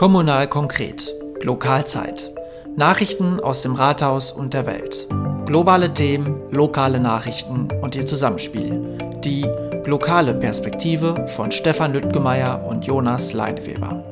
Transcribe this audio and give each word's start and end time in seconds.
Kommunal 0.00 0.48
konkret. 0.48 1.14
Lokalzeit. 1.42 2.32
Nachrichten 2.74 3.38
aus 3.38 3.60
dem 3.60 3.74
Rathaus 3.74 4.32
und 4.32 4.54
der 4.54 4.64
Welt. 4.64 5.06
Globale 5.44 5.92
Themen, 5.92 6.40
lokale 6.50 6.98
Nachrichten 6.98 7.68
und 7.82 7.94
ihr 7.94 8.06
Zusammenspiel. 8.06 8.96
Die 9.22 9.46
lokale 9.84 10.32
Perspektive 10.32 11.26
von 11.28 11.52
Stefan 11.52 11.92
Lüttgemeier 11.92 12.64
und 12.66 12.86
Jonas 12.86 13.34
Leineweber. 13.34 14.02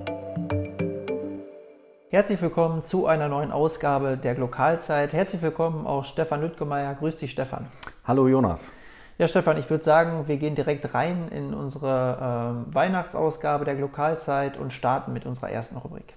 Herzlich 2.10 2.42
willkommen 2.42 2.82
zu 2.82 3.06
einer 3.06 3.30
neuen 3.30 3.50
Ausgabe 3.50 4.18
der 4.18 4.36
Lokalzeit. 4.36 5.14
Herzlich 5.14 5.40
willkommen 5.40 5.86
auch 5.86 6.04
Stefan 6.04 6.42
Lüttgemeier. 6.42 6.96
Grüß 6.96 7.16
dich, 7.16 7.30
Stefan. 7.30 7.66
Hallo, 8.06 8.28
Jonas. 8.28 8.74
Ja, 9.20 9.26
Stefan, 9.26 9.56
ich 9.56 9.68
würde 9.68 9.82
sagen, 9.82 10.28
wir 10.28 10.36
gehen 10.36 10.54
direkt 10.54 10.94
rein 10.94 11.26
in 11.32 11.52
unsere 11.52 12.64
äh, 12.70 12.72
Weihnachtsausgabe 12.72 13.64
der 13.64 13.74
Lokalzeit 13.74 14.56
und 14.56 14.72
starten 14.72 15.12
mit 15.12 15.26
unserer 15.26 15.50
ersten 15.50 15.76
Rubrik. 15.76 16.14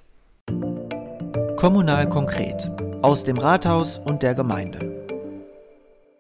Kommunal 1.58 2.08
konkret 2.08 2.70
aus 3.02 3.24
dem 3.24 3.40
Rathaus 3.40 3.98
und 3.98 4.22
der 4.22 4.36
Gemeinde. 4.36 5.02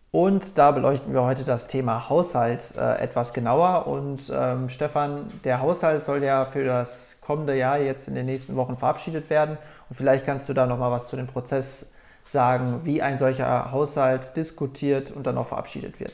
Und 0.09 0.57
da 0.57 0.71
beleuchten 0.71 1.13
wir 1.13 1.21
heute 1.21 1.43
das 1.43 1.67
Thema 1.67 2.09
Haushalt 2.09 2.73
äh, 2.75 2.95
etwas 2.95 3.33
genauer. 3.33 3.85
Und 3.85 4.33
ähm, 4.35 4.67
Stefan, 4.69 5.27
der 5.43 5.61
Haushalt 5.61 6.03
soll 6.03 6.23
ja 6.23 6.45
für 6.45 6.63
das 6.63 7.19
kommende 7.21 7.55
Jahr 7.55 7.77
jetzt 7.77 8.07
in 8.07 8.15
den 8.15 8.25
nächsten 8.25 8.55
Wochen 8.55 8.75
verabschiedet 8.75 9.29
werden. 9.29 9.59
Und 9.87 9.95
vielleicht 9.95 10.25
kannst 10.25 10.49
du 10.49 10.53
da 10.53 10.65
noch 10.65 10.79
mal 10.79 10.89
was 10.89 11.09
zu 11.09 11.15
dem 11.15 11.27
Prozess 11.27 11.91
sagen, 12.23 12.81
wie 12.85 13.03
ein 13.03 13.19
solcher 13.19 13.71
Haushalt 13.71 14.35
diskutiert 14.35 15.11
und 15.11 15.27
dann 15.27 15.37
auch 15.37 15.45
verabschiedet 15.45 15.99
wird. 15.99 16.13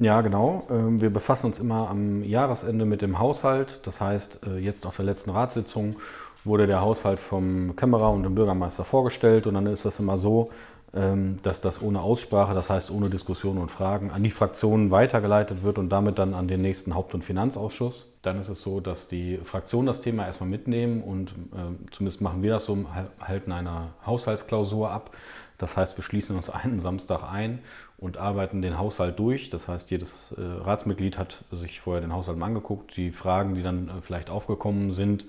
Ja, 0.00 0.20
genau. 0.22 0.66
Ähm, 0.70 1.00
wir 1.00 1.10
befassen 1.10 1.46
uns 1.46 1.60
immer 1.60 1.88
am 1.88 2.24
Jahresende 2.24 2.84
mit 2.84 3.00
dem 3.00 3.18
Haushalt. 3.18 3.80
Das 3.86 4.00
heißt, 4.00 4.40
äh, 4.46 4.58
jetzt 4.58 4.86
auf 4.86 4.96
der 4.96 5.04
letzten 5.04 5.30
Ratssitzung 5.30 5.96
wurde 6.44 6.66
der 6.66 6.80
Haushalt 6.80 7.20
vom 7.20 7.76
Kämmerer 7.76 8.10
und 8.10 8.24
dem 8.24 8.34
Bürgermeister 8.34 8.84
vorgestellt. 8.84 9.46
Und 9.46 9.54
dann 9.54 9.66
ist 9.66 9.84
das 9.84 10.00
immer 10.00 10.16
so, 10.16 10.50
ähm, 10.94 11.36
dass 11.42 11.60
das 11.60 11.80
ohne 11.80 12.00
Aussprache, 12.00 12.54
das 12.54 12.70
heißt 12.70 12.90
ohne 12.90 13.08
Diskussion 13.08 13.58
und 13.58 13.70
Fragen, 13.70 14.10
an 14.10 14.22
die 14.24 14.30
Fraktionen 14.30 14.90
weitergeleitet 14.90 15.62
wird 15.62 15.78
und 15.78 15.90
damit 15.90 16.18
dann 16.18 16.34
an 16.34 16.48
den 16.48 16.60
nächsten 16.60 16.94
Haupt- 16.96 17.14
und 17.14 17.22
Finanzausschuss. 17.22 18.08
Dann 18.22 18.40
ist 18.40 18.48
es 18.48 18.62
so, 18.62 18.80
dass 18.80 19.06
die 19.06 19.38
Fraktionen 19.44 19.86
das 19.86 20.02
Thema 20.02 20.26
erstmal 20.26 20.48
mitnehmen 20.48 21.02
und 21.02 21.30
äh, 21.52 21.90
zumindest 21.92 22.20
machen 22.20 22.42
wir 22.42 22.52
das 22.52 22.64
so, 22.64 22.78
halten 23.20 23.52
eine 23.52 23.94
Haushaltsklausur 24.04 24.90
ab. 24.90 25.10
Das 25.58 25.76
heißt, 25.76 25.96
wir 25.96 26.02
schließen 26.02 26.36
uns 26.36 26.50
einen 26.50 26.80
Samstag 26.80 27.22
ein 27.22 27.60
und 28.04 28.18
arbeiten 28.18 28.60
den 28.60 28.78
Haushalt 28.78 29.18
durch. 29.18 29.48
Das 29.48 29.66
heißt, 29.66 29.90
jedes 29.90 30.32
äh, 30.32 30.42
Ratsmitglied 30.42 31.16
hat 31.16 31.42
sich 31.50 31.80
vorher 31.80 32.02
den 32.02 32.12
Haushalt 32.12 32.36
mal 32.36 32.46
angeguckt. 32.46 32.94
Die 32.98 33.12
Fragen, 33.12 33.54
die 33.54 33.62
dann 33.62 33.88
äh, 33.88 34.02
vielleicht 34.02 34.28
aufgekommen 34.28 34.92
sind, 34.92 35.24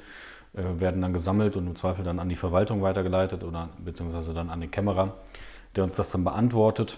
äh, 0.53 0.61
werden 0.77 1.01
dann 1.01 1.13
gesammelt 1.13 1.55
und 1.55 1.67
im 1.67 1.75
Zweifel 1.77 2.03
dann 2.03 2.19
an 2.19 2.27
die 2.27 2.35
Verwaltung 2.35 2.81
weitergeleitet 2.81 3.45
oder 3.45 3.69
beziehungsweise 3.79 4.33
dann 4.33 4.49
an 4.49 4.59
den 4.59 4.71
Kämmerer, 4.71 5.13
der 5.77 5.85
uns 5.85 5.95
das 5.95 6.11
dann 6.11 6.25
beantwortet. 6.25 6.97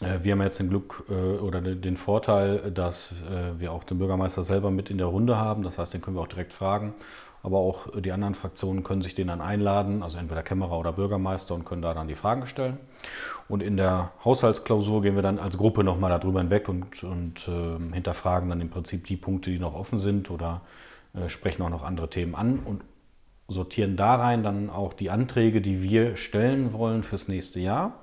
Äh, 0.00 0.22
wir 0.22 0.32
haben 0.32 0.42
jetzt 0.42 0.60
den 0.60 0.70
Glück 0.70 1.04
äh, 1.10 1.12
oder 1.12 1.62
den 1.62 1.96
Vorteil, 1.96 2.70
dass 2.70 3.16
äh, 3.28 3.58
wir 3.58 3.72
auch 3.72 3.82
den 3.82 3.98
Bürgermeister 3.98 4.44
selber 4.44 4.70
mit 4.70 4.88
in 4.88 4.98
der 4.98 5.08
Runde 5.08 5.36
haben. 5.36 5.64
Das 5.64 5.78
heißt, 5.78 5.94
den 5.94 6.00
können 6.00 6.16
wir 6.16 6.20
auch 6.20 6.28
direkt 6.28 6.52
fragen 6.52 6.94
aber 7.42 7.58
auch 7.58 7.88
die 8.00 8.12
anderen 8.12 8.34
Fraktionen 8.34 8.82
können 8.82 9.02
sich 9.02 9.14
den 9.14 9.28
dann 9.28 9.40
einladen, 9.40 10.02
also 10.02 10.18
entweder 10.18 10.42
Kämmerer 10.42 10.78
oder 10.78 10.92
Bürgermeister 10.92 11.54
und 11.54 11.64
können 11.64 11.82
da 11.82 11.94
dann 11.94 12.08
die 12.08 12.14
Fragen 12.14 12.46
stellen. 12.46 12.78
Und 13.48 13.62
in 13.62 13.76
der 13.76 14.12
Haushaltsklausur 14.24 15.02
gehen 15.02 15.14
wir 15.14 15.22
dann 15.22 15.38
als 15.38 15.56
Gruppe 15.56 15.84
nochmal 15.84 16.10
darüber 16.10 16.40
hinweg 16.40 16.68
und, 16.68 17.02
und 17.04 17.48
äh, 17.48 17.94
hinterfragen 17.94 18.48
dann 18.48 18.60
im 18.60 18.70
Prinzip 18.70 19.06
die 19.06 19.16
Punkte, 19.16 19.50
die 19.50 19.58
noch 19.58 19.74
offen 19.74 19.98
sind 19.98 20.30
oder 20.30 20.62
äh, 21.14 21.28
sprechen 21.28 21.62
auch 21.62 21.70
noch 21.70 21.84
andere 21.84 22.10
Themen 22.10 22.34
an 22.34 22.58
und 22.58 22.82
sortieren 23.48 23.96
da 23.96 24.16
rein 24.16 24.42
dann 24.42 24.68
auch 24.68 24.92
die 24.92 25.10
Anträge, 25.10 25.60
die 25.60 25.82
wir 25.82 26.16
stellen 26.16 26.72
wollen 26.72 27.02
fürs 27.02 27.28
nächste 27.28 27.60
Jahr. 27.60 27.94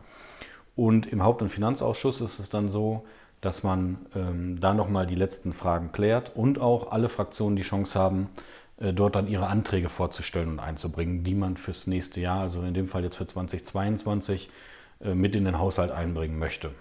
Und 0.75 1.05
im 1.05 1.23
Haupt- 1.23 1.41
und 1.41 1.49
Finanzausschuss 1.49 2.19
ist 2.21 2.39
es 2.39 2.49
dann 2.49 2.67
so, 2.67 3.05
dass 3.41 3.63
man 3.63 4.07
ähm, 4.15 4.59
da 4.59 4.73
nochmal 4.73 5.05
die 5.05 5.15
letzten 5.15 5.53
Fragen 5.53 5.91
klärt 5.91 6.35
und 6.35 6.59
auch 6.59 6.91
alle 6.91 7.09
Fraktionen 7.09 7.55
die 7.55 7.61
Chance 7.61 7.97
haben, 7.97 8.29
dort 8.77 9.15
dann 9.15 9.27
ihre 9.27 9.47
Anträge 9.47 9.89
vorzustellen 9.89 10.49
und 10.49 10.59
einzubringen, 10.59 11.23
die 11.23 11.35
man 11.35 11.55
fürs 11.55 11.87
nächste 11.87 12.19
Jahr, 12.19 12.41
also 12.41 12.61
in 12.61 12.73
dem 12.73 12.87
Fall 12.87 13.03
jetzt 13.03 13.15
für 13.15 13.25
2022, 13.25 14.49
äh, 15.01 15.15
mit 15.15 15.35
in 15.35 15.45
den 15.45 15.59
Haushalt 15.59 15.91
einbringen 15.91 16.39
möchte. 16.39 16.71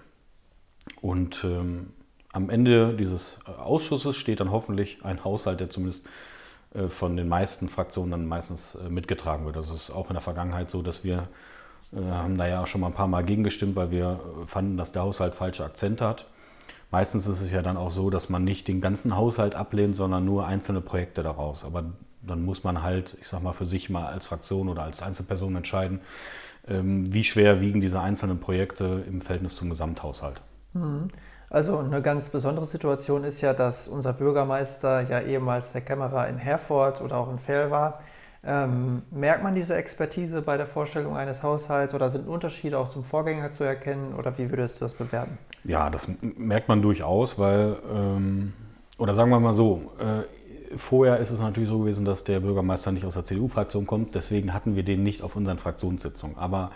Und 1.01 1.43
ähm, 1.43 1.93
am 2.33 2.49
Ende 2.49 2.93
dieses 2.95 3.37
äh, 3.47 3.51
Ausschusses 3.51 4.17
steht 4.17 4.39
dann 4.39 4.51
hoffentlich 4.51 5.03
ein 5.03 5.23
Haushalt, 5.23 5.59
der 5.59 5.69
zumindest 5.69 6.05
äh, 6.73 6.87
von 6.87 7.17
den 7.17 7.27
meisten 7.27 7.69
Fraktionen 7.69 8.11
dann 8.11 8.25
meistens 8.27 8.75
äh, 8.75 8.89
mitgetragen 8.89 9.45
wird. 9.45 9.55
Das 9.55 9.69
ist 9.69 9.91
auch 9.91 10.09
in 10.09 10.13
der 10.13 10.21
Vergangenheit 10.21 10.69
so, 10.69 10.81
dass 10.81 11.03
wir 11.03 11.29
äh, 11.93 12.01
haben 12.01 12.37
da 12.37 12.47
ja 12.47 12.65
schon 12.67 12.81
mal 12.81 12.87
ein 12.87 12.93
paar 12.93 13.07
Mal 13.07 13.23
gegengestimmt, 13.23 13.75
weil 13.75 13.91
wir 13.91 14.19
fanden, 14.45 14.77
dass 14.77 14.91
der 14.91 15.03
Haushalt 15.03 15.35
falsche 15.35 15.63
Akzente 15.63 16.05
hat. 16.05 16.27
Meistens 16.95 17.27
ist 17.27 17.41
es 17.41 17.51
ja 17.51 17.61
dann 17.61 17.75
auch 17.75 17.91
so, 17.91 18.09
dass 18.09 18.29
man 18.29 18.45
nicht 18.45 18.69
den 18.69 18.79
ganzen 18.79 19.17
Haushalt 19.17 19.53
ablehnt, 19.53 19.97
sondern 19.97 20.23
nur 20.23 20.47
einzelne 20.47 20.79
Projekte 20.79 21.23
daraus. 21.23 21.65
Aber 21.65 21.83
dann 22.21 22.45
muss 22.45 22.63
man 22.63 22.83
halt, 22.83 23.17
ich 23.19 23.27
sag 23.27 23.43
mal, 23.43 23.51
für 23.51 23.65
sich 23.65 23.89
mal 23.89 24.05
als 24.05 24.27
Fraktion 24.27 24.69
oder 24.69 24.83
als 24.83 25.03
Einzelperson 25.03 25.57
entscheiden, 25.57 25.99
ähm, 26.69 27.13
wie 27.13 27.25
schwer 27.25 27.59
wiegen 27.59 27.81
diese 27.81 27.99
einzelnen 27.99 28.39
Projekte 28.39 29.03
im 29.09 29.19
Verhältnis 29.19 29.57
zum 29.57 29.69
Gesamthaushalt. 29.69 30.41
Mhm. 30.71 31.09
Also 31.49 31.79
eine 31.79 32.01
ganz 32.01 32.29
besondere 32.29 32.65
Situation 32.65 33.25
ist 33.25 33.41
ja, 33.41 33.53
dass 33.53 33.89
unser 33.89 34.13
Bürgermeister 34.13 35.01
ja 35.01 35.19
ehemals 35.19 35.73
der 35.73 35.81
Kämmerer 35.81 36.29
in 36.29 36.37
Herford 36.37 37.01
oder 37.01 37.17
auch 37.17 37.29
in 37.29 37.39
Fell 37.39 37.71
war. 37.71 37.99
Ähm, 38.47 39.01
merkt 39.09 39.43
man 39.43 39.55
diese 39.55 39.75
Expertise 39.75 40.43
bei 40.43 40.55
der 40.55 40.67
Vorstellung 40.67 41.17
eines 41.17 41.41
Haushalts 41.41 41.95
oder 41.95 42.09
sind 42.09 42.27
Unterschiede 42.27 42.77
auch 42.77 42.87
zum 42.87 43.03
Vorgänger 43.03 43.51
zu 43.51 43.63
erkennen 43.63 44.13
oder 44.13 44.37
wie 44.37 44.49
würdest 44.51 44.75
du 44.75 44.85
das 44.85 44.93
bewerten? 44.93 45.37
Ja, 45.63 45.89
das 45.89 46.07
merkt 46.21 46.67
man 46.67 46.83
durchaus, 46.83 47.39
weil, 47.39 47.77
ähm, 47.91 48.53
oder 48.99 49.15
sagen 49.15 49.31
wir 49.31 49.39
mal 49.39 49.53
so, 49.53 49.91
äh, 49.99 50.77
vorher 50.77 51.17
ist 51.17 51.31
es 51.31 51.41
natürlich 51.41 51.69
so 51.69 51.79
gewesen, 51.79 52.05
dass 52.05 52.23
der 52.23 52.39
Bürgermeister 52.39 52.91
nicht 52.91 53.05
aus 53.05 53.15
der 53.15 53.23
CDU-Fraktion 53.23 53.87
kommt, 53.87 54.13
deswegen 54.13 54.53
hatten 54.53 54.75
wir 54.75 54.83
den 54.83 55.01
nicht 55.01 55.23
auf 55.23 55.35
unseren 55.35 55.57
Fraktionssitzungen. 55.57 56.37
Aber 56.37 56.69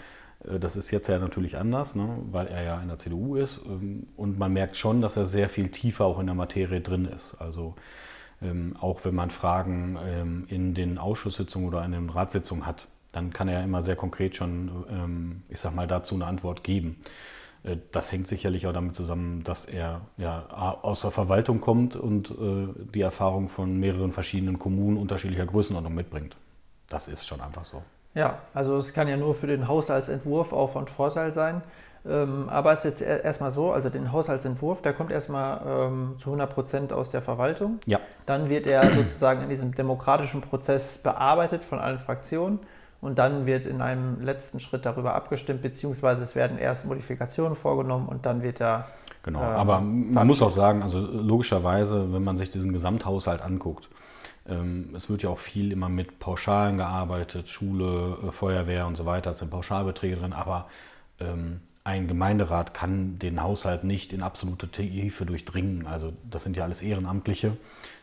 äh, 0.48 0.60
das 0.60 0.76
ist 0.76 0.90
jetzt 0.90 1.08
ja 1.08 1.20
natürlich 1.20 1.58
anders, 1.58 1.96
ne, 1.96 2.18
weil 2.32 2.48
er 2.48 2.64
ja 2.64 2.82
in 2.82 2.88
der 2.88 2.98
CDU 2.98 3.36
ist 3.36 3.64
ähm, 3.68 4.08
und 4.18 4.40
man 4.40 4.54
merkt 4.54 4.76
schon, 4.76 5.02
dass 5.02 5.18
er 5.18 5.28
sehr 5.28 5.50
viel 5.50 5.70
tiefer 5.70 6.06
auch 6.06 6.20
in 6.20 6.26
der 6.26 6.36
Materie 6.36 6.82
drin 6.82 7.06
ist. 7.06 7.36
Also 7.36 7.76
ähm, 8.42 8.76
auch 8.80 9.04
wenn 9.06 9.16
man 9.16 9.30
Fragen 9.30 9.98
ähm, 10.04 10.46
in 10.48 10.74
den 10.74 10.98
Ausschusssitzungen 10.98 11.68
oder 11.68 11.84
in 11.84 11.92
den 11.92 12.10
Ratssitzungen 12.10 12.66
hat, 12.66 12.88
dann 13.12 13.34
kann 13.34 13.48
er 13.48 13.60
ja 13.60 13.64
immer 13.64 13.82
sehr 13.82 13.96
konkret 13.96 14.36
schon, 14.36 14.86
ähm, 14.90 15.44
ich 15.50 15.60
sag 15.60 15.74
mal, 15.74 15.88
dazu 15.88 16.16
eine 16.16 16.26
Antwort 16.26 16.64
geben. 16.64 16.98
Äh, 17.64 17.78
das 17.92 18.12
hängt 18.12 18.28
sicherlich 18.28 18.68
auch 18.68 18.74
damit 18.74 18.96
zusammen, 18.96 19.44
dass 19.44 19.66
er 19.66 20.02
ja 20.18 20.46
aus 20.82 21.02
der 21.02 21.12
Verwaltung 21.12 21.60
kommt 21.62 21.96
und 21.96 22.32
äh, 22.32 22.68
die 22.94 23.02
Erfahrung 23.02 23.48
von 23.48 23.78
mehreren 23.78 24.12
verschiedenen 24.12 24.60
Kommunen 24.60 24.98
unterschiedlicher 24.98 25.46
Größenordnung 25.46 25.94
mitbringt. 25.94 26.38
Das 26.88 27.08
ist 27.08 27.28
schon 27.28 27.42
einfach 27.42 27.66
so. 27.66 27.84
Ja, 28.16 28.40
also 28.54 28.78
es 28.78 28.94
kann 28.94 29.08
ja 29.08 29.18
nur 29.18 29.36
für 29.36 29.48
den 29.48 29.68
Haushaltsentwurf 29.68 30.52
auch 30.52 30.72
von 30.72 30.88
Vorteil 30.88 31.32
sein. 31.32 31.62
Ähm, 32.08 32.48
aber 32.50 32.72
es 32.74 32.86
ist 32.86 33.02
jetzt 33.02 33.24
erstmal 33.26 33.52
so, 33.52 33.72
also 33.72 33.90
den 33.90 34.12
Haushaltsentwurf, 34.12 34.82
der 34.82 34.94
kommt 34.94 35.12
erstmal 35.12 35.62
ähm, 35.68 36.16
zu 36.18 36.30
100 36.30 36.54
Prozent 36.54 36.94
aus 36.94 37.12
der 37.12 37.22
Verwaltung. 37.22 37.80
Ja. 37.86 38.00
Dann 38.26 38.50
wird 38.50 38.68
er 38.68 38.84
sozusagen 38.94 39.44
in 39.44 39.50
diesem 39.50 39.76
demokratischen 39.76 40.42
Prozess 40.42 40.98
bearbeitet 40.98 41.64
von 41.64 41.80
allen 41.80 42.00
Fraktionen 42.00 42.60
und 43.02 43.18
dann 43.18 43.46
wird 43.46 43.66
in 43.66 43.82
einem 43.82 44.22
letzten 44.22 44.60
Schritt 44.60 44.86
darüber 44.86 45.16
abgestimmt, 45.16 45.62
beziehungsweise 45.62 46.24
es 46.24 46.36
werden 46.36 46.58
erst 46.58 46.86
Modifikationen 46.86 47.56
vorgenommen 47.56 48.08
und 48.08 48.26
dann 48.26 48.44
wird 48.44 48.62
er. 48.62 48.88
Genau, 49.24 49.40
ähm, 49.40 49.46
aber 49.46 49.82
man 49.82 50.28
muss 50.28 50.42
auch 50.42 50.50
sagen, 50.50 50.82
also 50.82 51.00
logischerweise, 51.00 52.14
wenn 52.14 52.24
man 52.24 52.38
sich 52.38 52.50
diesen 52.50 52.72
Gesamthaushalt 52.72 53.42
anguckt, 53.42 53.90
ähm, 54.48 54.90
es 54.96 55.10
wird 55.10 55.24
ja 55.24 55.30
auch 55.30 55.38
viel 55.38 55.72
immer 55.72 55.90
mit 55.90 56.20
Pauschalen 56.20 56.78
gearbeitet, 56.78 57.50
Schule, 57.50 58.18
äh, 58.26 58.32
Feuerwehr 58.32 58.88
und 58.88 58.96
so 58.96 59.06
weiter, 59.06 59.32
es 59.32 59.40
sind 59.40 59.52
Pauschalbeträge 59.52 60.16
drin, 60.16 60.34
aber 60.34 60.68
ähm, 61.20 61.62
ein 61.90 62.08
Gemeinderat 62.08 62.76
kann 62.76 63.18
den 63.18 63.42
Haushalt 63.42 63.84
nicht 63.84 64.14
in 64.14 64.22
absolute 64.22 64.68
Tiefe 64.68 65.26
durchdringen. 65.26 65.88
Also 65.88 66.14
das 66.30 66.44
sind 66.44 66.56
ja 66.56 66.64
alles 66.64 66.84
Ehrenamtliche. 66.84 67.58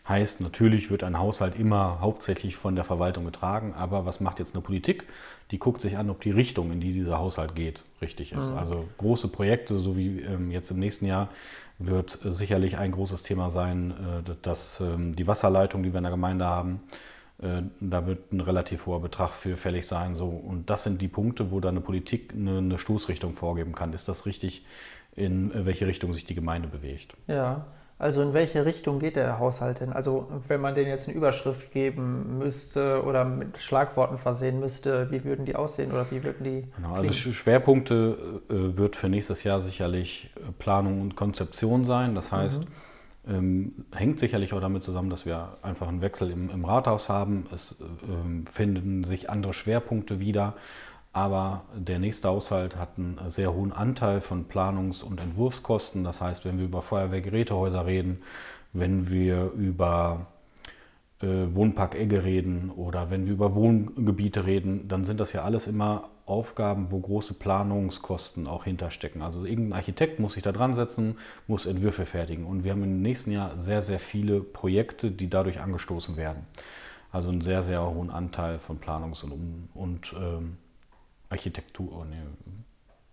Heißt, 0.09 0.41
natürlich 0.41 0.91
wird 0.91 1.05
ein 1.05 1.19
Haushalt 1.19 1.57
immer 1.57 2.01
hauptsächlich 2.01 2.57
von 2.57 2.75
der 2.75 2.85
Verwaltung 2.85 3.25
getragen, 3.25 3.75
aber 3.75 4.05
was 4.05 4.21
macht 4.21 4.41
jetzt 4.41 4.55
eine 4.55 4.63
Politik? 4.63 5.05
Die 5.53 5.59
guckt 5.59 5.81
sich 5.81 5.99
an, 5.99 6.11
ob 6.11 6.21
die 6.21 6.33
Richtung, 6.33 6.73
in 6.73 6.81
die 6.81 6.93
dieser 6.93 7.19
Haushalt 7.19 7.55
geht, 7.55 7.85
richtig 8.01 8.33
ist. 8.33 8.51
Mhm. 8.51 8.59
Also 8.59 8.89
große 8.99 9.29
Projekte, 9.29 9.79
so 9.79 9.97
wie 9.97 10.21
ähm, 10.21 10.51
jetzt 10.51 10.71
im 10.73 10.81
nächsten 10.81 11.07
Jahr, 11.07 11.29
wird 11.79 12.19
sicherlich 12.25 12.79
ein 12.79 12.91
großes 12.91 13.23
Thema 13.23 13.51
sein, 13.51 13.93
äh, 14.27 14.35
dass 14.43 14.81
ähm, 14.81 15.15
die 15.15 15.29
Wasserleitung, 15.29 15.85
die 15.85 15.93
wir 15.93 15.99
in 15.99 16.05
der 16.05 16.13
Gemeinde 16.13 16.45
haben, 16.45 16.81
äh, 16.91 17.16
da 17.39 18.07
wird 18.07 18.33
ein 18.33 18.41
relativ 18.41 18.87
hoher 18.87 19.01
Betrag 19.03 19.31
für 19.31 19.57
fällig 19.57 19.87
sein. 19.87 20.15
So. 20.15 20.29
Und 20.29 20.71
das 20.71 20.85
sind 20.85 21.03
die 21.03 21.09
Punkte, 21.09 21.51
wo 21.51 21.61
dann 21.61 21.75
eine 21.75 21.81
Politik 21.81 22.33
eine, 22.33 22.59
eine 22.59 22.79
Stoßrichtung 22.79 23.35
vorgeben 23.35 23.75
kann. 23.75 23.93
Ist 23.93 24.09
das 24.09 24.25
richtig, 24.25 24.65
in 25.15 25.53
welche 25.55 25.87
Richtung 25.87 26.13
sich 26.15 26.25
die 26.25 26.35
Gemeinde 26.35 26.69
bewegt? 26.69 27.15
Ja, 27.27 27.67
Also 27.99 28.21
in 28.21 28.35
welche 28.35 28.67
Richtung 28.67 28.99
geht 28.99 29.17
der 29.17 29.39
Haushalt 29.39 29.81
denn? 29.81 29.91
Also 29.91 30.29
wenn 30.49 30.61
man 30.61 30.75
den 30.75 30.87
jetzt 30.87 31.09
eine 31.09 31.17
Überschrift 31.17 31.73
geben 31.73 32.39
müsste 32.39 33.03
oder 33.03 33.25
mit 33.25 33.57
Schlagworten 33.57 34.19
versehen 34.19 34.61
müsste, 34.61 35.11
wie 35.11 35.25
würden 35.25 35.47
die 35.47 35.57
aussehen 35.57 35.93
oder 35.93 36.11
wie 36.11 36.23
würden 36.23 36.45
die? 36.45 36.65
Genau, 36.77 36.95
also 36.95 37.11
Schwerpunkte 37.13 38.43
äh, 38.51 38.77
wird 38.77 38.97
für 38.97 39.09
nächstes 39.09 39.45
Jahr 39.45 39.63
sicherlich 39.63 40.31
äh, 40.37 40.53
Planung 40.59 41.01
und 41.01 41.17
Konzeption 41.17 41.87
sein. 41.87 42.15
Das 42.15 42.33
heißt, 42.33 42.65
mhm. 42.65 42.73
Ähm, 43.29 43.87
hängt 43.95 44.19
sicherlich 44.19 44.53
auch 44.53 44.61
damit 44.61 44.83
zusammen, 44.83 45.11
dass 45.11 45.27
wir 45.27 45.59
einfach 45.63 45.89
einen 45.89 46.03
Wechsel 46.03 46.31
im, 46.31 46.51
im 46.51 46.65
Rathaus 46.65 47.09
haben. 47.09 47.47
Es 47.53 47.81
äh, 47.81 48.51
finden 48.51 49.05
sich 49.05 49.31
andere 49.31 49.53
Schwerpunkte 49.53 50.21
wieder. 50.21 50.55
Aber 51.13 51.65
der 51.75 51.99
nächste 51.99 52.29
Haushalt 52.29 52.77
hat 52.77 52.99
einen 52.99 53.19
sehr 53.29 53.55
hohen 53.55 53.73
Anteil 53.73 54.21
von 54.21 54.49
Planungs- 54.49 55.03
und 55.03 55.19
Entwurfskosten. 55.19 56.05
Das 56.05 56.21
heißt, 56.21 56.45
wenn 56.45 56.59
wir 56.59 56.67
über 56.67 56.83
Feuerwehrgerätehäuser 56.83 57.87
reden, 57.87 58.19
wenn 58.75 59.11
wir 59.11 59.51
über 59.53 60.27
äh, 61.23 61.27
Wohnpark 61.27 61.95
Egge 61.95 62.23
reden 62.23 62.71
oder 62.71 63.11
wenn 63.11 63.25
wir 63.25 63.33
über 63.33 63.55
Wohngebiete 63.55 64.45
reden, 64.45 64.89
dann 64.89 65.05
sind 65.05 65.19
das 65.19 65.33
ja 65.33 65.43
alles 65.43 65.67
immer 65.67 66.11
Aufgaben, 66.27 66.91
wo 66.91 66.99
große 66.99 67.35
Planungskosten 67.35 68.49
auch 68.49 68.65
hinterstecken. 68.65 69.23
Also 69.23 69.45
irgendein 69.45 69.75
Architekt 69.75 70.19
muss 70.19 70.35
sich 70.35 70.43
da 70.43 70.53
dran 70.53 70.75
setzen, 70.75 71.19
muss 71.47 71.67
Entwürfe 71.67 72.05
fertigen. 72.05 72.45
Und 72.45 72.65
wir 72.65 72.73
haben 72.73 72.83
im 72.83 73.01
nächsten 73.01 73.31
Jahr 73.31 73.57
sehr, 73.57 73.81
sehr 73.81 74.01
viele 74.01 74.41
Projekte, 74.41 75.13
die 75.13 75.31
dadurch 75.31 75.61
angestoßen 75.61 76.17
werden. 76.17 76.47
Also 77.13 77.31
einen 77.31 77.41
sehr, 77.41 77.63
sehr 77.63 77.89
hohen 77.89 78.11
Anteil 78.11 78.59
von 78.59 78.81
Planungs- 78.81 79.25
und, 79.25 79.69
und 79.75 80.15
ähm, 80.19 80.59
Architektur, 81.31 82.01
oh 82.01 82.05
nee, 82.05 82.17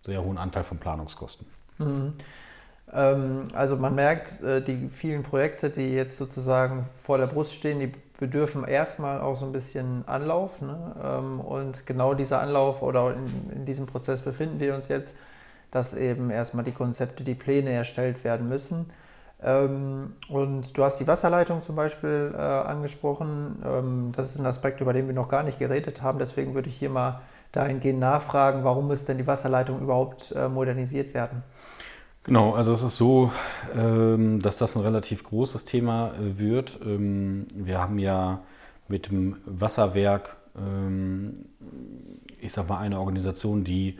sehr 0.04 0.24
hohen 0.24 0.38
Anteil 0.38 0.64
von 0.64 0.80
Planungskosten. 0.80 1.46
Mhm. 1.78 2.14
Ähm, 2.92 3.48
also 3.54 3.76
man 3.78 3.96
merkt, 3.96 4.42
äh, 4.42 4.62
die 4.62 4.90
vielen 4.92 5.24
Projekte, 5.24 5.70
die 5.70 5.94
jetzt 5.94 6.18
sozusagen 6.18 6.88
vor 7.02 7.18
der 7.18 7.28
Brust 7.28 7.54
stehen, 7.54 7.80
die 7.80 7.92
bedürfen 8.24 8.64
erstmal 8.64 9.20
auch 9.20 9.38
so 9.38 9.46
ein 9.46 9.52
bisschen 9.52 10.08
Anlauf. 10.08 10.62
Ne? 10.62 10.96
Ähm, 11.04 11.42
und 11.42 11.86
genau 11.86 12.14
dieser 12.14 12.40
Anlauf 12.40 12.82
oder 12.82 13.14
in, 13.14 13.52
in, 13.54 13.66
diesem 13.66 13.86
Prozess 13.86 14.22
befinden 14.22 14.62
wir 14.62 14.74
uns 14.76 14.88
jetzt, 14.88 15.18
dass 15.72 15.94
eben 15.94 16.30
erstmal 16.30 16.64
die 16.64 16.72
Konzepte, 16.72 17.26
die 17.26 17.36
Pläne 17.36 17.72
erstellt 17.72 18.24
werden 18.24 18.48
müssen. 18.48 18.92
Ähm, 19.44 20.14
und 20.30 20.78
du 20.78 20.86
hast 20.86 21.02
die 21.02 21.08
Wasserleitung 21.08 21.62
zum 21.64 21.76
Beispiel 21.76 22.34
äh, 22.34 22.38
angesprochen. 22.40 23.62
Ähm, 23.66 24.14
das 24.16 24.30
ist 24.30 24.40
ein 24.40 24.46
Aspekt, 24.46 24.80
über 24.80 24.94
den 24.94 25.08
wir 25.08 25.14
noch 25.14 25.28
gar 25.28 25.44
nicht 25.44 25.60
geredet 25.60 26.02
haben. 26.02 26.18
Deswegen 26.18 26.54
würde 26.54 26.70
ich 26.70 26.78
hier 26.78 26.90
mal 26.90 27.20
dahingehend 27.52 28.00
nachfragen, 28.00 28.64
warum 28.64 28.88
muss 28.88 29.04
denn 29.04 29.18
die 29.18 29.28
Wasserleitung 29.28 29.82
überhaupt 29.82 30.32
äh, 30.32 30.48
modernisiert 30.48 31.14
werden? 31.14 31.44
Genau, 32.24 32.54
also 32.54 32.72
es 32.72 32.84
ist 32.84 32.96
so, 32.96 33.32
ähm, 33.76 34.40
dass 34.40 34.58
das 34.58 34.78
ein 34.78 34.82
relativ 34.82 35.26
großes 35.26 35.66
Thema 35.66 36.14
äh, 36.14 36.40
wird. 36.40 36.80
Ähm, 36.86 37.48
wir 37.54 37.80
haben 37.80 38.00
ja 38.00 38.44
mit 38.88 39.12
dem 39.12 39.38
Wasserwerk, 39.46 40.38
ähm, 40.58 41.34
ich 42.40 42.54
sag 42.54 42.70
mal, 42.70 42.80
eine 42.80 43.00
Organisation, 43.00 43.66
die 43.66 43.98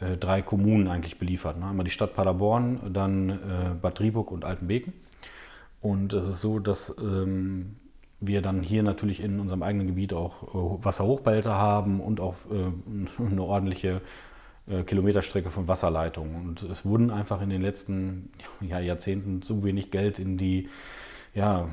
äh, 0.00 0.16
drei 0.16 0.40
Kommunen 0.40 0.88
eigentlich 0.88 1.18
beliefert. 1.18 1.58
Ne? 1.58 1.66
Einmal 1.66 1.84
die 1.84 1.90
Stadt 1.90 2.14
Paderborn, 2.14 2.90
dann 2.90 3.78
Bad 3.82 3.98
Driburg 3.98 4.30
und 4.30 4.44
Altenbeken. 4.44 4.94
Und 5.82 6.14
es 6.14 6.26
ist 6.26 6.40
so, 6.40 6.58
dass 6.58 6.96
wir 8.20 8.42
dann 8.42 8.62
hier 8.62 8.82
natürlich 8.82 9.22
in 9.22 9.38
unserem 9.38 9.62
eigenen 9.62 9.86
Gebiet 9.86 10.12
auch 10.12 10.42
äh, 10.42 10.84
Wasserhochbehälter 10.84 11.54
haben 11.54 12.00
und 12.00 12.20
auch 12.20 12.34
äh, 12.50 13.22
eine 13.30 13.42
ordentliche 13.42 13.88
äh, 13.88 14.00
Kilometerstrecke 14.86 15.50
von 15.50 15.68
Wasserleitungen. 15.68 16.36
Und 16.36 16.62
es 16.62 16.84
wurden 16.84 17.10
einfach 17.10 17.40
in 17.42 17.50
den 17.50 17.62
letzten 17.62 18.30
ja, 18.60 18.80
Jahrzehnten 18.80 19.42
zu 19.42 19.64
wenig 19.64 19.90
Geld 19.90 20.18
in 20.18 20.36
die 20.36 20.68
ja, 21.34 21.68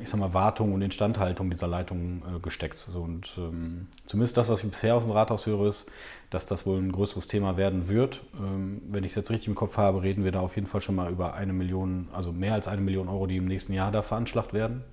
ich 0.00 0.08
sag 0.08 0.20
mal, 0.20 0.34
Wartung 0.34 0.72
und 0.72 0.82
Instandhaltung 0.82 1.50
dieser 1.50 1.68
Leitungen 1.68 2.22
gesteckt. 2.42 2.76
So, 2.76 3.00
und 3.00 3.30
ähm, 3.38 3.86
zumindest 4.06 4.36
das, 4.36 4.48
was 4.48 4.62
ich 4.62 4.70
bisher 4.70 4.94
aus 4.94 5.04
dem 5.04 5.12
Rathaus 5.12 5.46
höre, 5.46 5.68
ist, 5.68 5.90
dass 6.30 6.46
das 6.46 6.66
wohl 6.66 6.78
ein 6.78 6.92
größeres 6.92 7.26
Thema 7.26 7.56
werden 7.56 7.88
wird. 7.88 8.24
Ähm, 8.38 8.82
wenn 8.88 9.04
ich 9.04 9.12
es 9.12 9.16
jetzt 9.16 9.30
richtig 9.30 9.48
im 9.48 9.54
Kopf 9.54 9.76
habe, 9.76 10.02
reden 10.02 10.24
wir 10.24 10.32
da 10.32 10.40
auf 10.40 10.56
jeden 10.56 10.66
Fall 10.66 10.80
schon 10.80 10.94
mal 10.94 11.10
über 11.10 11.34
eine 11.34 11.52
Million, 11.52 12.08
also 12.12 12.32
mehr 12.32 12.54
als 12.54 12.68
eine 12.68 12.80
Million 12.80 13.08
Euro, 13.08 13.26
die 13.26 13.36
im 13.36 13.46
nächsten 13.46 13.72
Jahr 13.72 13.90
da 13.90 14.02
veranschlagt 14.02 14.52
werden. 14.52 14.84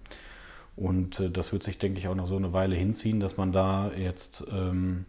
Und 0.75 1.19
äh, 1.19 1.30
das 1.30 1.54
wird 1.54 1.63
sich, 1.63 1.78
denke 1.78 2.00
ich, 2.00 2.07
auch 2.07 2.16
noch 2.16 2.28
so 2.28 2.38
eine 2.38 2.54
Weile 2.54 2.75
hinziehen, 2.75 3.19
dass 3.19 3.38
man 3.38 3.52
da 3.52 3.92
jetzt 3.92 4.46
ähm, 4.52 5.06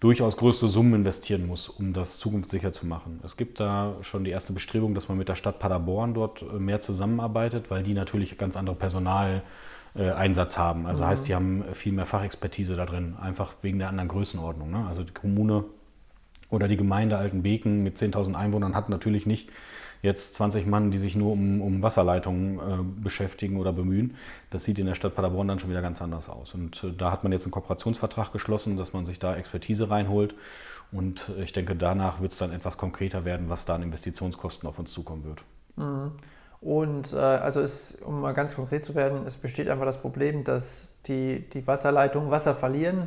durchaus 0.00 0.36
größere 0.36 0.68
Summen 0.68 0.94
investieren 0.94 1.46
muss, 1.46 1.68
um 1.68 1.92
das 1.92 2.18
zukunftssicher 2.18 2.72
zu 2.72 2.86
machen. 2.86 3.20
Es 3.24 3.36
gibt 3.36 3.58
da 3.58 3.96
schon 4.02 4.24
die 4.24 4.30
erste 4.30 4.52
Bestrebung, 4.52 4.94
dass 4.94 5.08
man 5.08 5.18
mit 5.18 5.28
der 5.28 5.34
Stadt 5.34 5.58
Paderborn 5.58 6.14
dort 6.14 6.42
äh, 6.42 6.58
mehr 6.58 6.80
zusammenarbeitet, 6.80 7.70
weil 7.70 7.82
die 7.82 7.94
natürlich 7.94 8.38
ganz 8.38 8.56
andere 8.56 8.76
Personaleinsatz 8.76 10.56
haben. 10.56 10.86
Also 10.86 11.04
mhm. 11.04 11.08
heißt, 11.08 11.28
die 11.28 11.34
haben 11.34 11.64
viel 11.72 11.92
mehr 11.92 12.06
Fachexpertise 12.06 12.76
da 12.76 12.86
drin, 12.86 13.16
einfach 13.20 13.54
wegen 13.62 13.78
der 13.78 13.88
anderen 13.88 14.08
Größenordnung. 14.08 14.70
Ne? 14.70 14.86
Also 14.86 15.02
die 15.02 15.12
Kommune 15.12 15.64
oder 16.50 16.68
die 16.68 16.76
Gemeinde 16.76 17.18
Altenbeken 17.18 17.82
mit 17.82 17.96
10.000 17.96 18.34
Einwohnern 18.34 18.74
hat 18.74 18.88
natürlich 18.88 19.26
nicht 19.26 19.50
jetzt 20.02 20.34
20 20.34 20.66
Mann, 20.66 20.90
die 20.90 20.98
sich 20.98 21.16
nur 21.16 21.32
um, 21.32 21.60
um 21.60 21.82
Wasserleitungen 21.82 22.58
äh, 22.58 23.02
beschäftigen 23.02 23.56
oder 23.56 23.72
bemühen. 23.72 24.14
Das 24.50 24.64
sieht 24.64 24.78
in 24.78 24.86
der 24.86 24.94
Stadt 24.94 25.14
Paderborn 25.14 25.48
dann 25.48 25.58
schon 25.58 25.70
wieder 25.70 25.82
ganz 25.82 26.00
anders 26.00 26.28
aus. 26.28 26.54
Und 26.54 26.82
äh, 26.84 26.92
da 26.96 27.10
hat 27.10 27.22
man 27.22 27.32
jetzt 27.32 27.44
einen 27.44 27.52
Kooperationsvertrag 27.52 28.32
geschlossen, 28.32 28.76
dass 28.76 28.92
man 28.92 29.04
sich 29.04 29.18
da 29.18 29.36
Expertise 29.36 29.90
reinholt. 29.90 30.34
Und 30.92 31.30
äh, 31.36 31.42
ich 31.42 31.52
denke, 31.52 31.76
danach 31.76 32.20
wird 32.20 32.32
es 32.32 32.38
dann 32.38 32.52
etwas 32.52 32.78
konkreter 32.78 33.24
werden, 33.24 33.48
was 33.48 33.64
da 33.64 33.74
an 33.74 33.82
Investitionskosten 33.82 34.68
auf 34.68 34.78
uns 34.78 34.92
zukommen 34.92 35.24
wird. 35.24 35.44
Mhm. 35.76 36.12
Und 36.60 37.12
äh, 37.12 37.16
also 37.16 37.60
ist, 37.60 38.02
um 38.02 38.20
mal 38.20 38.34
ganz 38.34 38.56
konkret 38.56 38.84
zu 38.84 38.94
werden, 38.94 39.26
es 39.26 39.34
besteht 39.34 39.68
einfach 39.68 39.84
das 39.84 40.00
Problem, 40.00 40.42
dass 40.42 40.94
die, 41.06 41.48
die 41.50 41.66
Wasserleitungen 41.66 42.30
Wasser 42.30 42.54
verlieren 42.54 43.06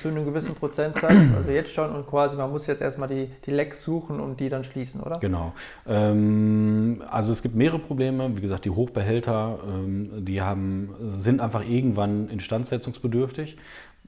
zu 0.00 0.08
einem 0.08 0.24
gewissen 0.24 0.54
Prozentsatz, 0.54 1.12
also 1.36 1.50
jetzt 1.50 1.72
schon 1.72 1.90
und 1.94 2.06
quasi 2.06 2.36
man 2.36 2.50
muss 2.50 2.66
jetzt 2.66 2.82
erstmal 2.82 3.08
die, 3.08 3.28
die 3.44 3.50
Lecks 3.50 3.82
suchen 3.82 4.20
und 4.20 4.40
die 4.40 4.48
dann 4.48 4.64
schließen, 4.64 5.00
oder? 5.00 5.18
Genau. 5.18 5.52
Ähm, 5.86 7.02
also 7.10 7.32
es 7.32 7.42
gibt 7.42 7.54
mehrere 7.54 7.78
Probleme. 7.78 8.36
Wie 8.36 8.40
gesagt, 8.40 8.64
die 8.64 8.70
Hochbehälter, 8.70 9.58
ähm, 9.66 10.24
die 10.24 10.42
haben, 10.42 10.94
sind 11.00 11.40
einfach 11.40 11.64
irgendwann 11.68 12.28
instandsetzungsbedürftig. 12.28 13.56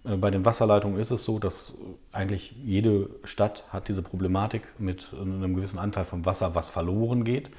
Äh, 0.04 0.16
bei 0.16 0.30
den 0.30 0.44
Wasserleitungen 0.44 0.98
ist 0.98 1.10
es 1.10 1.24
so, 1.24 1.38
dass 1.38 1.74
eigentlich 2.12 2.54
jede 2.64 3.10
Stadt 3.24 3.64
hat 3.70 3.88
diese 3.88 4.02
Problematik 4.02 4.62
mit 4.78 5.14
einem 5.20 5.54
gewissen 5.54 5.78
Anteil 5.78 6.04
vom 6.04 6.24
Wasser, 6.26 6.54
was 6.54 6.68
verloren 6.68 7.24
geht. 7.24 7.50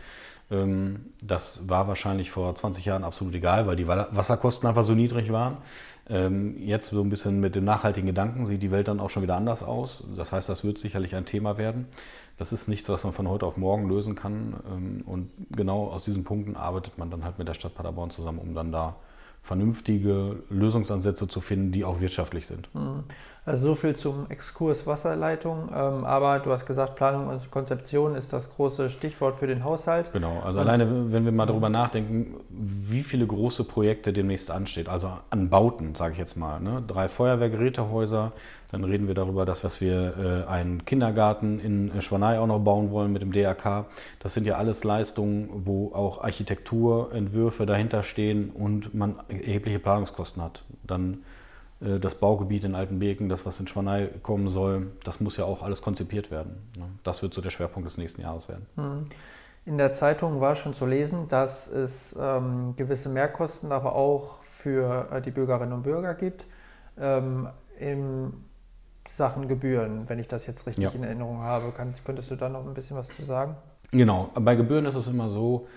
Ähm, 0.52 1.08
das 1.24 1.68
war 1.70 1.88
wahrscheinlich 1.88 2.32
vor 2.32 2.54
20 2.54 2.86
Jahren 2.86 3.04
absolut 3.04 3.34
egal, 3.36 3.68
weil 3.68 3.76
die 3.76 3.88
Wasserkosten 3.88 4.68
einfach 4.68 4.84
so 4.84 4.94
niedrig 4.94 5.32
waren. 5.32 5.58
Ähm, 6.08 6.56
jetzt 6.60 6.90
so 6.90 7.02
ein 7.02 7.10
bisschen 7.10 7.40
mit 7.40 7.56
dem 7.56 7.66
nachhaltigen 7.66 8.06
Gedanken 8.06 8.46
sieht 8.46 8.62
die 8.62 8.70
Welt 8.70 8.88
dann 8.88 9.00
auch 9.00 9.10
schon 9.10 9.24
wieder 9.24 9.38
anders 9.38 9.64
aus. 9.64 10.06
Das 10.16 10.32
heißt, 10.32 10.50
das 10.50 10.64
wird 10.64 10.78
sicherlich 10.78 11.16
ein 11.16 11.26
Thema 11.26 11.58
werden. 11.58 11.88
Das 12.38 12.54
ist 12.54 12.68
nichts, 12.68 12.88
was 12.90 13.04
man 13.04 13.14
von 13.14 13.28
heute 13.28 13.46
auf 13.46 13.58
morgen 13.58 13.88
lösen 13.90 14.14
kann. 14.14 14.56
Ähm, 14.72 15.04
und 15.06 15.32
genau 15.56 15.86
aus 15.88 16.06
diesen 16.06 16.24
Punkten 16.24 16.56
arbeitet 16.56 16.98
man 16.98 17.10
dann 17.10 17.24
halt 17.24 17.40
mit 17.40 17.48
der 17.48 17.54
Stadt 17.56 17.74
Paderborn 17.74 18.12
zusammen, 18.12 18.40
um 18.40 18.54
dann 18.54 18.72
da 18.72 18.98
vernünftige 19.42 20.44
Lösungsansätze 20.50 21.28
zu 21.28 21.40
finden, 21.40 21.72
die 21.72 21.86
auch 21.86 22.00
wirtschaftlich 22.00 22.48
sind. 22.48 22.70
Also 23.48 23.68
so 23.68 23.76
viel 23.76 23.96
zum 23.96 24.26
Exkurs 24.30 24.88
Wasserleitung. 24.88 25.70
Ähm, 25.72 26.04
aber 26.04 26.40
du 26.40 26.52
hast 26.52 26.66
gesagt, 26.66 26.96
Planung 26.96 27.28
und 27.28 27.52
Konzeption 27.52 28.16
ist 28.16 28.34
das 28.34 28.50
große 28.50 28.90
Stichwort 28.90 29.36
für 29.36 29.46
den 29.46 29.64
Haushalt. 29.64 30.12
Genau, 30.14 30.40
also 30.44 30.60
und 30.60 30.68
alleine, 30.68 31.12
wenn 31.14 31.26
wir 31.26 31.32
mal 31.32 31.46
darüber 31.46 31.70
nachdenken, 31.70 32.38
wie 32.50 33.04
viele 33.04 33.28
große 33.28 33.64
Projekte 33.64 34.14
demnächst 34.14 34.50
ansteht, 34.50 34.90
also 34.90 35.12
an 35.30 35.52
Bauten, 35.52 35.94
sage 35.94 36.14
ich 36.14 36.20
jetzt 36.20 36.36
mal. 36.36 36.60
Ne? 36.60 36.84
Drei 36.88 37.08
Feuerwehrgerätehäuser, 37.08 38.32
dann 38.72 38.84
reden 38.84 39.08
wir 39.08 39.14
darüber, 39.14 39.46
dass, 39.46 39.62
dass 39.62 39.80
wir 39.80 40.46
äh, 40.48 40.50
einen 40.50 40.84
Kindergarten 40.86 41.60
in 41.60 42.02
Schwanei 42.02 42.40
auch 42.40 42.48
noch 42.48 42.60
bauen 42.60 42.90
wollen 42.90 43.14
mit 43.14 43.22
dem 43.22 43.32
DRK. 43.32 43.86
Das 44.20 44.34
sind 44.34 44.48
ja 44.48 44.56
alles 44.56 44.84
Leistungen, 44.84 45.50
wo 45.66 45.94
auch 45.94 46.24
Architekturentwürfe 46.24 47.68
dahinter 47.68 48.02
stehen 48.02 48.50
und 48.50 48.96
man 48.96 49.20
erhebliche 49.28 49.78
Planungskosten 49.78 50.42
hat. 50.42 50.64
Dann 50.84 51.14
äh, 51.14 51.18
das 52.00 52.16
Baugebiet 52.16 52.66
in 52.66 52.76
Altenbeken, 52.76 53.30
das, 53.30 53.46
was 53.46 53.60
in 53.60 53.68
Schwanei 53.68 54.10
kommen 54.24 54.50
soll, 54.50 54.92
das 55.04 55.20
muss 55.20 55.38
ja 55.38 55.46
auch 55.46 55.62
alles 55.62 55.82
konzipiert 55.82 56.32
werden. 56.32 56.58
Das 57.04 57.22
wird 57.22 57.34
so 57.34 57.42
der 57.42 57.52
Schwerpunkt 57.52 57.88
des 57.88 57.98
nächsten 57.98 58.22
Jahres 58.22 58.50
werden. 58.50 58.66
Mhm. 58.76 59.06
In 59.68 59.78
der 59.80 59.92
Zeitung 59.92 60.42
war 60.42 60.56
schon 60.56 60.76
zu 60.76 60.86
lesen, 60.86 61.28
dass 61.28 61.68
es 61.68 62.16
ähm, 62.20 62.76
gewisse 62.76 63.10
Mehrkosten 63.10 63.72
aber 63.72 63.96
auch 63.96 64.42
für 64.44 65.08
äh, 65.12 65.22
die 65.22 65.32
Bürgerinnen 65.32 65.74
und 65.74 65.84
Bürger 65.84 66.14
gibt. 66.14 66.46
Ähm, 67.00 67.50
in 67.80 68.34
Sachen 69.10 69.48
Gebühren, 69.48 70.08
wenn 70.08 70.20
ich 70.20 70.28
das 70.28 70.46
jetzt 70.46 70.68
richtig 70.68 70.84
ja. 70.84 70.90
in 70.92 71.04
Erinnerung 71.04 71.40
habe. 71.40 71.72
Kann, 71.72 71.94
könntest 72.04 72.32
du 72.32 72.36
da 72.36 72.48
noch 72.48 72.66
ein 72.66 72.74
bisschen 72.74 72.96
was 72.96 73.08
zu 73.10 73.24
sagen? 73.24 73.56
Genau, 73.92 74.30
bei 74.36 74.56
Gebühren 74.56 74.86
ist 74.86 74.96
es 74.96 75.08
immer 75.08 75.30
so, 75.30 75.68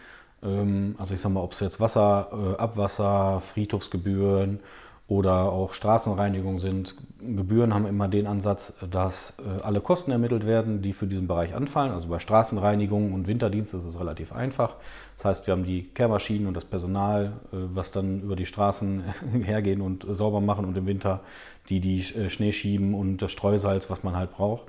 ähm, 0.43 0.95
also 0.99 1.15
ich 1.15 1.21
sag 1.21 1.31
mal, 1.31 1.43
ob 1.43 1.53
es 1.53 1.61
jetzt 1.61 1.81
Wasser, 1.81 2.29
äh, 2.33 2.61
Abwasser, 2.61 3.41
Friedhofsgebühren 3.41 4.61
oder 5.09 5.51
auch 5.51 5.73
Straßenreinigung 5.73 6.59
sind. 6.59 6.95
Gebühren 7.19 7.73
haben 7.73 7.87
immer 7.87 8.09
den 8.09 8.27
Ansatz, 8.27 8.75
dass 8.91 9.39
äh, 9.39 9.63
alle 9.63 9.81
Kosten 9.81 10.11
ermittelt 10.11 10.47
werden, 10.47 10.83
die 10.83 10.93
für 10.93 11.07
diesen 11.07 11.27
Bereich 11.27 11.55
anfallen. 11.55 11.93
Also 11.93 12.09
bei 12.09 12.19
Straßenreinigung 12.19 13.15
und 13.15 13.27
Winterdienst 13.27 13.73
ist 13.73 13.87
es 13.87 13.99
relativ 13.99 14.33
einfach. 14.33 14.77
Das 15.17 15.25
heißt, 15.25 15.47
wir 15.47 15.53
haben 15.53 15.65
die 15.65 15.85
Kehrmaschinen 15.85 16.47
und 16.47 16.55
das 16.55 16.67
Personal, 16.67 17.33
äh, 17.53 17.57
was 17.71 17.91
dann 17.91 18.21
über 18.21 18.37
die 18.37 18.45
Straßen 18.45 19.03
hergehen 19.43 19.81
und 19.81 20.07
sauber 20.09 20.43
machen 20.43 20.67
und 20.67 20.77
im 20.77 20.87
Winter 20.87 21.23
die 21.71 21.81
die 21.81 22.01
äh, 22.01 22.29
Schnee 22.29 22.53
schieben 22.53 22.95
und 22.95 23.19
das 23.19 23.33
Streusalz, 23.33 23.89
was 23.91 24.03
man 24.03 24.15
halt 24.15 24.33
braucht. 24.33 24.65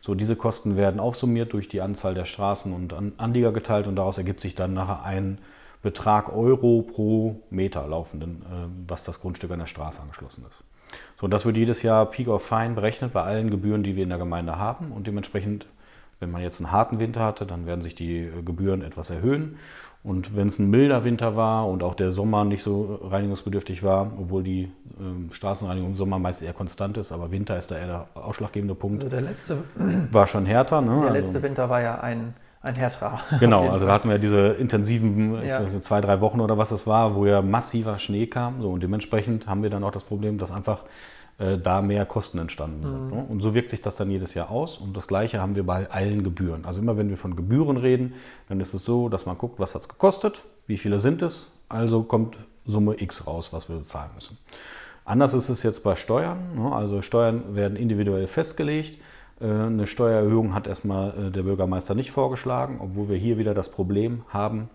So, 0.00 0.14
diese 0.14 0.36
Kosten 0.36 0.76
werden 0.76 1.00
aufsummiert 1.00 1.52
durch 1.52 1.68
die 1.68 1.80
Anzahl 1.80 2.14
der 2.14 2.24
Straßen 2.24 2.72
und 2.72 2.94
Anlieger 3.18 3.52
geteilt 3.52 3.86
und 3.86 3.96
daraus 3.96 4.18
ergibt 4.18 4.40
sich 4.40 4.54
dann 4.54 4.74
nachher 4.74 5.04
ein 5.04 5.38
Betrag 5.82 6.32
Euro 6.32 6.82
pro 6.82 7.42
Meter 7.50 7.86
laufenden, 7.86 8.42
äh, 8.42 8.88
was 8.88 9.04
das 9.04 9.20
Grundstück 9.20 9.50
an 9.50 9.58
der 9.58 9.66
Straße 9.66 10.00
angeschlossen 10.00 10.44
ist. 10.48 10.62
So, 11.16 11.24
und 11.24 11.30
das 11.32 11.44
wird 11.44 11.56
jedes 11.56 11.82
Jahr 11.82 12.06
Peak 12.06 12.28
of 12.28 12.44
Fine 12.44 12.74
berechnet 12.74 13.12
bei 13.12 13.22
allen 13.22 13.50
Gebühren, 13.50 13.82
die 13.82 13.96
wir 13.96 14.02
in 14.02 14.10
der 14.10 14.18
Gemeinde 14.18 14.58
haben. 14.58 14.92
Und 14.92 15.06
dementsprechend, 15.06 15.66
wenn 16.20 16.30
man 16.30 16.42
jetzt 16.42 16.60
einen 16.60 16.70
harten 16.70 17.00
Winter 17.00 17.24
hatte, 17.24 17.46
dann 17.46 17.66
werden 17.66 17.80
sich 17.80 17.94
die 17.94 18.18
äh, 18.18 18.42
Gebühren 18.42 18.82
etwas 18.82 19.10
erhöhen. 19.10 19.56
Und 20.04 20.36
wenn 20.36 20.48
es 20.48 20.58
ein 20.58 20.68
milder 20.68 21.04
Winter 21.04 21.36
war 21.36 21.68
und 21.68 21.84
auch 21.84 21.94
der 21.94 22.10
Sommer 22.10 22.44
nicht 22.44 22.64
so 22.64 22.98
reinigungsbedürftig 23.04 23.84
war, 23.84 24.10
obwohl 24.18 24.42
die 24.42 24.70
ähm, 24.98 25.30
Straßenreinigung 25.32 25.90
im 25.90 25.96
Sommer 25.96 26.18
meist 26.18 26.42
eher 26.42 26.52
konstant 26.52 26.98
ist, 26.98 27.12
aber 27.12 27.30
Winter 27.30 27.56
ist 27.56 27.70
da 27.70 27.78
eher 27.78 27.86
der 27.86 28.08
ausschlaggebende 28.14 28.74
Punkt. 28.74 29.04
Also 29.04 29.14
der 29.16 29.20
letzte, 29.20 29.62
war 30.10 30.26
schon 30.26 30.44
härter. 30.44 30.80
Ne? 30.80 31.00
Der 31.02 31.12
letzte 31.12 31.36
also, 31.36 31.42
Winter 31.42 31.70
war 31.70 31.80
ja 31.82 32.00
ein 32.00 32.34
ein 32.62 32.74
härterer. 32.74 33.20
Genau, 33.40 33.68
also 33.68 33.86
da 33.86 33.92
hatten 33.92 34.08
wir 34.08 34.18
diese 34.18 34.48
intensiven, 34.52 35.34
ja. 35.44 35.60
weiß 35.60 35.72
nicht, 35.72 35.84
zwei, 35.84 36.00
drei 36.00 36.20
Wochen 36.20 36.40
oder 36.40 36.58
was 36.58 36.70
es 36.70 36.86
war, 36.86 37.14
wo 37.14 37.26
ja 37.26 37.42
massiver 37.42 37.98
Schnee 37.98 38.26
kam. 38.26 38.62
So, 38.62 38.70
und 38.70 38.82
dementsprechend 38.82 39.46
haben 39.46 39.62
wir 39.62 39.70
dann 39.70 39.82
auch 39.84 39.90
das 39.90 40.04
Problem, 40.04 40.38
dass 40.38 40.52
einfach 40.52 40.84
äh, 41.38 41.58
da 41.58 41.82
mehr 41.82 42.06
Kosten 42.06 42.38
entstanden 42.38 42.82
sind. 42.82 43.06
Mhm. 43.06 43.10
Ne? 43.10 43.26
Und 43.28 43.40
so 43.40 43.54
wirkt 43.54 43.68
sich 43.68 43.80
das 43.80 43.96
dann 43.96 44.10
jedes 44.10 44.34
Jahr 44.34 44.50
aus. 44.50 44.78
Und 44.78 44.96
das 44.96 45.08
Gleiche 45.08 45.40
haben 45.40 45.56
wir 45.56 45.66
bei 45.66 45.90
allen 45.90 46.22
Gebühren. 46.22 46.64
Also 46.64 46.80
immer 46.80 46.96
wenn 46.96 47.10
wir 47.10 47.16
von 47.16 47.34
Gebühren 47.34 47.76
reden, 47.76 48.14
dann 48.48 48.60
ist 48.60 48.74
es 48.74 48.84
so, 48.84 49.08
dass 49.08 49.26
man 49.26 49.36
guckt, 49.38 49.58
was 49.58 49.74
hat 49.74 49.82
es 49.82 49.88
gekostet, 49.88 50.44
wie 50.66 50.76
viele 50.76 51.00
sind 51.00 51.22
es, 51.22 51.50
also 51.68 52.02
kommt 52.04 52.38
Summe 52.64 53.00
X 53.00 53.26
raus, 53.26 53.52
was 53.52 53.68
wir 53.68 53.76
bezahlen 53.76 54.10
müssen. 54.14 54.38
Anders 55.04 55.34
ist 55.34 55.48
es 55.48 55.64
jetzt 55.64 55.82
bei 55.82 55.96
Steuern. 55.96 56.54
Ne? 56.54 56.72
Also 56.72 57.02
Steuern 57.02 57.56
werden 57.56 57.76
individuell 57.76 58.28
festgelegt. 58.28 58.98
Äh, 59.42 59.46
eine 59.46 59.86
Steuererhöhung 59.86 60.54
hat 60.54 60.66
erstmal 60.66 61.10
äh, 61.10 61.30
der 61.30 61.42
Bürgermeister 61.42 61.94
nicht 61.94 62.10
vorgeschlagen, 62.10 62.78
obwohl 62.80 63.08
wir 63.08 63.16
hier 63.16 63.38
wieder 63.38 63.54
das 63.54 63.70
Problem 63.70 64.22
haben 64.28 64.70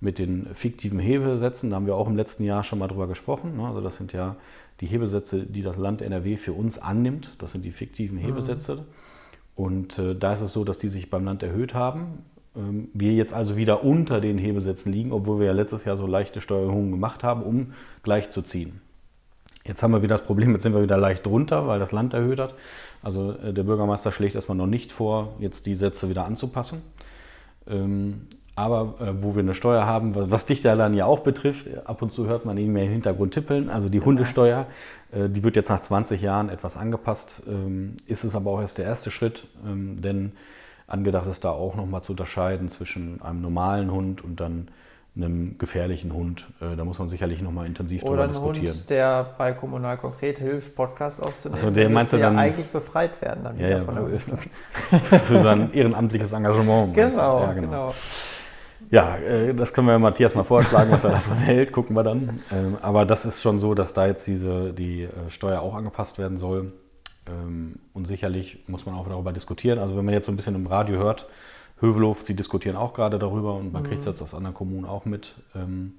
mit 0.00 0.18
den 0.18 0.48
fiktiven 0.52 0.98
Hebesätzen. 0.98 1.70
Da 1.70 1.76
haben 1.76 1.86
wir 1.86 1.96
auch 1.96 2.08
im 2.08 2.16
letzten 2.16 2.44
Jahr 2.44 2.62
schon 2.62 2.78
mal 2.78 2.88
drüber 2.88 3.06
gesprochen. 3.06 3.56
Ne? 3.56 3.66
Also 3.66 3.80
das 3.80 3.96
sind 3.96 4.12
ja 4.12 4.36
die 4.80 4.86
Hebesätze, 4.86 5.44
die 5.44 5.62
das 5.62 5.76
Land 5.76 6.02
NRW 6.02 6.36
für 6.36 6.52
uns 6.52 6.78
annimmt. 6.78 7.36
Das 7.38 7.52
sind 7.52 7.64
die 7.64 7.70
fiktiven 7.70 8.18
mhm. 8.18 8.22
Hebesätze. 8.22 8.76
Mhm. 8.76 8.80
Und 9.56 9.98
äh, 9.98 10.14
da 10.14 10.32
ist 10.32 10.40
es 10.40 10.52
so, 10.52 10.64
dass 10.64 10.78
die 10.78 10.88
sich 10.88 11.10
beim 11.10 11.24
Land 11.24 11.42
erhöht 11.42 11.74
haben. 11.74 12.24
Ähm, 12.56 12.88
wir 12.94 13.12
jetzt 13.12 13.34
also 13.34 13.56
wieder 13.56 13.84
unter 13.84 14.20
den 14.20 14.38
Hebesätzen 14.38 14.92
liegen, 14.92 15.12
obwohl 15.12 15.38
wir 15.38 15.46
ja 15.46 15.52
letztes 15.52 15.84
Jahr 15.84 15.96
so 15.96 16.06
leichte 16.06 16.40
Steuererhöhungen 16.40 16.90
gemacht 16.90 17.22
haben, 17.22 17.42
um 17.42 17.72
gleichzuziehen. 18.02 18.80
Jetzt 19.64 19.82
haben 19.82 19.92
wir 19.92 20.02
wieder 20.02 20.16
das 20.16 20.26
Problem, 20.26 20.52
jetzt 20.52 20.62
sind 20.62 20.74
wir 20.74 20.82
wieder 20.82 20.96
leicht 20.96 21.26
drunter, 21.26 21.66
weil 21.66 21.78
das 21.78 21.92
Land 21.92 22.14
erhöht 22.14 22.40
hat. 22.40 22.54
Also 23.02 23.32
äh, 23.32 23.52
der 23.52 23.62
Bürgermeister 23.62 24.10
schlägt 24.10 24.34
erstmal 24.34 24.56
noch 24.56 24.66
nicht 24.66 24.90
vor, 24.90 25.34
jetzt 25.38 25.66
die 25.66 25.74
Sätze 25.74 26.08
wieder 26.08 26.24
anzupassen. 26.24 26.82
Ähm, 27.68 28.26
aber 28.56 28.94
äh, 29.00 29.22
wo 29.22 29.34
wir 29.34 29.42
eine 29.42 29.54
Steuer 29.54 29.86
haben, 29.86 30.14
was 30.14 30.44
dich 30.44 30.62
ja 30.62 30.76
dann 30.76 30.94
ja 30.94 31.06
auch 31.06 31.20
betrifft, 31.20 31.68
ab 31.86 32.02
und 32.02 32.12
zu 32.12 32.26
hört 32.26 32.44
man 32.44 32.58
ihn 32.58 32.72
mehr 32.72 32.84
im 32.84 32.90
Hintergrund 32.90 33.32
tippeln, 33.32 33.70
also 33.70 33.88
die. 33.88 34.00
Hundesteuer, 34.00 34.66
äh, 35.12 35.28
die 35.28 35.42
wird 35.42 35.56
jetzt 35.56 35.68
nach 35.68 35.80
20 35.80 36.20
Jahren 36.20 36.48
etwas 36.48 36.76
angepasst, 36.76 37.42
ähm, 37.46 37.96
ist 38.06 38.24
es 38.24 38.34
aber 38.34 38.50
auch 38.50 38.60
erst 38.60 38.78
der 38.78 38.86
erste 38.86 39.10
Schritt, 39.10 39.46
ähm, 39.66 40.00
denn 40.00 40.32
angedacht 40.86 41.26
ist 41.26 41.44
da 41.44 41.50
auch 41.50 41.74
nochmal 41.76 42.02
zu 42.02 42.12
unterscheiden 42.12 42.68
zwischen 42.68 43.22
einem 43.22 43.40
normalen 43.40 43.92
Hund 43.92 44.22
und 44.24 44.40
dann 44.40 44.68
einem 45.16 45.58
gefährlichen 45.58 46.12
Hund. 46.12 46.46
Äh, 46.60 46.76
da 46.76 46.84
muss 46.84 46.98
man 46.98 47.08
sicherlich 47.08 47.42
nochmal 47.42 47.66
intensiv 47.66 48.04
drüber 48.04 48.26
diskutieren. 48.26 48.66
Oder 48.66 48.78
Hund, 48.78 48.90
der 48.90 49.34
bei 49.36 49.52
Kommunal 49.52 49.96
konkret 49.96 50.38
hilft, 50.38 50.74
Podcast 50.74 51.20
aufzunehmen. 51.22 51.54
Also 51.54 51.70
der 51.70 51.90
meinst 51.90 52.12
du 52.12 52.18
dann 52.18 52.34
ja 52.34 52.40
eigentlich 52.40 52.68
befreit 52.68 53.20
werden 53.20 53.44
dann 53.44 53.58
ja, 53.58 53.68
ja, 53.68 53.84
von 53.84 53.94
der 53.96 55.18
Für 55.20 55.38
sein 55.38 55.72
ehrenamtliches 55.72 56.32
Engagement. 56.32 56.94
Genau, 56.94 57.40
ja, 57.40 57.52
genau, 57.52 57.66
genau. 57.66 57.94
Ja, 58.90 59.16
äh, 59.16 59.54
das 59.54 59.72
können 59.72 59.86
wir 59.86 59.98
Matthias 59.98 60.34
mal 60.34 60.44
vorschlagen, 60.44 60.90
was 60.90 61.04
er 61.04 61.10
davon 61.12 61.36
hält, 61.36 61.72
gucken 61.72 61.94
wir 61.94 62.02
dann. 62.02 62.40
Ähm, 62.52 62.76
aber 62.80 63.04
das 63.04 63.24
ist 63.24 63.42
schon 63.42 63.58
so, 63.58 63.74
dass 63.74 63.92
da 63.92 64.06
jetzt 64.06 64.26
diese, 64.26 64.72
die 64.72 65.04
äh, 65.04 65.08
Steuer 65.28 65.60
auch 65.60 65.74
angepasst 65.74 66.18
werden 66.18 66.36
soll. 66.36 66.72
Ähm, 67.26 67.76
und 67.92 68.06
sicherlich 68.06 68.64
muss 68.66 68.86
man 68.86 68.94
auch 68.94 69.08
darüber 69.08 69.32
diskutieren. 69.32 69.78
Also 69.78 69.96
wenn 69.96 70.04
man 70.04 70.14
jetzt 70.14 70.26
so 70.26 70.32
ein 70.32 70.36
bisschen 70.36 70.54
im 70.54 70.66
Radio 70.66 70.98
hört, 70.98 71.28
Hövelhof, 71.80 72.24
die 72.24 72.34
diskutieren 72.34 72.76
auch 72.76 72.92
gerade 72.92 73.18
darüber 73.18 73.54
und 73.54 73.72
man 73.72 73.82
mhm. 73.82 73.86
kriegt 73.86 74.00
es 74.00 74.06
jetzt 74.06 74.22
aus 74.22 74.34
anderen 74.34 74.54
Kommunen 74.54 74.84
auch 74.84 75.04
mit. 75.04 75.34
Ähm, 75.54 75.94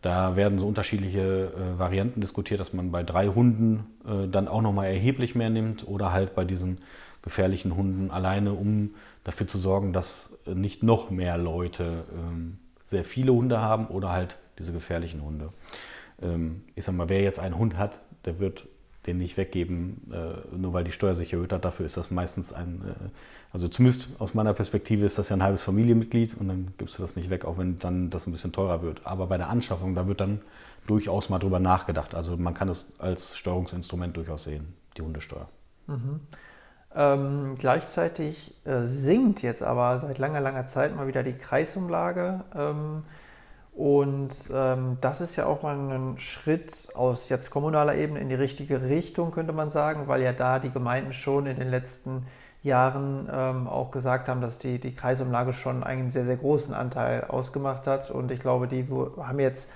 da 0.00 0.34
werden 0.34 0.58
so 0.58 0.66
unterschiedliche 0.66 1.52
äh, 1.52 1.78
Varianten 1.78 2.20
diskutiert, 2.20 2.58
dass 2.58 2.72
man 2.72 2.90
bei 2.90 3.02
drei 3.04 3.28
Hunden 3.28 3.86
äh, 4.04 4.26
dann 4.28 4.48
auch 4.48 4.62
nochmal 4.62 4.86
erheblich 4.86 5.34
mehr 5.34 5.50
nimmt 5.50 5.86
oder 5.86 6.12
halt 6.12 6.34
bei 6.34 6.44
diesen 6.44 6.78
gefährlichen 7.22 7.76
Hunden 7.76 8.10
alleine, 8.10 8.52
um 8.52 8.94
dafür 9.22 9.46
zu 9.46 9.58
sorgen, 9.58 9.92
dass 9.92 10.36
nicht 10.46 10.82
noch 10.82 11.10
mehr 11.10 11.38
Leute 11.38 12.04
ähm, 12.12 12.58
sehr 12.84 13.04
viele 13.04 13.32
Hunde 13.32 13.60
haben 13.60 13.86
oder 13.86 14.10
halt 14.10 14.38
diese 14.58 14.72
gefährlichen 14.72 15.22
Hunde. 15.22 15.50
Ähm, 16.20 16.64
ich 16.74 16.84
sag 16.84 16.96
mal, 16.96 17.08
wer 17.08 17.22
jetzt 17.22 17.38
einen 17.38 17.56
Hund 17.56 17.78
hat, 17.78 18.00
der 18.24 18.40
wird 18.40 18.66
den 19.06 19.18
nicht 19.18 19.36
weggeben, 19.36 20.12
äh, 20.12 20.56
nur 20.56 20.72
weil 20.72 20.84
die 20.84 20.92
Steuer 20.92 21.14
sich 21.14 21.32
erhöht 21.32 21.52
hat. 21.52 21.64
Dafür 21.64 21.86
ist 21.86 21.96
das 21.96 22.10
meistens 22.10 22.52
ein 22.52 22.82
äh, 22.82 23.08
also 23.52 23.68
zumindest 23.68 24.18
aus 24.18 24.32
meiner 24.32 24.54
Perspektive 24.54 25.04
ist 25.04 25.18
das 25.18 25.28
ja 25.28 25.36
ein 25.36 25.42
halbes 25.42 25.62
Familienmitglied 25.62 26.34
und 26.38 26.48
dann 26.48 26.72
gibst 26.78 26.98
du 26.98 27.02
das 27.02 27.16
nicht 27.16 27.28
weg, 27.28 27.44
auch 27.44 27.58
wenn 27.58 27.78
dann 27.78 28.08
das 28.08 28.26
ein 28.26 28.32
bisschen 28.32 28.52
teurer 28.52 28.80
wird. 28.80 29.02
Aber 29.04 29.26
bei 29.26 29.36
der 29.36 29.50
Anschaffung, 29.50 29.94
da 29.94 30.08
wird 30.08 30.22
dann 30.22 30.40
durchaus 30.86 31.28
mal 31.28 31.38
drüber 31.38 31.60
nachgedacht. 31.60 32.14
Also 32.14 32.36
man 32.38 32.54
kann 32.54 32.70
es 32.70 32.86
als 32.98 33.36
Steuerungsinstrument 33.36 34.16
durchaus 34.16 34.44
sehen, 34.44 34.74
die 34.96 35.02
Hundesteuer. 35.02 35.48
Mhm. 35.86 36.20
Ähm, 36.94 37.56
gleichzeitig 37.58 38.54
äh, 38.64 38.82
sinkt 38.82 39.42
jetzt 39.42 39.62
aber 39.62 40.00
seit 40.00 40.18
langer, 40.18 40.40
langer 40.40 40.66
Zeit 40.66 40.96
mal 40.96 41.06
wieder 41.06 41.22
die 41.22 41.34
Kreisumlage. 41.34 42.44
Ähm, 42.54 43.02
und 43.72 44.34
ähm, 44.52 44.98
das 45.00 45.20
ist 45.22 45.36
ja 45.36 45.46
auch 45.46 45.62
mal 45.62 45.74
ein 45.74 46.18
Schritt 46.18 46.88
aus 46.94 47.30
jetzt 47.30 47.50
kommunaler 47.50 47.94
Ebene 47.96 48.20
in 48.20 48.28
die 48.28 48.34
richtige 48.34 48.82
Richtung, 48.82 49.30
könnte 49.30 49.54
man 49.54 49.70
sagen, 49.70 50.08
weil 50.08 50.22
ja 50.22 50.32
da 50.32 50.58
die 50.58 50.70
Gemeinden 50.70 51.12
schon 51.14 51.46
in 51.46 51.56
den 51.58 51.70
letzten 51.70 52.26
Jahren 52.62 53.28
ähm, 53.32 53.66
auch 53.66 53.90
gesagt 53.90 54.28
haben, 54.28 54.40
dass 54.40 54.58
die, 54.58 54.78
die 54.78 54.94
Kreisumlage 54.94 55.54
schon 55.54 55.82
einen 55.82 56.10
sehr, 56.10 56.26
sehr 56.26 56.36
großen 56.36 56.74
Anteil 56.74 57.24
ausgemacht 57.24 57.86
hat. 57.86 58.10
Und 58.10 58.30
ich 58.30 58.40
glaube, 58.40 58.68
die 58.68 58.86
haben 59.18 59.40
jetzt 59.40 59.68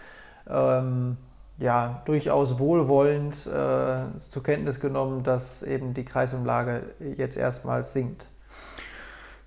ähm, 0.49 1.17
ja, 1.59 2.03
durchaus 2.05 2.59
wohlwollend 2.59 3.47
äh, 3.47 4.19
zur 4.31 4.43
Kenntnis 4.43 4.79
genommen, 4.79 5.23
dass 5.23 5.63
eben 5.63 5.95
die 5.95 6.05
Kreisumlage 6.05 6.83
jetzt 7.17 7.37
erstmals 7.37 7.93
sinkt. 7.95 8.29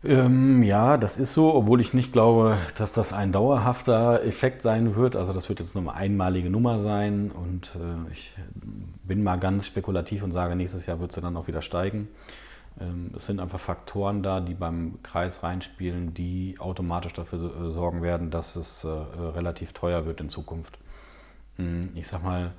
Ähm, 0.01 0.63
ja, 0.63 0.97
das 0.97 1.17
ist 1.17 1.33
so, 1.33 1.53
obwohl 1.53 1.81
ich 1.81 1.93
nicht 1.93 2.13
glaube, 2.13 2.57
dass 2.77 2.93
das 2.93 3.11
ein 3.11 3.33
dauerhafter 3.33 4.23
Effekt 4.23 4.61
sein 4.61 4.95
wird. 4.95 5.17
Also 5.17 5.33
das 5.33 5.49
wird 5.49 5.59
jetzt 5.59 5.75
nur 5.75 5.83
eine 5.83 5.93
einmalige 5.93 6.49
Nummer 6.49 6.79
sein 6.79 7.31
und 7.31 7.75
äh, 7.75 8.11
ich 8.11 8.33
bin 9.03 9.23
mal 9.23 9.37
ganz 9.37 9.67
spekulativ 9.67 10.23
und 10.23 10.31
sage, 10.31 10.55
nächstes 10.55 10.85
Jahr 10.85 11.01
wird 11.01 11.11
sie 11.11 11.19
dann 11.19 11.35
auch 11.35 11.47
wieder 11.47 11.61
steigen. 11.61 12.07
Ähm, 12.79 13.11
es 13.13 13.25
sind 13.25 13.41
einfach 13.41 13.59
Faktoren 13.59 14.23
da, 14.23 14.39
die 14.39 14.53
beim 14.53 14.99
Kreis 15.03 15.43
reinspielen, 15.43 16.13
die 16.13 16.55
automatisch 16.59 17.13
dafür 17.13 17.67
äh, 17.67 17.69
sorgen 17.69 18.01
werden, 18.01 18.31
dass 18.31 18.55
es 18.55 18.85
äh, 18.85 18.87
relativ 18.87 19.73
teuer 19.73 20.05
wird 20.05 20.21
in 20.21 20.29
Zukunft. 20.29 20.79
Hm, 21.57 21.81
ich 21.95 22.07
sag 22.07 22.23
mal, 22.23 22.45
ähm, 22.45 22.51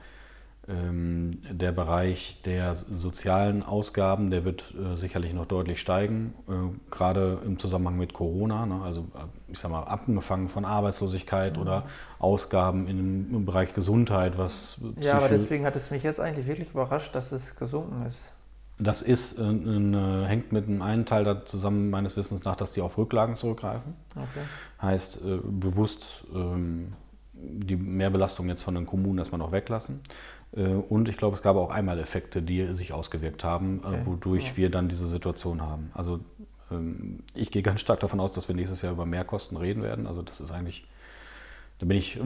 der 0.68 1.72
Bereich 1.72 2.42
der 2.44 2.74
sozialen 2.74 3.64
Ausgaben, 3.64 4.30
der 4.30 4.44
wird 4.44 4.72
äh, 4.74 4.94
sicherlich 4.94 5.32
noch 5.32 5.46
deutlich 5.46 5.80
steigen, 5.80 6.34
gerade 6.90 7.38
im 7.44 7.58
Zusammenhang 7.58 7.96
mit 7.96 8.12
Corona. 8.12 8.66
Ne? 8.66 8.80
Also 8.84 9.06
ich 9.48 9.58
sag 9.58 9.70
mal, 9.70 9.82
angefangen 9.82 10.48
von 10.48 10.64
Arbeitslosigkeit 10.64 11.56
mhm. 11.56 11.62
oder 11.62 11.84
Ausgaben 12.18 12.86
im 12.86 13.44
Bereich 13.44 13.74
Gesundheit, 13.74 14.38
was 14.38 14.80
Ja, 15.00 15.16
aber 15.16 15.28
deswegen 15.28 15.64
hat 15.64 15.74
es 15.74 15.90
mich 15.90 16.02
jetzt 16.02 16.20
eigentlich 16.20 16.46
wirklich 16.46 16.70
überrascht, 16.70 17.14
dass 17.14 17.32
es 17.32 17.56
gesunken 17.56 18.06
ist. 18.06 18.30
Das 18.80 19.02
ist, 19.02 19.38
äh, 19.38 19.42
äh, 19.42 20.26
hängt 20.26 20.52
mit 20.52 20.66
einem 20.66 20.80
einen 20.80 21.04
Teil 21.04 21.24
da 21.24 21.44
zusammen, 21.44 21.90
meines 21.90 22.16
Wissens 22.16 22.44
nach, 22.44 22.56
dass 22.56 22.72
die 22.72 22.80
auf 22.80 22.96
Rücklagen 22.96 23.36
zurückgreifen. 23.36 23.94
Okay. 24.16 24.44
Heißt, 24.80 25.22
äh, 25.22 25.38
bewusst 25.42 26.24
ähm, 26.34 26.94
die 27.32 27.76
Mehrbelastung 27.76 28.48
jetzt 28.48 28.62
von 28.62 28.74
den 28.74 28.86
Kommunen 28.86 29.18
erstmal 29.18 29.38
noch 29.38 29.52
weglassen. 29.52 30.00
Äh, 30.56 30.62
und 30.62 31.08
ich 31.08 31.16
glaube, 31.16 31.36
es 31.36 31.42
gab 31.42 31.56
auch 31.56 31.70
einmal 31.70 31.98
Effekte, 31.98 32.42
die 32.42 32.74
sich 32.74 32.92
ausgewirkt 32.92 33.44
haben, 33.44 33.82
äh, 33.84 33.86
okay. 33.86 33.98
wodurch 34.04 34.50
ja. 34.50 34.56
wir 34.56 34.70
dann 34.70 34.88
diese 34.88 35.06
Situation 35.06 35.62
haben. 35.62 35.90
Also 35.94 36.20
ähm, 36.70 37.20
ich 37.34 37.50
gehe 37.50 37.62
ganz 37.62 37.80
stark 37.80 38.00
davon 38.00 38.20
aus, 38.20 38.32
dass 38.32 38.48
wir 38.48 38.54
nächstes 38.54 38.82
Jahr 38.82 38.92
über 38.92 39.06
Mehrkosten 39.06 39.56
reden 39.56 39.82
werden. 39.82 40.06
Also 40.06 40.22
das 40.22 40.40
ist 40.40 40.52
eigentlich 40.52 40.86
Da 41.78 41.86
bin 41.86 41.96
ich, 41.96 42.20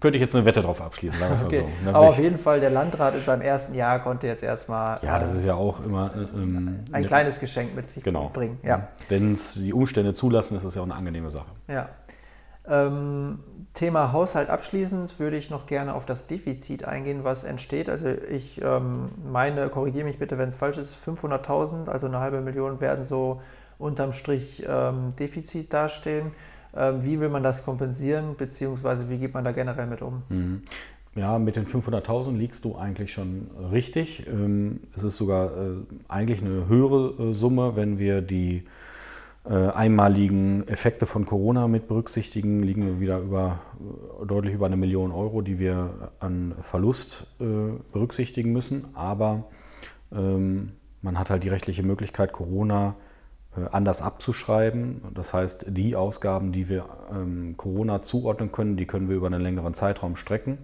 könnte 0.00 0.16
ich 0.16 0.20
jetzt 0.22 0.34
eine 0.34 0.46
Wette 0.46 0.62
drauf 0.62 0.80
abschließen, 0.80 1.18
sagen 1.18 1.38
wir 1.38 1.46
okay. 1.46 1.60
mal 1.60 1.68
so. 1.68 1.84
Ne? 1.84 1.94
Aber 1.94 2.08
auf 2.08 2.18
jeden 2.18 2.38
Fall, 2.38 2.60
der 2.60 2.70
Landrat 2.70 3.14
in 3.14 3.24
seinem 3.24 3.42
ersten 3.42 3.74
Jahr 3.74 4.02
konnte 4.02 4.26
jetzt 4.26 4.42
erstmal. 4.42 4.98
Ja, 5.02 5.18
das 5.18 5.34
ist 5.34 5.44
ja 5.44 5.54
auch 5.54 5.84
immer. 5.84 6.12
Ähm, 6.14 6.84
ein 6.92 7.02
ne, 7.02 7.06
kleines 7.06 7.38
Geschenk 7.38 7.76
mit 7.76 7.90
sich 7.90 8.02
genau. 8.02 8.30
bringen. 8.32 8.58
Ja. 8.62 8.88
Wenn 9.10 9.32
es 9.32 9.54
die 9.54 9.74
Umstände 9.74 10.14
zulassen, 10.14 10.56
ist 10.56 10.64
das 10.64 10.74
ja 10.74 10.80
auch 10.80 10.86
eine 10.86 10.94
angenehme 10.94 11.30
Sache. 11.30 11.50
Ja. 11.68 11.90
Ähm, 12.68 13.40
Thema 13.76 14.12
Haushalt 14.12 14.48
abschließend 14.48 15.20
würde 15.20 15.36
ich 15.36 15.50
noch 15.50 15.66
gerne 15.66 15.94
auf 15.94 16.06
das 16.06 16.26
Defizit 16.26 16.86
eingehen, 16.86 17.24
was 17.24 17.44
entsteht. 17.44 17.90
Also 17.90 18.08
ich 18.08 18.60
ähm, 18.62 19.10
meine, 19.30 19.68
korrigiere 19.68 20.04
mich 20.04 20.18
bitte, 20.18 20.38
wenn 20.38 20.48
es 20.48 20.56
falsch 20.56 20.78
ist, 20.78 20.96
500.000, 21.06 21.88
also 21.88 22.06
eine 22.06 22.18
halbe 22.18 22.40
Million 22.40 22.80
werden 22.80 23.04
so 23.04 23.42
unterm 23.78 24.12
Strich 24.12 24.64
ähm, 24.66 25.12
Defizit 25.18 25.72
dastehen. 25.72 26.32
Ähm, 26.74 27.04
wie 27.04 27.20
will 27.20 27.28
man 27.28 27.42
das 27.42 27.64
kompensieren, 27.64 28.34
beziehungsweise 28.36 29.10
wie 29.10 29.18
geht 29.18 29.34
man 29.34 29.44
da 29.44 29.52
generell 29.52 29.86
mit 29.86 30.00
um? 30.00 30.22
Mhm. 30.30 30.62
Ja, 31.14 31.38
mit 31.38 31.56
den 31.56 31.66
500.000 31.66 32.36
liegst 32.36 32.64
du 32.64 32.76
eigentlich 32.76 33.12
schon 33.12 33.50
richtig. 33.72 34.26
Ähm, 34.26 34.80
es 34.94 35.02
ist 35.02 35.18
sogar 35.18 35.50
äh, 35.50 35.74
eigentlich 36.08 36.42
eine 36.42 36.66
höhere 36.66 37.30
äh, 37.30 37.32
Summe, 37.34 37.76
wenn 37.76 37.98
wir 37.98 38.22
die 38.22 38.64
einmaligen 39.48 40.66
Effekte 40.66 41.06
von 41.06 41.24
Corona 41.24 41.68
mit 41.68 41.86
berücksichtigen, 41.86 42.62
liegen 42.62 42.84
wir 42.86 43.00
wieder 43.00 43.18
über 43.18 43.60
deutlich 44.26 44.54
über 44.54 44.66
eine 44.66 44.76
Million 44.76 45.12
Euro, 45.12 45.40
die 45.40 45.58
wir 45.60 46.10
an 46.18 46.54
Verlust 46.62 47.28
berücksichtigen 47.38 48.52
müssen. 48.52 48.88
Aber 48.94 49.44
ähm, 50.12 50.72
man 51.02 51.18
hat 51.18 51.30
halt 51.30 51.44
die 51.44 51.48
rechtliche 51.48 51.82
Möglichkeit, 51.82 52.32
Corona 52.32 52.96
äh, 53.56 53.66
anders 53.70 54.02
abzuschreiben. 54.02 55.02
Das 55.14 55.32
heißt, 55.32 55.66
die 55.68 55.96
Ausgaben, 55.96 56.52
die 56.52 56.68
wir 56.68 56.86
ähm, 57.12 57.54
Corona 57.56 58.02
zuordnen 58.02 58.52
können, 58.52 58.76
die 58.76 58.86
können 58.86 59.08
wir 59.08 59.16
über 59.16 59.26
einen 59.26 59.40
längeren 59.40 59.74
Zeitraum 59.74 60.16
strecken. 60.16 60.58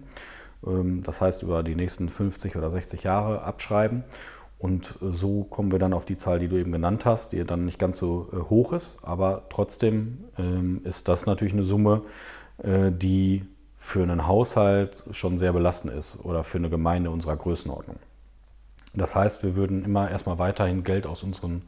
Ähm, 0.65 1.03
das 1.03 1.21
heißt, 1.21 1.43
über 1.43 1.63
die 1.63 1.75
nächsten 1.75 2.09
50 2.09 2.55
oder 2.55 2.69
60 2.69 3.03
Jahre 3.03 3.43
abschreiben. 3.43 4.03
Und 4.63 4.97
so 5.01 5.43
kommen 5.43 5.73
wir 5.73 5.79
dann 5.79 5.91
auf 5.91 6.05
die 6.05 6.15
Zahl, 6.15 6.39
die 6.39 6.47
du 6.47 6.55
eben 6.55 6.71
genannt 6.71 7.05
hast, 7.05 7.33
die 7.33 7.43
dann 7.43 7.65
nicht 7.65 7.79
ganz 7.79 7.97
so 7.97 8.29
äh, 8.31 8.37
hoch 8.49 8.71
ist. 8.71 8.97
Aber 9.03 9.43
trotzdem 9.49 10.23
ähm, 10.37 10.79
ist 10.85 11.09
das 11.09 11.25
natürlich 11.25 11.53
eine 11.53 11.63
Summe, 11.63 12.03
äh, 12.59 12.89
die 12.89 13.43
für 13.75 14.03
einen 14.03 14.25
Haushalt 14.25 15.03
schon 15.11 15.37
sehr 15.37 15.51
belastend 15.51 15.93
ist 15.93 16.17
oder 16.23 16.45
für 16.45 16.59
eine 16.59 16.69
Gemeinde 16.69 17.11
unserer 17.11 17.35
Größenordnung. 17.35 17.97
Das 18.93 19.15
heißt, 19.15 19.43
wir 19.43 19.57
würden 19.57 19.83
immer 19.83 20.09
erstmal 20.09 20.39
weiterhin 20.39 20.85
Geld 20.85 21.07
aus 21.07 21.23
unseren 21.23 21.63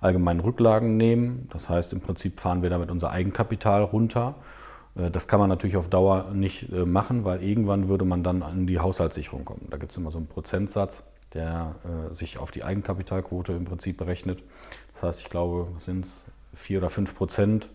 allgemeinen 0.00 0.40
Rücklagen 0.40 0.96
nehmen. 0.96 1.48
Das 1.52 1.68
heißt, 1.68 1.92
im 1.92 2.00
Prinzip 2.00 2.40
fahren 2.40 2.62
wir 2.62 2.70
damit 2.70 2.90
unser 2.90 3.12
Eigenkapital 3.12 3.84
runter. 3.84 4.34
Äh, 4.96 5.12
das 5.12 5.28
kann 5.28 5.38
man 5.38 5.48
natürlich 5.48 5.76
auf 5.76 5.88
Dauer 5.88 6.32
nicht 6.34 6.72
äh, 6.72 6.86
machen, 6.86 7.24
weil 7.24 7.40
irgendwann 7.40 7.86
würde 7.86 8.04
man 8.04 8.24
dann 8.24 8.42
an 8.42 8.66
die 8.66 8.80
Haushaltssicherung 8.80 9.44
kommen. 9.44 9.68
Da 9.70 9.76
gibt 9.76 9.92
es 9.92 9.96
immer 9.96 10.10
so 10.10 10.18
einen 10.18 10.26
Prozentsatz, 10.26 11.04
der 11.34 11.74
äh, 11.84 12.12
sich 12.14 12.38
auf 12.38 12.50
die 12.50 12.64
Eigenkapitalquote 12.64 13.52
im 13.52 13.64
Prinzip 13.64 13.96
berechnet. 13.96 14.42
Das 14.94 15.02
heißt, 15.02 15.20
ich 15.22 15.30
glaube, 15.30 15.68
sind 15.78 16.04
es 16.04 16.26
vier 16.54 16.78
oder 16.78 16.90
fünf 16.90 17.14
Prozent 17.14 17.70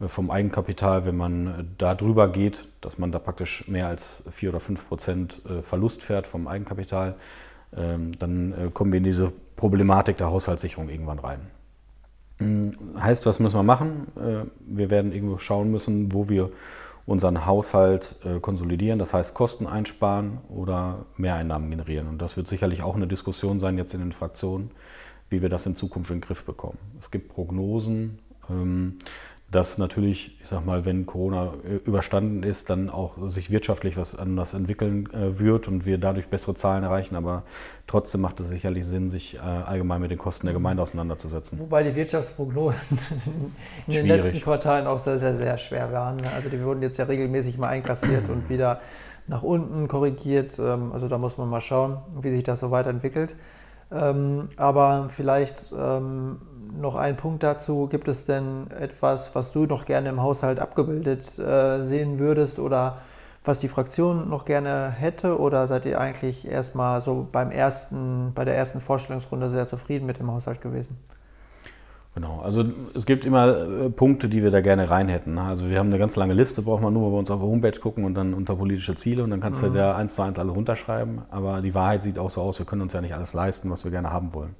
vom 0.00 0.30
Eigenkapital, 0.30 1.04
wenn 1.04 1.16
man 1.16 1.74
da 1.78 1.94
drüber 1.94 2.28
geht, 2.28 2.68
dass 2.80 2.98
man 2.98 3.12
da 3.12 3.20
praktisch 3.20 3.68
mehr 3.68 3.86
als 3.86 4.24
vier 4.28 4.50
oder 4.50 4.58
fünf 4.58 4.88
Prozent 4.88 5.40
Verlust 5.60 6.02
fährt 6.02 6.26
vom 6.26 6.48
Eigenkapital, 6.48 7.14
ähm, 7.76 8.18
dann 8.18 8.72
kommen 8.74 8.92
wir 8.92 8.98
in 8.98 9.04
diese 9.04 9.32
Problematik 9.54 10.16
der 10.16 10.30
Haushaltssicherung 10.30 10.88
irgendwann 10.88 11.20
rein. 11.20 11.40
Hm, 12.38 12.72
heißt, 12.98 13.26
was 13.26 13.38
müssen 13.40 13.58
wir 13.58 13.62
machen? 13.62 14.08
Äh, 14.16 14.46
wir 14.66 14.90
werden 14.90 15.12
irgendwo 15.12 15.38
schauen 15.38 15.70
müssen, 15.70 16.12
wo 16.12 16.28
wir 16.28 16.50
unseren 17.06 17.44
Haushalt 17.46 18.16
äh, 18.24 18.40
konsolidieren, 18.40 18.98
das 18.98 19.12
heißt 19.12 19.34
Kosten 19.34 19.66
einsparen 19.66 20.38
oder 20.48 21.06
Mehreinnahmen 21.16 21.70
generieren. 21.70 22.08
Und 22.08 22.22
das 22.22 22.36
wird 22.36 22.46
sicherlich 22.46 22.82
auch 22.82 22.96
eine 22.96 23.06
Diskussion 23.06 23.58
sein 23.58 23.76
jetzt 23.76 23.94
in 23.94 24.00
den 24.00 24.12
Fraktionen, 24.12 24.70
wie 25.28 25.42
wir 25.42 25.48
das 25.48 25.66
in 25.66 25.74
Zukunft 25.74 26.10
in 26.10 26.16
den 26.16 26.22
Griff 26.22 26.44
bekommen. 26.44 26.78
Es 26.98 27.10
gibt 27.10 27.28
Prognosen, 27.28 28.20
ähm, 28.48 28.98
dass 29.54 29.78
natürlich, 29.78 30.36
ich 30.40 30.48
sag 30.48 30.66
mal, 30.66 30.84
wenn 30.84 31.06
Corona 31.06 31.52
äh, 31.64 31.76
überstanden 31.86 32.42
ist, 32.42 32.70
dann 32.70 32.90
auch 32.90 33.16
sich 33.28 33.50
wirtschaftlich 33.50 33.96
was 33.96 34.18
anders 34.18 34.52
entwickeln 34.52 35.08
äh, 35.12 35.38
wird 35.38 35.68
und 35.68 35.86
wir 35.86 35.98
dadurch 35.98 36.26
bessere 36.26 36.54
Zahlen 36.54 36.82
erreichen. 36.82 37.14
Aber 37.14 37.44
trotzdem 37.86 38.22
macht 38.22 38.40
es 38.40 38.48
sicherlich 38.48 38.84
Sinn, 38.84 39.08
sich 39.08 39.36
äh, 39.36 39.38
allgemein 39.38 40.00
mit 40.00 40.10
den 40.10 40.18
Kosten 40.18 40.46
der 40.46 40.54
Gemeinde 40.54 40.82
auseinanderzusetzen. 40.82 41.60
Wobei 41.60 41.84
die 41.84 41.94
Wirtschaftsprognosen 41.94 42.98
in 43.86 43.92
den 43.92 44.06
letzten 44.06 44.40
Quartalen 44.40 44.88
auch 44.88 44.98
sehr, 44.98 45.20
sehr, 45.20 45.36
sehr 45.36 45.56
schwer 45.58 45.92
waren. 45.92 46.18
Also 46.34 46.48
die 46.48 46.60
wurden 46.62 46.82
jetzt 46.82 46.96
ja 46.96 47.04
regelmäßig 47.04 47.56
mal 47.56 47.68
einkassiert 47.68 48.28
und 48.28 48.48
wieder 48.48 48.80
nach 49.28 49.44
unten 49.44 49.86
korrigiert. 49.86 50.58
Ähm, 50.58 50.92
also 50.92 51.06
da 51.06 51.16
muss 51.18 51.38
man 51.38 51.48
mal 51.48 51.60
schauen, 51.60 51.98
wie 52.20 52.30
sich 52.30 52.42
das 52.42 52.58
so 52.58 52.72
weiterentwickelt. 52.72 53.36
Ähm, 53.94 54.48
aber 54.56 55.06
vielleicht 55.08 55.72
ähm, 55.76 56.40
noch 56.76 56.96
ein 56.96 57.16
Punkt 57.16 57.42
dazu. 57.42 57.86
Gibt 57.88 58.08
es 58.08 58.24
denn 58.24 58.70
etwas, 58.70 59.34
was 59.34 59.52
du 59.52 59.66
noch 59.66 59.84
gerne 59.86 60.08
im 60.08 60.22
Haushalt 60.22 60.58
abgebildet 60.58 61.38
äh, 61.38 61.82
sehen 61.82 62.18
würdest 62.18 62.58
oder 62.58 62.98
was 63.44 63.60
die 63.60 63.68
Fraktion 63.68 64.28
noch 64.28 64.44
gerne 64.44 64.90
hätte? 64.90 65.38
Oder 65.38 65.66
seid 65.66 65.84
ihr 65.86 66.00
eigentlich 66.00 66.48
erstmal 66.48 67.00
so 67.00 67.28
beim 67.30 67.50
ersten, 67.50 68.32
bei 68.34 68.44
der 68.44 68.56
ersten 68.56 68.80
Vorstellungsrunde 68.80 69.50
sehr 69.50 69.66
zufrieden 69.66 70.06
mit 70.06 70.18
dem 70.18 70.30
Haushalt 70.30 70.60
gewesen? 70.60 70.98
Genau, 72.14 72.40
also 72.42 72.64
es 72.94 73.06
gibt 73.06 73.24
immer 73.24 73.48
äh, 73.48 73.90
Punkte, 73.90 74.28
die 74.28 74.42
wir 74.44 74.52
da 74.52 74.60
gerne 74.60 74.88
rein 74.88 75.08
hätten. 75.08 75.36
Also 75.36 75.68
wir 75.68 75.80
haben 75.80 75.88
eine 75.88 75.98
ganz 75.98 76.14
lange 76.14 76.32
Liste, 76.32 76.62
braucht 76.62 76.80
man 76.80 76.94
nur 76.94 77.10
bei 77.10 77.18
uns 77.18 77.28
auf 77.30 77.40
der 77.40 77.48
Homepage 77.48 77.78
gucken 77.80 78.04
und 78.04 78.14
dann 78.14 78.34
unter 78.34 78.54
politische 78.54 78.94
Ziele 78.94 79.24
und 79.24 79.30
dann 79.30 79.40
kannst 79.40 79.62
mhm. 79.62 79.72
du 79.72 79.78
da 79.78 79.96
eins 79.96 80.14
zu 80.14 80.22
eins 80.22 80.38
alles 80.38 80.54
runterschreiben. 80.54 81.22
Aber 81.30 81.60
die 81.60 81.74
Wahrheit 81.74 82.04
sieht 82.04 82.20
auch 82.20 82.30
so 82.30 82.40
aus, 82.40 82.60
wir 82.60 82.66
können 82.66 82.82
uns 82.82 82.92
ja 82.92 83.00
nicht 83.00 83.14
alles 83.14 83.34
leisten, 83.34 83.68
was 83.68 83.82
wir 83.82 83.90
gerne 83.90 84.12
haben 84.12 84.32
wollen. 84.32 84.54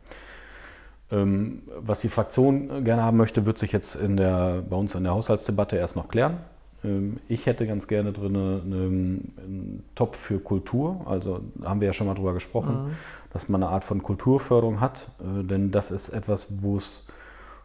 Ähm, 1.12 1.62
was 1.78 2.00
die 2.00 2.08
Fraktion 2.08 2.82
gerne 2.82 3.04
haben 3.04 3.16
möchte, 3.16 3.46
wird 3.46 3.58
sich 3.58 3.70
jetzt 3.70 3.94
in 3.94 4.16
der, 4.16 4.64
bei 4.68 4.76
uns 4.76 4.96
in 4.96 5.04
der 5.04 5.12
Haushaltsdebatte 5.12 5.76
erst 5.76 5.94
noch 5.94 6.08
klären. 6.08 6.38
Ähm, 6.82 7.18
ich 7.28 7.46
hätte 7.46 7.68
ganz 7.68 7.86
gerne 7.86 8.12
drin 8.12 8.36
einen 8.36 9.84
Topf 9.94 10.16
für 10.16 10.40
Kultur. 10.40 11.02
Also 11.06 11.40
haben 11.62 11.80
wir 11.80 11.86
ja 11.86 11.92
schon 11.92 12.08
mal 12.08 12.14
drüber 12.14 12.34
gesprochen, 12.34 12.86
mhm. 12.86 12.90
dass 13.32 13.48
man 13.48 13.62
eine 13.62 13.70
Art 13.70 13.84
von 13.84 14.02
Kulturförderung 14.02 14.80
hat. 14.80 15.08
Äh, 15.20 15.44
denn 15.44 15.70
das 15.70 15.92
ist 15.92 16.08
etwas, 16.08 16.48
wo 16.62 16.76
es 16.76 17.06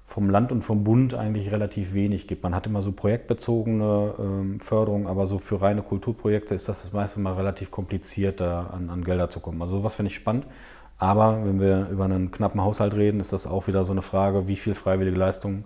vom 0.10 0.28
Land 0.28 0.52
und 0.52 0.64
vom 0.64 0.84
Bund 0.84 1.14
eigentlich 1.14 1.52
relativ 1.52 1.94
wenig 1.94 2.26
gibt. 2.26 2.42
Man 2.42 2.56
hat 2.56 2.66
immer 2.66 2.82
so 2.82 2.92
projektbezogene 2.92 4.16
ähm, 4.18 4.60
Förderung, 4.60 5.08
aber 5.08 5.28
so 5.28 5.38
für 5.38 5.62
reine 5.62 5.84
Kulturprojekte 5.84 6.56
ist 6.56 6.68
das 6.68 6.82
das 6.82 6.94
meiste 6.94 7.20
Mal 7.20 7.34
relativ 7.36 7.70
kompliziert, 7.70 8.40
da 8.40 8.72
an, 8.74 8.90
an 8.90 9.04
Gelder 9.04 9.30
zu 9.30 9.40
kommen. 9.40 9.62
Also 9.62 9.78
sowas 9.78 9.98
finde 9.98 10.10
ich 10.10 10.16
spannend. 10.16 10.48
Aber 10.98 11.46
wenn 11.46 11.62
wir 11.62 11.90
über 11.92 12.06
einen 12.06 12.32
knappen 12.32 12.60
Haushalt 12.60 12.96
reden, 12.96 13.20
ist 13.20 13.34
das 13.34 13.46
auch 13.46 13.68
wieder 13.68 13.86
so 13.86 13.92
eine 13.92 14.02
Frage, 14.02 14.48
wie 14.48 14.56
viel 14.56 14.74
freiwillige 14.74 15.16
Leistungen 15.16 15.66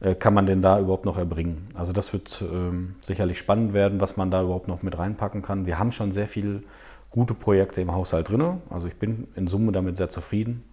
äh, 0.00 0.14
kann 0.14 0.32
man 0.32 0.46
denn 0.46 0.62
da 0.62 0.80
überhaupt 0.80 1.04
noch 1.04 1.18
erbringen? 1.18 1.68
Also 1.74 1.92
das 1.92 2.14
wird 2.14 2.42
ähm, 2.50 2.94
sicherlich 3.02 3.38
spannend 3.38 3.74
werden, 3.74 4.00
was 4.00 4.16
man 4.16 4.30
da 4.30 4.42
überhaupt 4.42 4.66
noch 4.66 4.82
mit 4.82 4.96
reinpacken 4.96 5.42
kann. 5.42 5.66
Wir 5.66 5.78
haben 5.78 5.92
schon 5.92 6.10
sehr 6.10 6.26
viele 6.26 6.62
gute 7.10 7.34
Projekte 7.34 7.82
im 7.82 7.92
Haushalt 7.92 8.30
drin. 8.30 8.62
Also 8.70 8.88
ich 8.88 8.96
bin 8.96 9.28
in 9.36 9.46
Summe 9.46 9.72
damit 9.72 9.94
sehr 9.96 10.08
zufrieden. 10.08 10.64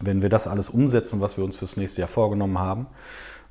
Wenn 0.00 0.22
wir 0.22 0.28
das 0.28 0.46
alles 0.46 0.70
umsetzen, 0.70 1.20
was 1.20 1.36
wir 1.36 1.44
uns 1.44 1.56
fürs 1.56 1.76
nächste 1.76 2.02
Jahr 2.02 2.08
vorgenommen 2.08 2.58
haben, 2.58 2.86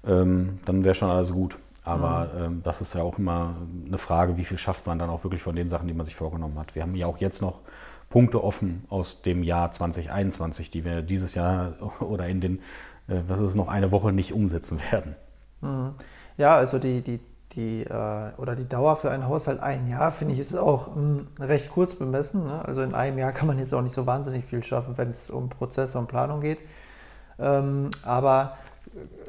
ähm, 0.06 0.60
dann 0.66 0.84
wäre 0.84 0.96
schon 0.96 1.10
alles 1.10 1.32
gut. 1.34 1.58
Aber 1.84 2.32
mhm. 2.34 2.44
ähm, 2.44 2.62
das 2.64 2.82
ist 2.82 2.96
ja 2.96 3.04
auch 3.04 3.20
immer 3.20 3.56
eine 3.86 3.98
Frage, 3.98 4.38
wie 4.38 4.44
viel 4.44 4.58
schafft 4.58 4.88
man 4.88 4.98
dann 4.98 5.10
auch 5.10 5.24
wirklich 5.24 5.42
von 5.42 5.56
den 5.56 5.70
Sachen, 5.70 5.88
die 5.88 5.94
man 5.94 6.06
sich 6.06 6.16
vorgenommen 6.16 6.58
hat. 6.58 6.76
Wir 6.76 6.82
haben 6.82 6.96
ja 6.96 7.06
auch 7.06 7.20
jetzt 7.20 7.42
noch 7.42 7.62
Punkte 8.10 8.44
offen 8.44 8.86
aus 8.90 9.22
dem 9.22 9.44
Jahr 9.44 9.72
2021, 9.72 10.70
die 10.70 10.84
wir 10.84 11.02
dieses 11.02 11.36
Jahr 11.36 11.74
oder 12.02 12.28
in 12.28 12.42
den, 12.42 12.60
äh, 13.08 13.22
was 13.28 13.40
ist 13.40 13.56
noch 13.56 13.68
eine 13.68 13.92
Woche 13.92 14.12
nicht 14.12 14.34
umsetzen 14.34 14.80
werden. 14.92 15.16
Mhm. 15.62 15.94
Ja, 16.38 16.56
also 16.56 16.80
die, 16.80 17.02
die, 17.02 17.20
die, 17.56 17.84
äh, 17.84 18.32
oder 18.38 18.56
die 18.56 18.68
Dauer 18.68 18.96
für 18.96 19.12
einen 19.12 19.28
Haushalt 19.28 19.60
ein 19.60 19.88
Jahr, 19.88 20.12
finde 20.12 20.34
ich, 20.34 20.40
ist 20.40 20.56
auch 20.56 20.96
mh, 20.96 21.24
recht 21.40 21.70
kurz 21.70 21.96
bemessen. 21.96 22.46
Ne? 22.46 22.64
Also 22.66 22.82
in 22.82 22.94
einem 22.94 23.18
Jahr 23.18 23.32
kann 23.34 23.48
man 23.48 23.60
jetzt 23.60 23.74
auch 23.74 23.82
nicht 23.82 23.96
so 23.96 24.06
wahnsinnig 24.06 24.46
viel 24.46 24.64
schaffen, 24.64 24.98
wenn 24.98 25.12
es 25.12 25.30
um 25.30 25.50
Prozesse 25.50 25.98
und 25.98 26.08
Planung 26.08 26.42
geht. 26.42 26.64
Ähm, 27.40 27.90
aber 28.04 28.58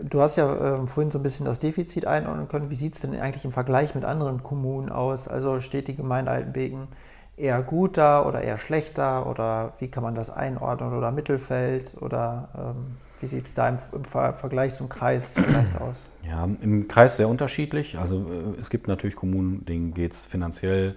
du 0.02 0.20
hast 0.20 0.36
ja 0.36 0.82
äh, 0.82 0.86
vorhin 0.86 1.10
so 1.10 1.18
ein 1.18 1.22
bisschen 1.22 1.46
das 1.46 1.58
Defizit 1.58 2.06
einordnen 2.06 2.48
können. 2.48 2.70
Wie 2.70 2.74
sieht 2.76 2.94
es 2.94 3.00
denn 3.00 3.18
eigentlich 3.20 3.44
im 3.44 3.52
Vergleich 3.52 3.94
mit 3.94 4.04
anderen 4.04 4.42
Kommunen 4.42 4.90
aus? 4.90 5.28
Also 5.28 5.60
steht 5.60 5.88
die 5.88 5.96
Gemeinde 5.96 6.30
Altenbeken 6.30 6.88
eher 7.36 7.62
gut 7.62 7.98
da 7.98 8.24
oder 8.24 8.42
eher 8.42 8.58
schlechter 8.58 9.26
oder 9.26 9.72
wie 9.78 9.88
kann 9.88 10.02
man 10.02 10.14
das 10.14 10.30
einordnen 10.30 10.94
oder 10.94 11.10
Mittelfeld 11.10 12.00
oder 12.00 12.48
ähm, 12.56 12.96
wie 13.20 13.26
sieht 13.26 13.46
es 13.46 13.55
da 13.55 13.68
im, 13.68 13.79
im 13.92 14.05
Ver 14.05 14.33
Vergleich 14.33 14.74
zum 14.74 14.88
Kreis 14.88 15.35
vielleicht 15.35 15.76
aus? 15.81 15.96
Ja, 16.26 16.48
im 16.61 16.88
Kreis 16.88 17.16
sehr 17.16 17.29
unterschiedlich. 17.29 17.98
Also 17.98 18.26
äh, 18.31 18.61
es 18.61 18.70
gibt 18.70 18.88
natürlich 18.88 19.16
Kommunen, 19.16 19.64
denen 19.64 19.94
geht 19.94 20.12
es 20.12 20.26
finanziell 20.26 20.96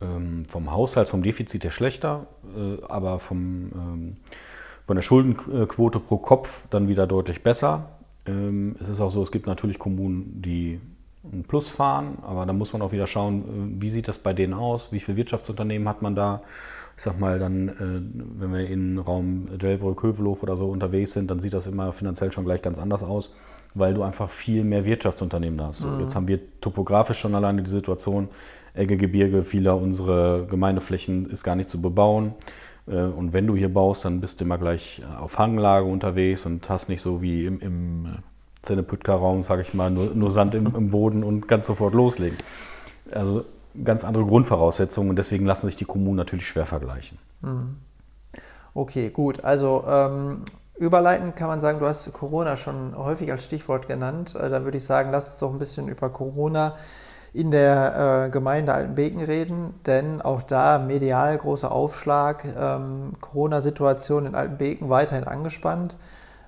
ähm, 0.00 0.44
vom 0.46 0.70
Haushalt, 0.70 1.08
vom 1.08 1.22
Defizit 1.22 1.64
her 1.64 1.70
schlechter, 1.70 2.26
äh, 2.56 2.82
aber 2.84 3.18
vom, 3.18 3.70
ähm, 3.74 4.16
von 4.84 4.96
der 4.96 5.02
Schuldenquote 5.02 6.00
pro 6.00 6.18
Kopf 6.18 6.66
dann 6.70 6.88
wieder 6.88 7.06
deutlich 7.06 7.42
besser. 7.42 7.90
Ähm, 8.26 8.76
es 8.80 8.88
ist 8.88 9.00
auch 9.00 9.10
so, 9.10 9.22
es 9.22 9.32
gibt 9.32 9.46
natürlich 9.46 9.78
Kommunen, 9.78 10.40
die 10.40 10.80
ein 11.32 11.44
Plus 11.44 11.68
fahren, 11.68 12.18
aber 12.22 12.46
da 12.46 12.52
muss 12.52 12.72
man 12.72 12.82
auch 12.82 12.92
wieder 12.92 13.06
schauen, 13.06 13.76
äh, 13.78 13.82
wie 13.82 13.90
sieht 13.90 14.08
das 14.08 14.18
bei 14.18 14.32
denen 14.32 14.54
aus, 14.54 14.92
wie 14.92 15.00
viele 15.00 15.16
Wirtschaftsunternehmen 15.16 15.88
hat 15.88 16.02
man 16.02 16.14
da. 16.14 16.42
Ich 16.98 17.04
sag 17.04 17.20
mal, 17.20 17.38
dann, 17.38 17.68
äh, 17.68 18.40
wenn 18.40 18.52
wir 18.52 18.68
in 18.68 18.98
Raum 18.98 19.56
Delbrück, 19.56 20.02
Hövelhof 20.02 20.42
oder 20.42 20.56
so 20.56 20.68
unterwegs 20.68 21.12
sind, 21.12 21.30
dann 21.30 21.38
sieht 21.38 21.54
das 21.54 21.68
immer 21.68 21.92
finanziell 21.92 22.32
schon 22.32 22.44
gleich 22.44 22.60
ganz 22.60 22.80
anders 22.80 23.04
aus, 23.04 23.30
weil 23.74 23.94
du 23.94 24.02
einfach 24.02 24.28
viel 24.28 24.64
mehr 24.64 24.84
Wirtschaftsunternehmen 24.84 25.56
da 25.56 25.68
hast. 25.68 25.86
Mhm. 25.86 26.00
Jetzt 26.00 26.16
haben 26.16 26.26
wir 26.26 26.40
topografisch 26.60 27.20
schon 27.20 27.36
alleine 27.36 27.62
die 27.62 27.70
Situation, 27.70 28.28
Egge, 28.74 28.96
Gebirge, 28.96 29.44
viele 29.44 29.76
unserer 29.76 30.42
Gemeindeflächen 30.46 31.30
ist 31.30 31.44
gar 31.44 31.54
nicht 31.54 31.68
zu 31.68 31.80
bebauen. 31.80 32.34
Äh, 32.88 33.02
und 33.02 33.32
wenn 33.32 33.46
du 33.46 33.54
hier 33.54 33.72
baust, 33.72 34.04
dann 34.04 34.20
bist 34.20 34.40
du 34.40 34.44
immer 34.44 34.58
gleich 34.58 35.00
auf 35.20 35.38
Hanglage 35.38 35.86
unterwegs 35.86 36.46
und 36.46 36.68
hast 36.68 36.88
nicht 36.88 37.00
so 37.00 37.22
wie 37.22 37.46
im, 37.46 37.60
im 37.60 38.06
Zennepütka-Raum, 38.62 39.42
sage 39.42 39.62
ich 39.62 39.72
mal, 39.72 39.92
nur, 39.92 40.16
nur 40.16 40.32
Sand 40.32 40.56
im, 40.56 40.74
im, 40.74 40.90
Boden 40.90 41.22
und 41.22 41.46
kannst 41.46 41.68
sofort 41.68 41.94
loslegen. 41.94 42.36
Also 43.12 43.44
ganz 43.84 44.04
andere 44.04 44.24
Grundvoraussetzungen 44.24 45.10
und 45.10 45.16
deswegen 45.16 45.46
lassen 45.46 45.66
sich 45.66 45.76
die 45.76 45.84
Kommunen 45.84 46.16
natürlich 46.16 46.46
schwer 46.46 46.66
vergleichen. 46.66 47.18
Mhm. 47.40 47.76
Okay, 48.74 49.10
gut. 49.10 49.44
Also 49.44 49.84
ähm, 49.88 50.42
überleitend 50.76 51.36
kann 51.36 51.48
man 51.48 51.60
sagen, 51.60 51.80
du 51.80 51.86
hast 51.86 52.12
Corona 52.12 52.56
schon 52.56 52.96
häufig 52.96 53.30
als 53.30 53.44
Stichwort 53.44 53.88
genannt. 53.88 54.34
Äh, 54.34 54.50
dann 54.50 54.64
würde 54.64 54.78
ich 54.78 54.84
sagen, 54.84 55.10
lass 55.10 55.26
uns 55.26 55.38
doch 55.38 55.52
ein 55.52 55.58
bisschen 55.58 55.88
über 55.88 56.10
Corona 56.10 56.76
in 57.32 57.50
der 57.50 58.26
äh, 58.26 58.30
Gemeinde 58.30 58.72
Altenbeken 58.72 59.20
reden, 59.20 59.74
denn 59.86 60.22
auch 60.22 60.42
da 60.42 60.78
medial 60.78 61.36
großer 61.36 61.70
Aufschlag, 61.70 62.44
ähm, 62.58 63.12
Corona-Situation 63.20 64.26
in 64.26 64.34
Altenbeken 64.34 64.88
weiterhin 64.88 65.24
angespannt. 65.24 65.98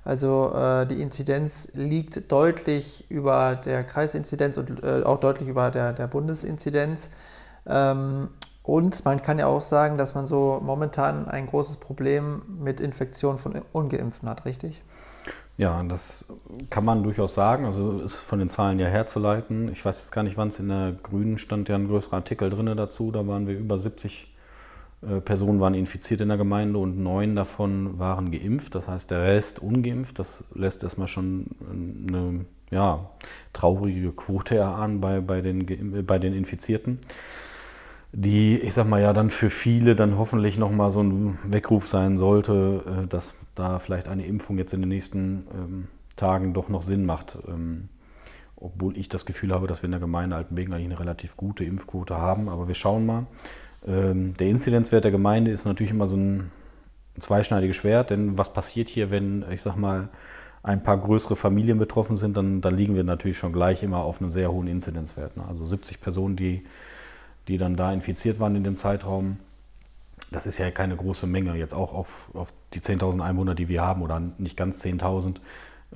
Also 0.05 0.53
äh, 0.55 0.87
die 0.87 1.01
Inzidenz 1.03 1.69
liegt 1.75 2.31
deutlich 2.33 3.11
über 3.11 3.57
der 3.57 3.85
Kreisinzidenz 3.85 4.57
und 4.57 4.83
äh, 4.83 5.03
auch 5.03 5.21
deutlich 5.21 5.49
über 5.49 5.71
der, 5.71 5.93
der 5.93 6.07
Bundesinzidenz. 6.07 7.11
Ähm, 7.67 8.29
und 8.63 9.05
man 9.05 9.21
kann 9.21 9.39
ja 9.39 9.47
auch 9.47 9.61
sagen, 9.61 9.99
dass 9.99 10.15
man 10.15 10.27
so 10.27 10.61
momentan 10.63 11.27
ein 11.27 11.47
großes 11.47 11.77
Problem 11.77 12.43
mit 12.63 12.81
Infektionen 12.81 13.39
von 13.39 13.61
Ungeimpften 13.73 14.29
hat, 14.29 14.45
richtig? 14.45 14.83
Ja, 15.57 15.83
das 15.83 16.25
kann 16.71 16.85
man 16.85 17.03
durchaus 17.03 17.35
sagen. 17.35 17.67
Also 17.67 18.01
ist 18.01 18.25
von 18.25 18.39
den 18.39 18.49
Zahlen 18.49 18.79
ja 18.79 18.87
herzuleiten. 18.87 19.71
Ich 19.71 19.85
weiß 19.85 20.01
jetzt 20.01 20.13
gar 20.13 20.23
nicht, 20.23 20.39
wann 20.39 20.49
es 20.49 20.59
in 20.59 20.69
der 20.69 20.93
Grünen 21.03 21.37
stand 21.37 21.69
ja 21.69 21.75
ein 21.75 21.89
größerer 21.89 22.17
Artikel 22.17 22.49
drin 22.49 22.67
dazu. 22.77 23.11
Da 23.11 23.27
waren 23.27 23.47
wir 23.47 23.59
über 23.59 23.77
70 23.77 24.23
äh, 24.23 24.30
Personen 25.25 25.61
waren 25.61 25.73
infiziert 25.73 26.21
in 26.21 26.29
der 26.29 26.37
Gemeinde 26.37 26.79
und 26.79 26.99
neun 26.99 27.35
davon 27.35 27.99
waren 27.99 28.31
geimpft, 28.31 28.75
das 28.75 28.87
heißt 28.87 29.11
der 29.11 29.23
Rest 29.23 29.59
ungeimpft. 29.61 30.19
Das 30.19 30.45
lässt 30.55 30.83
erstmal 30.83 31.09
schon 31.09 31.47
eine 31.71 32.45
ja, 32.71 33.11
traurige 33.53 34.13
Quote 34.13 34.57
erahnen 34.57 35.01
bei, 35.01 35.21
bei, 35.21 35.41
den, 35.41 36.07
bei 36.07 36.19
den 36.19 36.35
Infizierten, 36.35 36.99
die, 38.13 38.59
ich 38.59 38.75
sag 38.75 38.89
mal 38.89 39.01
ja, 39.01 39.13
dann 39.13 39.31
für 39.31 39.51
viele 39.51 39.97
dann 39.97 40.19
hoffentlich 40.19 40.59
nochmal 40.59 40.91
so 40.91 41.03
ein 41.03 41.39
Weckruf 41.45 41.87
sein 41.87 42.17
sollte, 42.17 42.83
äh, 42.87 43.07
dass 43.07 43.37
da 43.55 43.79
vielleicht 43.79 44.09
eine 44.09 44.27
Impfung 44.27 44.59
jetzt 44.59 44.75
in 44.75 44.81
den 44.81 44.89
nächsten 44.89 45.47
ähm, 45.55 45.89
Tagen 46.17 46.53
doch 46.53 46.69
noch 46.69 46.83
Sinn 46.83 47.07
macht. 47.07 47.39
Ähm, 47.49 47.89
obwohl 48.57 48.99
ich 48.99 49.09
das 49.09 49.25
Gefühl 49.25 49.55
habe, 49.55 49.67
dass 49.67 49.83
wir 49.83 49.87
in 49.87 49.93
der 49.93 50.01
Gemeinde 50.01 50.37
Altenbeken 50.37 50.75
eigentlich 50.75 50.87
eine 50.87 51.01
relativ 51.01 51.37
gute 51.37 51.65
Impfquote 51.65 52.19
haben. 52.19 52.51
Aber 52.51 52.69
wir 52.69 52.75
schauen 52.75 53.07
mal. 53.07 53.27
Ähm, 53.87 54.35
der 54.35 54.49
Inzidenzwert 54.49 55.05
der 55.05 55.11
Gemeinde 55.11 55.51
ist 55.51 55.65
natürlich 55.65 55.93
immer 55.93 56.07
so 56.07 56.17
ein 56.17 56.51
zweischneidiges 57.19 57.77
Schwert, 57.77 58.11
denn 58.11 58.39
was 58.39 58.53
passiert 58.53 58.89
hier, 58.89 59.11
wenn, 59.11 59.45
ich 59.51 59.63
sag 59.63 59.77
mal, 59.77 60.09
ein 60.63 60.83
paar 60.83 60.99
größere 60.99 61.37
Familien 61.37 61.79
betroffen 61.79 62.17
sind, 62.17 62.37
dann, 62.37 62.61
dann 62.61 62.77
liegen 62.77 62.95
wir 62.95 63.05
natürlich 63.05 63.39
schon 63.39 63.53
gleich 63.53 63.83
immer 63.83 63.99
auf 63.99 64.21
einem 64.21 64.31
sehr 64.31 64.53
hohen 64.53 64.67
Inzidenzwert. 64.67 65.37
Ne? 65.37 65.45
Also 65.49 65.65
70 65.65 66.01
Personen, 66.01 66.37
die, 66.37 66.65
die 67.49 67.57
dann 67.57 67.77
da 67.77 67.93
infiziert 67.93 68.41
waren 68.41 68.57
in 68.57 68.65
dem 68.65 68.77
Zeitraum. 68.77 69.39
Das 70.31 70.47
ist 70.47 70.59
ja 70.59 70.71
keine 70.71 70.97
große 70.97 71.27
Menge, 71.27 71.57
jetzt 71.57 71.75
auch 71.75 71.95
auf, 71.95 72.31
auf 72.35 72.53
die 72.75 72.81
10.000 72.81 73.23
Einwohner, 73.23 73.55
die 73.55 73.69
wir 73.69 73.83
haben, 73.83 74.03
oder 74.03 74.21
nicht 74.39 74.57
ganz 74.57 74.85
10.000. 74.85 75.37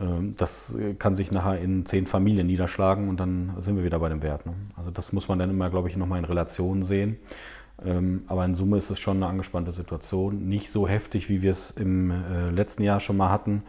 Ähm, 0.01 0.35
das 0.37 0.79
kann 0.99 1.15
sich 1.15 1.31
nachher 1.31 1.61
in 1.61 1.85
zehn 1.85 2.07
Familien 2.07 2.47
niederschlagen 2.47 3.09
und 3.09 3.21
dann 3.21 3.55
sind 3.59 3.77
wir 3.77 3.85
wieder 3.85 3.99
bei 3.99 4.09
dem 4.09 4.23
Wert. 4.23 4.47
Ne? 4.47 4.55
Also 4.77 4.91
das 4.91 5.13
muss 5.13 5.29
man 5.29 5.39
dann 5.39 5.51
immer, 5.51 5.69
glaube 5.71 5.89
ich, 5.89 5.97
nochmal 5.97 6.19
in 6.19 6.25
Relation 6.25 6.83
sehen. 6.83 7.19
Ähm, 7.85 8.23
aber 8.27 8.45
in 8.45 8.55
Summe 8.55 8.77
ist 8.77 8.91
es 8.91 8.99
schon 8.99 9.17
eine 9.19 9.27
angespannte 9.27 9.73
Situation. 9.73 10.49
Nicht 10.49 10.71
so 10.71 10.87
heftig, 10.87 11.29
wie 11.29 11.43
wir 11.43 11.51
es 11.51 11.71
im 11.71 12.11
äh, 12.11 12.51
letzten 12.51 12.83
Jahr 12.83 13.01
schon 13.01 13.17
mal 13.17 13.31
hatten, 13.31 13.63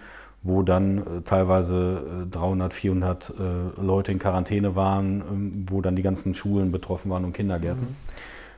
wo 0.43 0.61
dann 0.61 0.99
äh, 0.99 1.21
teilweise 1.21 2.27
300, 2.29 2.71
äh, 2.71 2.75
400 2.75 3.33
Leute 3.77 4.11
in 4.11 4.19
Quarantäne 4.19 4.75
waren, 4.75 5.21
ähm, 5.21 5.65
wo 5.69 5.81
dann 5.81 5.95
die 5.95 6.03
ganzen 6.03 6.33
Schulen 6.33 6.71
betroffen 6.71 7.09
waren 7.11 7.25
und 7.25 7.33
Kindergärten. 7.33 7.83
Mhm. 7.83 7.95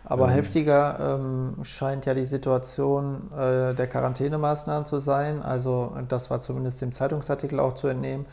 Aber 0.03 0.27
ähm, 0.27 0.33
heftiger 0.33 1.19
ähm, 1.19 1.63
scheint 1.63 2.05
ja 2.05 2.13
die 2.13 2.25
Situation 2.25 3.29
äh, 3.33 3.73
der 3.73 3.87
Quarantänemaßnahmen 3.87 4.85
zu 4.85 4.99
sein. 4.99 5.41
Also 5.41 5.93
das 6.07 6.29
war 6.29 6.41
zumindest 6.41 6.81
dem 6.81 6.91
Zeitungsartikel 6.91 7.59
auch 7.59 7.73
zu 7.73 7.87
entnehmen 7.87 8.25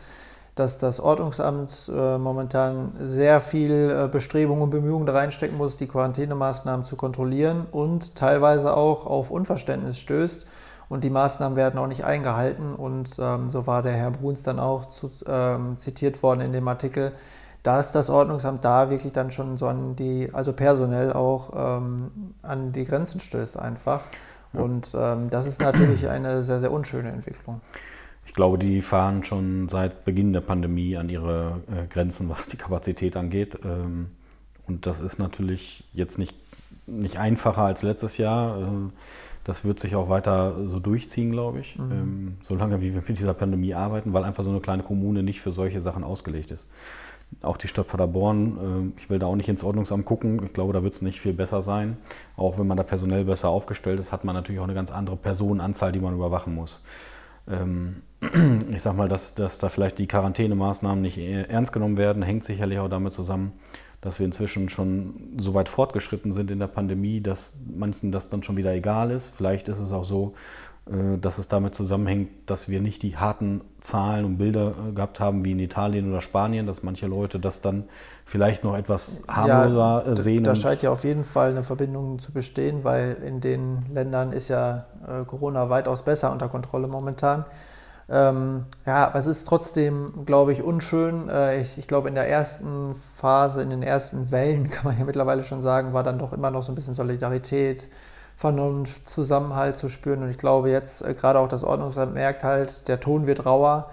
dass 0.55 0.79
das 0.79 1.01
Ordnungsamt 1.01 1.91
äh, 1.93 2.19
momentan 2.19 2.93
sehr 2.99 3.41
viel 3.41 3.73
äh, 3.91 4.09
Bestrebungen 4.09 4.63
und 4.63 4.71
Bemühungen 4.71 5.07
da 5.07 5.13
reinstecken 5.13 5.57
muss, 5.57 5.77
die 5.77 5.89
Quarantänemaßnahmen 5.89 6.85
zu 6.85 6.97
kontrollieren 6.97 7.67
und 7.71 8.15
teilweise 8.15 8.77
auch 8.77 9.07
auf 9.07 9.31
Unverständnis 9.31 9.99
stößt. 9.99 10.47
Und 10.89 11.03
die 11.03 11.11
Maßnahmen 11.11 11.57
werden 11.57 11.79
auch 11.79 11.87
nicht 11.87 12.05
eingehalten. 12.05 12.75
Und 12.75 13.17
ähm, 13.19 13.49
so 13.49 13.67
war 13.67 13.83
der 13.83 13.95
Herr 13.95 14.11
Bruns 14.11 14.43
dann 14.43 14.61
auch 14.61 14.87
zu, 14.87 15.11
ähm, 15.27 15.79
zitiert 15.79 16.23
worden 16.23 16.41
in 16.41 16.53
dem 16.53 16.69
Artikel, 16.69 17.13
dass 17.65 17.91
das 17.91 18.11
Ordnungsamt 18.11 18.65
da 18.65 18.91
wirklich 18.91 19.13
dann 19.13 19.31
schon 19.31 19.57
so 19.57 19.67
an 19.67 19.97
die, 19.97 20.29
also 20.33 20.53
personell 20.53 21.15
auch 21.15 21.51
ähm, 21.57 22.35
an 22.43 22.73
die 22.73 22.85
Grenzen 22.85 23.19
stößt 23.19 23.59
einfach. 23.59 24.03
Ja. 24.53 24.61
Und 24.61 24.95
ähm, 24.97 25.31
das 25.31 25.47
ist 25.47 25.61
natürlich 25.61 26.09
eine 26.09 26.45
sehr, 26.45 26.61
sehr 26.61 26.71
unschöne 26.71 27.09
Entwicklung. 27.09 27.61
Ich 28.27 28.35
glaube, 28.35 28.59
die 28.59 28.83
fahren 28.83 29.23
schon 29.23 29.69
seit 29.69 30.05
Beginn 30.05 30.33
der 30.33 30.41
Pandemie 30.41 30.97
an 30.97 31.09
ihre 31.09 31.61
äh, 31.69 31.87
Grenzen, 31.87 32.29
was 32.29 32.47
die 32.47 32.57
Kapazität 32.57 33.17
angeht. 33.17 33.59
Ähm, 33.65 34.09
und 34.67 34.87
das 34.87 35.01
ist 35.01 35.19
natürlich 35.19 35.85
jetzt 35.93 36.19
nicht, 36.19 36.35
nicht 36.87 37.19
einfacher 37.19 37.63
als 37.63 37.83
letztes 37.83 38.19
Jahr. 38.19 38.61
Äh, 38.61 38.91
das 39.45 39.65
wird 39.65 39.79
sich 39.79 39.95
auch 39.95 40.09
weiter 40.09 40.67
so 40.67 40.81
durchziehen, 40.81 41.31
glaube 41.31 41.61
ich, 41.61 41.79
mhm. 41.79 41.93
ähm, 41.93 42.37
solange 42.41 42.81
wie 42.81 42.95
wir 42.95 43.03
mit 43.07 43.19
dieser 43.19 43.35
Pandemie 43.35 43.75
arbeiten, 43.75 44.15
weil 44.15 44.25
einfach 44.25 44.43
so 44.43 44.51
eine 44.51 44.61
kleine 44.61 44.83
Kommune 44.83 45.23
nicht 45.23 45.41
für 45.41 45.53
solche 45.53 45.83
Sachen 45.83 46.03
ausgelegt 46.03 46.51
ist. 46.51 46.67
Auch 47.43 47.57
die 47.57 47.69
Stadt 47.69 47.89
Paderborn, 47.89 48.93
äh, 48.97 49.01
ich 49.01 49.11
will 49.11 49.19
da 49.19 49.27
auch 49.27 49.37
nicht 49.37 49.49
ins 49.49 49.63
Ordnungsamt 49.63 50.07
gucken, 50.07 50.43
ich 50.45 50.53
glaube, 50.55 50.73
da 50.73 50.83
wird 50.83 50.95
es 50.95 51.03
nicht 51.03 51.21
viel 51.21 51.35
besser 51.35 51.61
sein. 51.61 51.99
Auch 52.37 52.59
wenn 52.59 52.67
man 52.67 52.79
da 52.79 52.83
personell 52.83 53.27
besser 53.27 53.51
aufgestellt 53.51 54.01
ist, 54.01 54.13
hat 54.13 54.25
man 54.25 54.35
natürlich 54.35 54.61
auch 54.61 54.65
eine 54.65 54.75
ganz 54.75 54.91
andere 54.91 55.17
Personenanzahl, 55.17 55.93
die 55.93 56.01
man 56.01 56.15
überwachen 56.15 56.55
muss. 56.55 56.81
Ähm, 57.49 58.03
ich 58.73 58.83
sag 58.83 58.97
mal, 58.97 59.09
dass, 59.09 59.35
dass 59.35 59.59
da 59.59 59.69
vielleicht 59.69 59.99
die 59.99 60.07
Quarantänemaßnahmen 60.07 61.03
nicht 61.03 61.19
ernst 61.19 61.73
genommen 61.73 61.99
werden, 61.99 62.23
hängt 62.23 62.45
sicherlich 62.45 62.79
auch 62.79 62.89
damit 62.89 63.13
zusammen, 63.13 63.53
dass 64.01 64.19
wir 64.19 64.27
inzwischen 64.27 64.69
schon 64.69 65.35
so 65.39 65.55
weit 65.55 65.69
fortgeschritten 65.69 66.33
sind 66.33 66.51
in 66.51 66.59
der 66.59 66.67
Pandemie, 66.67 67.21
dass 67.21 67.55
manchen 67.75 68.13
das 68.13 68.29
dann 68.29 68.43
schon 68.43 68.57
wieder 68.57 68.73
egal 68.75 69.11
ist. 69.11 69.35
Vielleicht 69.35 69.69
ist 69.69 69.81
es 69.81 69.93
auch 69.93 70.05
so, 70.05 70.35
dass 70.87 71.39
es 71.39 71.49
damit 71.49 71.75
zusammenhängt, 71.75 72.29
dass 72.45 72.69
wir 72.69 72.83
nicht 72.83 73.03
die 73.03 73.17
harten 73.17 73.63
Zahlen 73.81 74.27
und 74.27 74.37
Bilder 74.37 74.75
äh, 74.89 74.93
gehabt 74.93 75.19
haben 75.19 75.43
wie 75.45 75.53
in 75.53 75.59
Italien 75.59 76.11
oder 76.11 76.21
Spanien, 76.21 76.67
dass 76.67 76.83
manche 76.83 77.07
Leute 77.07 77.41
das 77.41 77.63
dann 77.63 77.85
vielleicht 78.27 78.65
noch 78.65 78.77
etwas 78.77 79.23
harmloser 79.27 80.05
ja, 80.05 80.13
äh, 80.13 80.17
sehen. 80.17 80.45
Da 80.45 80.55
scheint 80.55 80.83
ja 80.83 80.91
auf 80.91 81.05
jeden 81.05 81.25
Fall 81.25 81.51
eine 81.51 81.63
Verbindung 81.63 82.19
zu 82.19 82.33
bestehen, 82.33 82.85
weil 82.85 83.15
in 83.15 83.41
den 83.41 83.87
Ländern 83.93 84.33
ist 84.33 84.49
ja 84.49 84.87
Corona 85.27 85.71
weitaus 85.71 86.03
besser 86.03 86.33
unter 86.33 86.49
Kontrolle 86.49 86.87
momentan. 86.87 87.47
Ähm, 88.09 88.67
ja, 88.85 89.07
aber 89.07 89.19
es 89.19 89.27
ist 89.27 89.47
trotzdem, 89.49 90.25
glaube 90.27 90.53
ich, 90.53 90.63
unschön. 90.63 91.29
Äh, 91.29 91.63
ich, 91.63 91.79
ich 91.79 91.87
glaube, 91.87 92.09
in 92.09 92.15
der 92.15 92.29
ersten 92.29 92.95
Phase, 92.95 93.63
in 93.63 93.71
den 93.71 93.83
ersten 93.83 94.31
Wellen, 94.31 94.71
kann 94.71 94.85
man 94.85 94.99
ja 94.99 95.05
mittlerweile 95.05 95.45
schon 95.45 95.63
sagen, 95.63 95.93
war 95.95 96.03
dann 96.03 96.19
doch 96.19 96.33
immer 96.33 96.51
noch 96.51 96.63
so 96.63 96.73
ein 96.73 96.75
bisschen 96.75 96.95
Solidarität, 96.95 97.89
Vernunft, 98.37 99.09
Zusammenhalt 99.09 99.77
zu 99.77 99.89
spüren. 99.89 100.23
Und 100.23 100.31
ich 100.31 100.39
glaube, 100.39 100.71
jetzt 100.71 101.05
äh, 101.05 101.15
gerade 101.15 101.39
auch 101.39 101.49
das 101.49 101.65
Ordnungsamt 101.65 102.15
merkt 102.15 102.45
halt, 102.45 102.89
der 102.89 103.01
Ton 103.01 103.27
wird 103.27 103.47
rauer. 103.47 103.91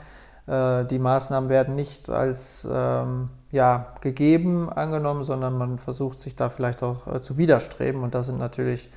Äh, 0.47 0.85
die 0.85 0.99
Maßnahmen 0.99 1.49
werden 1.49 1.75
nicht 1.75 2.09
als 2.09 2.67
ähm, 2.71 3.29
ja, 3.51 3.93
gegeben 4.01 4.69
angenommen, 4.69 5.23
sondern 5.23 5.57
man 5.57 5.77
versucht 5.79 6.19
sich 6.19 6.35
da 6.35 6.49
vielleicht 6.49 6.83
auch 6.83 7.07
äh, 7.07 7.21
zu 7.21 7.37
widerstreben. 7.37 8.01
Und 8.01 8.15
das 8.15 8.27
sind 8.27 8.39
natürlich 8.39 8.89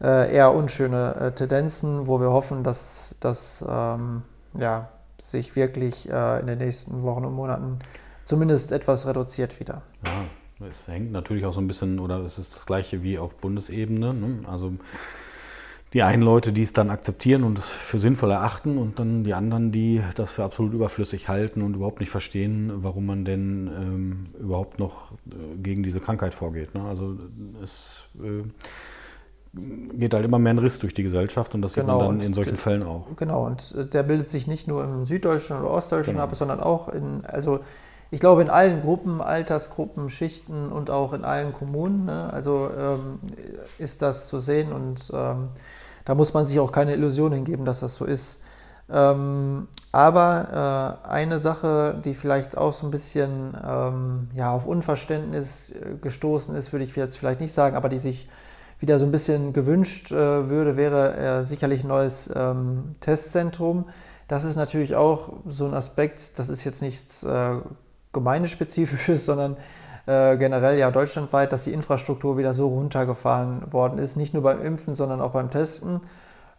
äh, 0.00 0.34
eher 0.34 0.54
unschöne 0.54 1.14
äh, 1.16 1.32
Tendenzen, 1.32 2.06
wo 2.06 2.20
wir 2.20 2.30
hoffen, 2.30 2.64
dass 2.64 3.16
das 3.20 3.64
ähm, 3.68 4.22
ja, 4.54 4.88
sich 5.20 5.56
wirklich 5.56 6.10
äh, 6.10 6.40
in 6.40 6.46
den 6.46 6.58
nächsten 6.58 7.02
Wochen 7.02 7.24
und 7.24 7.34
Monaten 7.34 7.78
zumindest 8.24 8.72
etwas 8.72 9.06
reduziert 9.06 9.60
wieder. 9.60 9.82
Ja, 10.06 10.12
es 10.68 10.88
hängt 10.88 11.12
natürlich 11.12 11.44
auch 11.46 11.52
so 11.52 11.60
ein 11.60 11.68
bisschen, 11.68 11.98
oder 11.98 12.18
es 12.20 12.38
ist 12.38 12.54
das 12.54 12.66
gleiche 12.66 13.02
wie 13.02 13.18
auf 13.18 13.36
Bundesebene. 13.36 14.14
Ne? 14.14 14.40
Also 14.46 14.72
die 15.92 16.02
einen 16.02 16.22
Leute, 16.22 16.52
die 16.52 16.62
es 16.62 16.72
dann 16.72 16.90
akzeptieren 16.90 17.42
und 17.42 17.58
es 17.58 17.68
für 17.68 17.98
sinnvoll 17.98 18.30
erachten 18.30 18.78
und 18.78 18.98
dann 19.00 19.24
die 19.24 19.34
anderen, 19.34 19.72
die 19.72 20.00
das 20.14 20.34
für 20.34 20.44
absolut 20.44 20.72
überflüssig 20.72 21.28
halten 21.28 21.62
und 21.62 21.74
überhaupt 21.74 21.98
nicht 21.98 22.10
verstehen, 22.10 22.72
warum 22.76 23.06
man 23.06 23.24
denn 23.24 23.70
ähm, 23.76 24.26
überhaupt 24.38 24.78
noch 24.78 25.12
äh, 25.12 25.56
gegen 25.60 25.82
diese 25.82 25.98
Krankheit 25.98 26.32
vorgeht. 26.32 26.74
Ne? 26.74 26.82
Also 26.82 27.16
es 27.60 28.08
äh, 28.22 28.44
geht 29.52 30.14
halt 30.14 30.24
immer 30.24 30.38
mehr 30.38 30.52
ein 30.54 30.58
Riss 30.58 30.78
durch 30.78 30.94
die 30.94 31.02
Gesellschaft 31.02 31.56
und 31.56 31.62
das 31.62 31.74
genau, 31.74 31.98
sieht 31.98 32.06
man 32.06 32.18
dann 32.18 32.26
in 32.26 32.34
solchen 32.34 32.56
Fällen 32.56 32.84
auch. 32.84 33.06
Genau, 33.16 33.46
und 33.46 33.74
äh, 33.76 33.84
der 33.84 34.04
bildet 34.04 34.28
sich 34.28 34.46
nicht 34.46 34.68
nur 34.68 34.84
im 34.84 35.06
Süddeutschen 35.06 35.58
oder 35.58 35.70
Ostdeutschen 35.70 36.14
genau. 36.14 36.24
ab, 36.24 36.36
sondern 36.36 36.60
auch 36.60 36.88
in, 36.88 37.24
also 37.24 37.60
ich 38.10 38.20
glaube, 38.20 38.42
in 38.42 38.50
allen 38.50 38.80
Gruppen, 38.80 39.20
Altersgruppen, 39.20 40.10
Schichten 40.10 40.72
und 40.72 40.90
auch 40.90 41.12
in 41.12 41.24
allen 41.24 41.52
Kommunen. 41.52 42.06
Ne? 42.06 42.32
Also 42.32 42.68
ähm, 42.76 43.20
ist 43.78 44.02
das 44.02 44.26
zu 44.26 44.40
sehen 44.40 44.72
und 44.72 45.10
ähm, 45.14 45.48
da 46.04 46.14
muss 46.14 46.34
man 46.34 46.46
sich 46.46 46.58
auch 46.58 46.72
keine 46.72 46.94
Illusion 46.94 47.32
hingeben, 47.32 47.64
dass 47.64 47.80
das 47.80 47.94
so 47.94 48.04
ist. 48.04 48.40
Ähm, 48.92 49.68
aber 49.92 51.00
äh, 51.04 51.08
eine 51.08 51.38
Sache, 51.38 52.00
die 52.04 52.14
vielleicht 52.14 52.56
auch 52.56 52.72
so 52.72 52.86
ein 52.86 52.90
bisschen 52.90 53.56
ähm, 53.64 54.28
ja, 54.34 54.50
auf 54.52 54.66
Unverständnis 54.66 55.70
äh, 55.70 55.96
gestoßen 56.00 56.56
ist, 56.56 56.72
würde 56.72 56.84
ich 56.84 56.96
jetzt 56.96 57.16
vielleicht 57.16 57.40
nicht 57.40 57.52
sagen, 57.52 57.76
aber 57.76 57.88
die 57.88 58.00
sich 58.00 58.28
wieder 58.80 58.98
so 58.98 59.04
ein 59.04 59.12
bisschen 59.12 59.52
gewünscht 59.52 60.10
äh, 60.10 60.48
würde, 60.48 60.76
wäre 60.76 61.16
äh, 61.16 61.44
sicherlich 61.44 61.84
ein 61.84 61.88
neues 61.88 62.30
ähm, 62.34 62.96
Testzentrum. 63.00 63.84
Das 64.26 64.44
ist 64.44 64.56
natürlich 64.56 64.96
auch 64.96 65.34
so 65.46 65.66
ein 65.66 65.74
Aspekt, 65.74 66.38
das 66.38 66.48
ist 66.48 66.64
jetzt 66.64 66.82
nichts 66.82 67.22
äh, 67.22 67.56
Gemeindespezifisches, 68.12 69.24
sondern 69.26 69.56
äh, 70.06 70.36
generell 70.36 70.78
ja 70.78 70.90
deutschlandweit, 70.90 71.52
dass 71.52 71.64
die 71.64 71.72
Infrastruktur 71.72 72.38
wieder 72.38 72.54
so 72.54 72.68
runtergefahren 72.68 73.72
worden 73.72 73.98
ist, 73.98 74.16
nicht 74.16 74.34
nur 74.34 74.42
beim 74.42 74.62
Impfen, 74.62 74.94
sondern 74.94 75.20
auch 75.20 75.32
beim 75.32 75.50
Testen. 75.50 76.00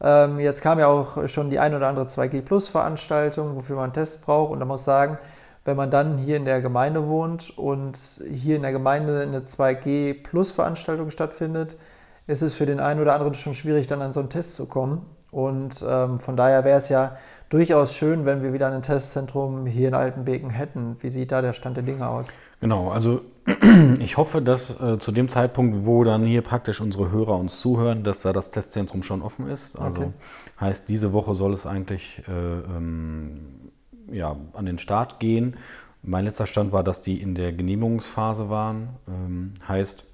Ähm, 0.02 0.40
jetzt 0.40 0.62
kam 0.62 0.80
ja 0.80 0.88
auch 0.88 1.28
schon 1.28 1.50
die 1.50 1.60
ein 1.60 1.76
oder 1.76 1.88
andere 1.88 2.06
2G 2.06 2.42
Plus 2.42 2.70
Veranstaltung, 2.70 3.56
wofür 3.56 3.76
man 3.76 3.86
einen 3.86 3.94
Test 3.94 4.24
braucht 4.24 4.52
und 4.52 4.60
da 4.60 4.66
muss 4.66 4.84
sagen, 4.84 5.18
wenn 5.64 5.78
man 5.78 5.92
dann 5.92 6.18
hier 6.18 6.38
in 6.38 6.46
der 6.46 6.62
Gemeinde 6.62 7.08
wohnt 7.08 7.56
und 7.58 7.98
hier 8.32 8.56
in 8.56 8.64
der 8.64 8.72
Gemeinde 8.72 9.22
eine 9.22 9.42
2G 9.42 10.24
Plus 10.24 10.52
Veranstaltung 10.52 11.12
stattfindet, 11.12 11.78
ist 12.26 12.42
es 12.42 12.56
für 12.56 12.66
den 12.66 12.80
einen 12.80 13.00
oder 13.00 13.14
anderen 13.14 13.36
schon 13.36 13.54
schwierig, 13.54 13.86
dann 13.88 14.02
an 14.02 14.14
so 14.14 14.20
einen 14.20 14.30
Test 14.30 14.56
zu 14.56 14.66
kommen. 14.66 15.06
Und 15.32 15.84
ähm, 15.88 16.20
von 16.20 16.36
daher 16.36 16.65
wäre 16.65 16.80
es 16.80 16.89
ja 16.89 17.15
durchaus 17.50 17.96
schön, 17.96 18.26
wenn 18.26 18.44
wir 18.44 18.52
wieder 18.52 18.70
ein 18.70 18.82
Testzentrum 18.82 19.65
hier 19.65 19.88
in 19.88 19.94
Altenbeken 19.94 20.50
hätten. 20.50 20.98
Wie 21.00 21.10
sieht 21.10 21.32
da 21.32 21.41
der 21.41 21.54
Stand 21.54 21.78
der 21.78 21.84
Dinge 21.84 22.08
aus? 22.08 22.28
Genau, 22.60 22.89
also 22.91 23.22
ich 24.00 24.17
hoffe, 24.17 24.41
dass 24.41 24.82
äh, 24.82 25.00
zu 25.00 25.13
dem 25.13 25.30
Zeitpunkt, 25.30 25.86
wo 25.86 26.04
dann 26.04 26.26
hier 26.26 26.41
praktisch 26.41 26.82
unsere 26.82 27.12
Hörer 27.12 27.38
uns 27.38 27.62
zuhören, 27.62 28.04
dass 28.04 28.22
da 28.22 28.34
das 28.34 28.52
Testzentrum 28.52 29.04
schon 29.04 29.22
offen 29.22 29.48
ist. 29.48 29.80
Also 29.80 30.02
okay. 30.02 30.12
heißt, 30.60 30.89
diese 30.89 31.13
Woche 31.13 31.34
soll 31.34 31.54
es 31.54 31.65
eigentlich 31.65 32.22
äh, 32.28 32.32
ähm, 32.32 33.72
ja, 34.12 34.36
an 34.54 34.65
den 34.65 34.78
Start 34.78 35.20
gehen. 35.20 35.56
Mein 36.04 36.26
letzter 36.26 36.46
Stand 36.46 36.74
war, 36.74 36.84
dass 36.84 37.02
die 37.02 37.22
in 37.22 37.36
der 37.36 37.54
Genehmigungsphase 37.54 38.50
waren. 38.50 38.89
Ähm, 39.08 39.54
heißt, 39.65 40.06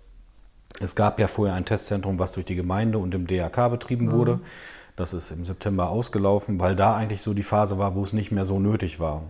es 0.80 0.96
gab 0.96 1.20
ja 1.20 1.28
vorher 1.28 1.56
ein 1.56 1.66
Testzentrum, 1.66 2.20
was 2.20 2.34
durch 2.34 2.46
die 2.46 2.56
Gemeinde 2.56 3.00
und 3.00 3.16
im 3.16 3.26
DRK 3.26 3.70
betrieben 3.70 4.08
mhm. 4.08 4.12
wurde. 4.12 4.40
Das 4.98 5.14
ist 5.14 5.32
im 5.32 5.46
September 5.46 5.90
ausgelaufen, 5.90 6.60
weil 6.60 6.76
da 6.76 6.96
eigentlich 6.96 7.22
so 7.22 7.34
die 7.34 7.44
Phase 7.44 7.78
war, 7.78 7.96
wo 7.96 8.04
es 8.04 8.14
nicht 8.14 8.32
mehr 8.32 8.46
so 8.46 8.60
nötig 8.60 9.00
war. 9.00 9.30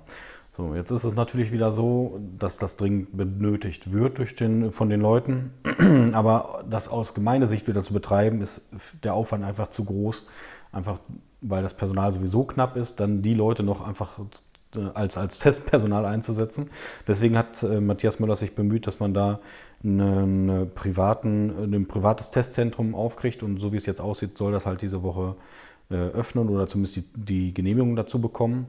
So, 0.55 0.73
jetzt 0.73 0.89
ist 0.89 1.03
es 1.03 1.13
natürlich 1.13 1.51
wieder 1.51 1.71
so, 1.71 2.19
dass 2.39 2.57
das 2.57 2.77
dringend 2.77 3.15
benötigt 3.15 3.91
wird 3.91 4.17
durch 4.17 4.33
den, 4.33 4.71
von 4.71 4.89
den 4.89 5.01
Leuten. 5.01 5.53
Aber 6.13 6.63
das 6.67 6.87
aus 6.87 7.13
Gemeindesicht 7.13 7.67
wieder 7.67 7.81
zu 7.81 7.93
betreiben, 7.93 8.41
ist 8.41 8.63
der 9.03 9.13
Aufwand 9.13 9.43
einfach 9.43 9.67
zu 9.67 9.85
groß. 9.85 10.25
Einfach 10.71 10.99
weil 11.41 11.63
das 11.63 11.75
Personal 11.75 12.11
sowieso 12.11 12.45
knapp 12.45 12.75
ist, 12.75 12.99
dann 12.99 13.21
die 13.21 13.33
Leute 13.33 13.61
noch 13.63 13.81
einfach 13.81 14.19
als, 14.93 15.17
als 15.17 15.39
Testpersonal 15.39 16.05
einzusetzen. 16.05 16.69
Deswegen 17.07 17.37
hat 17.37 17.63
äh, 17.63 17.79
Matthias 17.79 18.19
Müller 18.19 18.35
sich 18.35 18.55
bemüht, 18.55 18.87
dass 18.87 18.99
man 18.99 19.13
da 19.13 19.39
einen 19.83 20.71
privaten, 20.73 21.73
ein 21.73 21.87
privates 21.87 22.31
Testzentrum 22.31 22.95
aufkriegt 22.95 23.43
und 23.43 23.59
so 23.59 23.71
wie 23.71 23.77
es 23.77 23.85
jetzt 23.85 24.01
aussieht, 24.01 24.37
soll 24.37 24.51
das 24.51 24.65
halt 24.65 24.81
diese 24.81 25.03
Woche 25.03 25.35
äh, 25.89 25.95
öffnen 25.95 26.49
oder 26.49 26.67
zumindest 26.67 26.97
die, 26.97 27.05
die 27.15 27.53
Genehmigung 27.53 27.95
dazu 27.95 28.19
bekommen. 28.19 28.67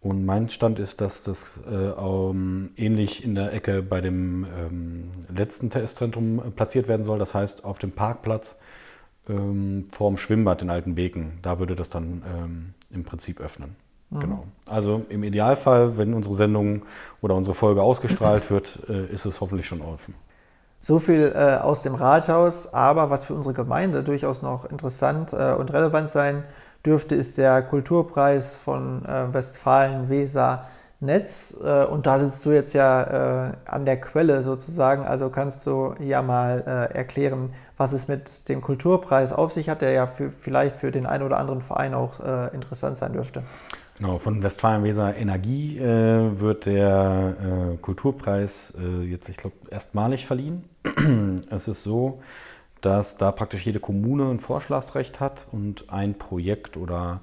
Und 0.00 0.24
mein 0.24 0.48
Stand 0.48 0.78
ist, 0.78 1.00
dass 1.00 1.22
das 1.22 1.60
äh, 1.70 1.74
ähm, 1.74 2.70
ähnlich 2.76 3.22
in 3.22 3.34
der 3.34 3.52
Ecke 3.52 3.82
bei 3.82 4.00
dem 4.00 4.46
ähm, 4.58 5.10
letzten 5.34 5.68
Testzentrum 5.68 6.38
äh, 6.38 6.50
platziert 6.50 6.88
werden 6.88 7.02
soll. 7.02 7.18
Das 7.18 7.34
heißt, 7.34 7.64
auf 7.64 7.78
dem 7.78 7.92
Parkplatz 7.92 8.58
ähm, 9.28 9.88
vorm 9.90 10.16
Schwimmbad 10.16 10.62
in 10.62 10.70
Altenbeken. 10.70 11.38
Da 11.42 11.58
würde 11.58 11.74
das 11.74 11.90
dann 11.90 12.22
ähm, 12.34 12.74
im 12.90 13.04
Prinzip 13.04 13.40
öffnen. 13.40 13.76
Mhm. 14.10 14.20
Genau. 14.20 14.44
Also 14.68 15.02
im 15.08 15.24
Idealfall, 15.24 15.96
wenn 15.96 16.14
unsere 16.14 16.34
Sendung 16.34 16.82
oder 17.20 17.34
unsere 17.34 17.54
Folge 17.54 17.82
ausgestrahlt 17.82 18.50
wird, 18.50 18.80
äh, 18.88 19.06
ist 19.06 19.24
es 19.24 19.40
hoffentlich 19.40 19.66
schon 19.66 19.80
offen. 19.80 20.14
So 20.82 20.98
viel 20.98 21.32
äh, 21.34 21.56
aus 21.56 21.82
dem 21.82 21.94
Rathaus, 21.94 22.72
aber 22.72 23.10
was 23.10 23.26
für 23.26 23.34
unsere 23.34 23.52
Gemeinde 23.52 24.02
durchaus 24.02 24.40
noch 24.40 24.64
interessant 24.64 25.32
äh, 25.34 25.52
und 25.52 25.72
relevant 25.72 26.10
sein 26.10 26.44
dürfte, 26.86 27.14
ist 27.14 27.36
der 27.36 27.60
Kulturpreis 27.60 28.56
von 28.56 29.04
äh, 29.04 29.32
Westfalen-Weser 29.32 30.62
Netz. 31.00 31.54
Äh, 31.62 31.84
und 31.84 32.06
da 32.06 32.18
sitzt 32.18 32.46
du 32.46 32.52
jetzt 32.52 32.72
ja 32.72 33.48
äh, 33.48 33.52
an 33.66 33.84
der 33.84 34.00
Quelle 34.00 34.42
sozusagen. 34.42 35.04
Also 35.04 35.28
kannst 35.28 35.66
du 35.66 35.94
ja 35.98 36.22
mal 36.22 36.60
erklären, 36.92 37.52
was 37.76 37.92
es 37.92 38.08
mit 38.08 38.48
dem 38.48 38.62
Kulturpreis 38.62 39.34
auf 39.34 39.52
sich 39.52 39.68
hat, 39.68 39.82
der 39.82 39.92
ja 39.92 40.06
für, 40.06 40.30
vielleicht 40.30 40.78
für 40.78 40.90
den 40.90 41.04
einen 41.04 41.24
oder 41.24 41.36
anderen 41.38 41.60
Verein 41.60 41.92
auch 41.92 42.20
interessant 42.52 42.96
sein 42.96 43.12
dürfte. 43.12 43.42
Genau, 44.00 44.16
von 44.16 44.42
Westfalen-Weser 44.42 45.14
Energie 45.14 45.76
äh, 45.76 46.40
wird 46.40 46.64
der 46.64 47.74
äh, 47.74 47.76
Kulturpreis 47.76 48.72
äh, 48.80 49.04
jetzt, 49.04 49.28
ich 49.28 49.36
glaube, 49.36 49.56
erstmalig 49.70 50.24
verliehen. 50.24 50.64
es 51.50 51.68
ist 51.68 51.82
so, 51.82 52.22
dass 52.80 53.18
da 53.18 53.30
praktisch 53.30 53.66
jede 53.66 53.78
Kommune 53.78 54.30
ein 54.30 54.40
Vorschlagsrecht 54.40 55.20
hat 55.20 55.48
und 55.52 55.90
ein 55.90 56.16
Projekt 56.16 56.78
oder 56.78 57.20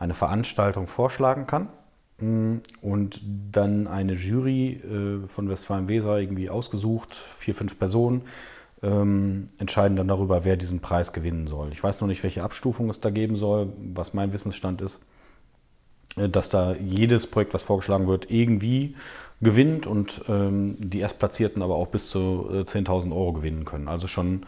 eine 0.00 0.14
Veranstaltung 0.14 0.88
vorschlagen 0.88 1.46
kann. 1.46 1.68
Mm, 2.18 2.56
und 2.82 3.22
dann 3.52 3.86
eine 3.86 4.14
Jury 4.14 4.82
äh, 4.82 5.28
von 5.28 5.48
Westfalen-Weser 5.48 6.18
irgendwie 6.18 6.50
ausgesucht, 6.50 7.14
vier, 7.14 7.54
fünf 7.54 7.78
Personen, 7.78 8.22
ähm, 8.82 9.46
entscheiden 9.60 9.96
dann 9.96 10.08
darüber, 10.08 10.44
wer 10.44 10.56
diesen 10.56 10.80
Preis 10.80 11.12
gewinnen 11.12 11.46
soll. 11.46 11.70
Ich 11.70 11.84
weiß 11.84 12.00
noch 12.00 12.08
nicht, 12.08 12.24
welche 12.24 12.42
Abstufung 12.42 12.90
es 12.90 12.98
da 12.98 13.10
geben 13.10 13.36
soll, 13.36 13.72
was 13.94 14.12
mein 14.12 14.32
Wissensstand 14.32 14.80
ist 14.80 15.06
dass 16.16 16.48
da 16.48 16.74
jedes 16.74 17.26
Projekt, 17.26 17.54
was 17.54 17.62
vorgeschlagen 17.62 18.06
wird, 18.06 18.30
irgendwie 18.30 18.94
gewinnt 19.40 19.86
und 19.86 20.22
ähm, 20.28 20.76
die 20.78 21.00
Erstplatzierten 21.00 21.62
aber 21.62 21.76
auch 21.76 21.88
bis 21.88 22.08
zu 22.08 22.48
äh, 22.50 22.60
10.000 22.60 23.12
Euro 23.12 23.34
gewinnen 23.34 23.64
können. 23.64 23.88
Also 23.88 24.06
schon 24.06 24.46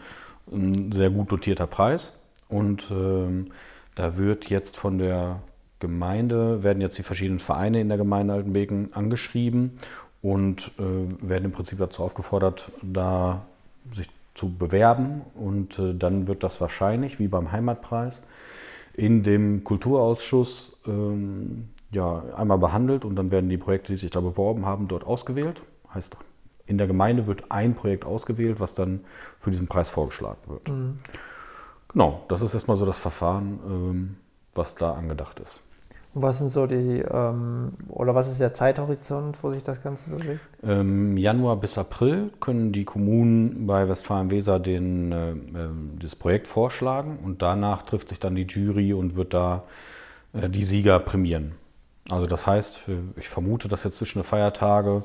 ein 0.51 0.91
sehr 0.91 1.09
gut 1.09 1.31
dotierter 1.31 1.67
Preis. 1.67 2.19
Und 2.47 2.89
ähm, 2.91 3.51
da 3.95 4.17
wird 4.17 4.49
jetzt 4.49 4.77
von 4.77 4.97
der 4.97 5.41
Gemeinde, 5.79 6.63
werden 6.63 6.81
jetzt 6.81 6.97
die 6.97 7.03
verschiedenen 7.03 7.39
Vereine 7.39 7.79
in 7.79 7.87
der 7.87 7.97
Gemeinde 7.97 8.33
Altenbeken 8.33 8.93
angeschrieben 8.93 9.77
und 10.21 10.71
äh, 10.79 11.27
werden 11.27 11.45
im 11.45 11.51
Prinzip 11.51 11.77
dazu 11.77 12.03
aufgefordert, 12.03 12.71
da 12.81 13.45
sich 13.91 14.07
zu 14.33 14.51
bewerben. 14.51 15.21
Und 15.35 15.77
äh, 15.79 15.93
dann 15.93 16.27
wird 16.27 16.43
das 16.43 16.59
wahrscheinlich, 16.59 17.19
wie 17.19 17.27
beim 17.27 17.51
Heimatpreis, 17.51 18.23
in 18.99 19.23
dem 19.23 19.63
Kulturausschuss 19.63 20.73
ähm, 20.85 21.69
ja, 21.91 22.23
einmal 22.35 22.57
behandelt 22.57 23.05
und 23.05 23.15
dann 23.15 23.31
werden 23.31 23.49
die 23.49 23.57
Projekte, 23.57 23.93
die 23.93 23.97
sich 23.97 24.11
da 24.11 24.19
beworben 24.19 24.65
haben, 24.65 24.87
dort 24.87 25.05
ausgewählt. 25.05 25.63
Heißt, 25.93 26.17
in 26.65 26.77
der 26.77 26.85
Gemeinde 26.85 27.25
wird 27.25 27.49
ein 27.49 27.73
Projekt 27.73 28.05
ausgewählt, 28.05 28.59
was 28.59 28.75
dann 28.75 29.05
für 29.39 29.51
diesen 29.51 29.67
Preis 29.67 29.89
vorgeschlagen 29.89 30.41
wird. 30.47 30.69
Mhm. 30.69 30.99
Genau, 31.87 32.25
das 32.27 32.41
ist 32.41 32.53
erstmal 32.53 32.77
so 32.77 32.85
das 32.85 32.99
Verfahren, 32.99 33.59
ähm, 33.65 34.17
was 34.53 34.75
da 34.75 34.93
angedacht 34.93 35.39
ist. 35.39 35.63
Was 36.15 36.39
sind 36.39 36.49
so 36.49 36.65
die, 36.65 37.01
ähm, 37.01 37.73
oder 37.87 38.15
was 38.15 38.27
ist 38.27 38.39
der 38.39 38.53
Zeithorizont, 38.53 39.43
wo 39.43 39.51
sich 39.51 39.61
das 39.61 39.81
Ganze 39.81 40.09
bewegt? 40.09 40.39
Ähm, 40.63 41.15
Januar 41.17 41.57
bis 41.57 41.77
April 41.77 42.31
können 42.39 42.71
die 42.71 42.83
Kommunen 42.83 43.67
bei 43.67 43.87
Westfalen-Weser 43.87 44.65
äh, 44.65 44.77
äh, 44.77 45.35
das 45.99 46.15
Projekt 46.15 46.47
vorschlagen 46.47 47.19
und 47.23 47.43
danach 47.43 47.83
trifft 47.83 48.09
sich 48.09 48.19
dann 48.19 48.33
die 48.35 48.43
Jury 48.43 48.93
und 48.93 49.15
wird 49.15 49.35
da 49.35 49.63
äh, 50.33 50.49
die 50.49 50.63
Sieger 50.63 50.99
prämieren. 50.99 51.51
Also 52.09 52.25
das 52.25 52.47
heißt, 52.47 52.89
ich 53.17 53.29
vermute, 53.29 53.67
dass 53.67 53.83
jetzt 53.83 53.97
zwischen 53.97 54.19
den 54.19 54.25
Feiertage 54.25 55.03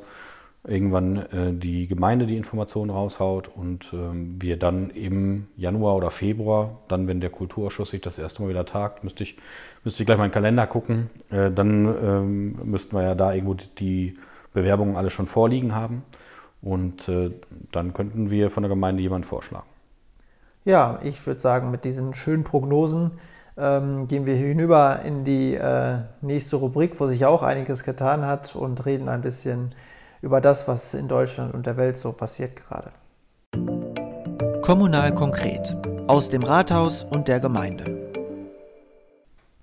irgendwann 0.67 1.17
äh, 1.17 1.53
die 1.53 1.87
Gemeinde 1.87 2.27
die 2.27 2.37
Informationen 2.37 2.91
raushaut 2.91 3.49
und 3.49 3.93
ähm, 3.93 4.37
wir 4.41 4.59
dann 4.59 4.91
im 4.91 5.47
Januar 5.57 5.95
oder 5.95 6.11
Februar, 6.11 6.79
dann 6.89 7.07
wenn 7.07 7.21
der 7.21 7.31
Kulturausschuss 7.31 7.91
sich 7.91 8.01
das 8.01 8.19
erste 8.19 8.43
Mal 8.43 8.49
wieder 8.49 8.65
tagt, 8.65 9.05
müsste 9.05 9.25
ich, 9.25 9.37
müsste 9.85 10.03
ich 10.03 10.07
gleich 10.07 10.17
mal 10.17 10.25
in 10.25 10.31
den 10.31 10.35
Kalender 10.35 10.67
gucken, 10.67 11.11
äh, 11.31 11.51
dann 11.51 11.87
ähm, 12.03 12.57
müssten 12.65 12.97
wir 12.97 13.03
ja 13.03 13.15
da 13.15 13.35
irgendwo 13.35 13.55
die 13.79 14.15
Bewerbungen 14.55 14.97
alle 14.97 15.11
schon 15.11 15.27
vorliegen 15.27 15.75
haben 15.75 16.03
und 16.63 17.11
äh, 17.11 17.31
dann 17.71 17.93
könnten 17.93 18.31
wir 18.31 18.49
von 18.49 18.63
der 18.63 18.71
Gemeinde 18.71 19.03
jemanden 19.03 19.27
vorschlagen. 19.27 19.67
Ja, 20.65 20.99
ich 21.03 21.27
würde 21.27 21.41
sagen, 21.41 21.71
mit 21.71 21.85
diesen 21.85 22.15
schönen 22.15 22.43
Prognosen 22.43 23.11
ähm, 23.59 24.09
gehen 24.09 24.25
wir 24.25 24.35
hinüber 24.35 25.01
in 25.05 25.25
die 25.25 25.59
nächste 26.23 26.57
Rubrik, 26.57 26.99
wo 26.99 27.07
sich 27.07 27.27
auch 27.27 27.43
einiges 27.43 27.85
getan 27.85 28.25
hat 28.25 28.57
und 28.57 28.87
reden 28.87 29.11
ein 29.11 29.21
bisschen 29.21 29.67
über 29.67 29.94
das, 30.41 30.67
was 30.69 30.95
in 30.95 31.09
Deutschland 31.09 31.55
und 31.55 31.67
der 31.67 31.77
Welt 31.77 31.99
so 31.99 32.13
passiert 32.13 32.57
gerade. 32.57 32.91
Kommunal 34.63 35.15
konkret 35.15 35.77
aus 36.07 36.29
dem 36.31 36.43
Rathaus 36.43 37.05
und 37.05 37.29
der 37.29 37.41
Gemeinde. 37.41 38.11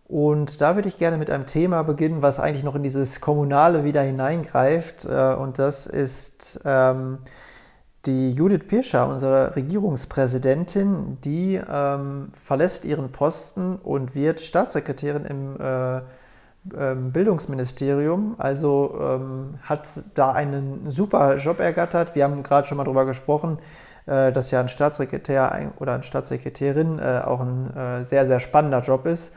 Und 0.07 0.59
da 0.59 0.75
würde 0.75 0.89
ich 0.89 0.97
gerne 0.97 1.17
mit 1.17 1.29
einem 1.29 1.45
Thema 1.45 1.83
beginnen, 1.83 2.21
was 2.21 2.39
eigentlich 2.39 2.63
noch 2.63 2.75
in 2.75 2.83
dieses 2.83 3.21
Kommunale 3.21 3.85
wieder 3.85 4.01
hineingreift. 4.01 5.05
Äh, 5.05 5.35
und 5.35 5.57
das 5.57 5.85
ist 5.85 6.59
ähm, 6.65 7.19
die 8.05 8.33
Judith 8.33 8.67
Pirscher, 8.67 9.07
unsere 9.07 9.55
Regierungspräsidentin, 9.55 11.17
die 11.23 11.61
ähm, 11.65 12.29
verlässt 12.33 12.83
ihren 12.83 13.11
Posten 13.11 13.77
und 13.77 14.13
wird 14.13 14.41
Staatssekretärin 14.41 15.25
im 15.25 15.55
äh, 15.59 16.01
Bildungsministerium. 16.63 18.35
Also 18.37 18.97
ähm, 19.01 19.55
hat 19.63 19.87
da 20.13 20.31
einen 20.31 20.91
super 20.91 21.35
Job 21.37 21.59
ergattert. 21.59 22.15
Wir 22.15 22.23
haben 22.23 22.43
gerade 22.43 22.67
schon 22.67 22.77
mal 22.77 22.83
darüber 22.83 23.05
gesprochen, 23.05 23.57
äh, 24.05 24.31
dass 24.31 24.51
ja 24.51 24.59
ein 24.59 24.69
Staatssekretär 24.69 25.71
oder 25.79 25.93
eine 25.93 26.03
Staatssekretärin 26.03 26.99
äh, 26.99 27.21
auch 27.25 27.39
ein 27.39 27.75
äh, 27.75 28.05
sehr, 28.05 28.27
sehr 28.27 28.39
spannender 28.39 28.81
Job 28.81 29.05
ist 29.05 29.33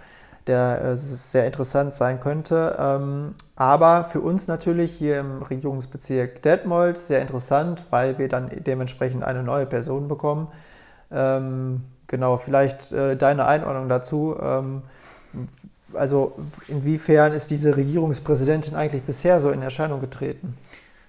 der 0.47 0.85
äh, 0.85 0.97
sehr 0.97 1.47
interessant 1.47 1.95
sein 1.95 2.21
könnte. 2.21 2.77
Ähm, 2.79 3.33
aber 3.57 4.05
für 4.05 4.21
uns 4.21 4.47
natürlich 4.49 4.93
hier 4.93 5.21
im 5.21 5.43
Regierungsbezirk 5.43 6.43
Detmold 6.43 6.99
sehr 6.99 7.21
interessant, 7.21 7.85
weil 7.91 8.19
wir 8.19 8.29
dann 8.29 8.51
dementsprechend 8.51 9.25
eine 9.25 9.43
neue 9.43 9.67
Person 9.67 10.09
bekommen. 10.09 10.49
Ähm, 11.11 11.83
genau, 12.07 12.37
vielleicht 12.37 12.93
äh, 12.93 13.17
deine 13.17 13.47
Einordnung 13.47 13.89
dazu. 13.89 14.37
Also 15.93 16.37
inwiefern 16.69 17.33
ist 17.33 17.51
diese 17.51 17.77
Regierungspräsidentin 17.77 18.75
eigentlich 18.75 19.03
bisher 19.03 19.41
so 19.41 19.51
in 19.51 19.63
Erscheinung 19.63 20.01
getreten? 20.01 20.57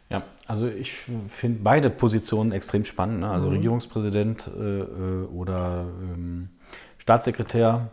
Ja, 0.10 0.24
also 0.48 0.68
ich 0.68 0.94
finde 0.94 1.60
beide 1.64 1.90
Positionen 1.90 2.52
extrem 2.52 2.84
spannend. 2.84 3.22
Ne? 3.22 3.30
Also 3.30 3.48
mhm. 3.48 3.54
Regierungspräsident 3.54 4.50
äh, 4.56 4.80
äh 4.80 5.26
oder 5.26 5.88
ähm, 6.14 6.50
Staatssekretär 6.98 7.90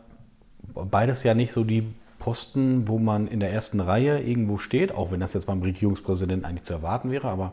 beides 0.74 1.22
ja 1.22 1.34
nicht 1.34 1.52
so 1.52 1.64
die 1.64 1.92
Posten, 2.18 2.86
wo 2.86 2.98
man 2.98 3.26
in 3.26 3.40
der 3.40 3.52
ersten 3.52 3.80
Reihe 3.80 4.20
irgendwo 4.20 4.58
steht, 4.58 4.94
auch 4.94 5.10
wenn 5.10 5.20
das 5.20 5.34
jetzt 5.34 5.46
beim 5.46 5.60
Regierungspräsidenten 5.60 6.44
eigentlich 6.44 6.62
zu 6.62 6.72
erwarten 6.72 7.10
wäre, 7.10 7.28
aber 7.28 7.52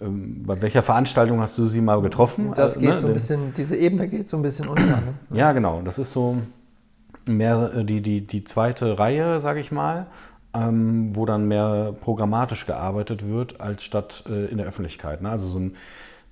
ähm, 0.00 0.42
bei 0.46 0.60
welcher 0.62 0.82
Veranstaltung 0.82 1.40
hast 1.40 1.58
du 1.58 1.66
sie 1.66 1.82
mal 1.82 2.00
getroffen? 2.00 2.52
Das 2.54 2.76
äh, 2.76 2.80
geht 2.80 2.90
ne? 2.90 2.98
so 2.98 3.06
ein 3.08 3.12
bisschen, 3.12 3.52
diese 3.54 3.76
Ebene 3.76 4.08
geht 4.08 4.28
so 4.28 4.36
ein 4.38 4.42
bisschen 4.42 4.68
unter. 4.68 4.84
Ne? 4.84 5.14
Ja, 5.32 5.52
genau. 5.52 5.82
Das 5.82 5.98
ist 5.98 6.12
so 6.12 6.38
mehr 7.36 7.72
äh, 7.74 7.84
die, 7.84 8.02
die, 8.02 8.26
die 8.26 8.44
zweite 8.44 8.98
Reihe, 8.98 9.40
sage 9.40 9.60
ich 9.60 9.72
mal, 9.72 10.06
ähm, 10.54 11.14
wo 11.14 11.26
dann 11.26 11.46
mehr 11.46 11.94
programmatisch 12.00 12.66
gearbeitet 12.66 13.26
wird, 13.26 13.60
als 13.60 13.84
statt 13.84 14.24
äh, 14.28 14.46
in 14.46 14.58
der 14.58 14.66
Öffentlichkeit. 14.66 15.22
Ne? 15.22 15.30
Also 15.30 15.48
so 15.48 15.58
ein 15.58 15.76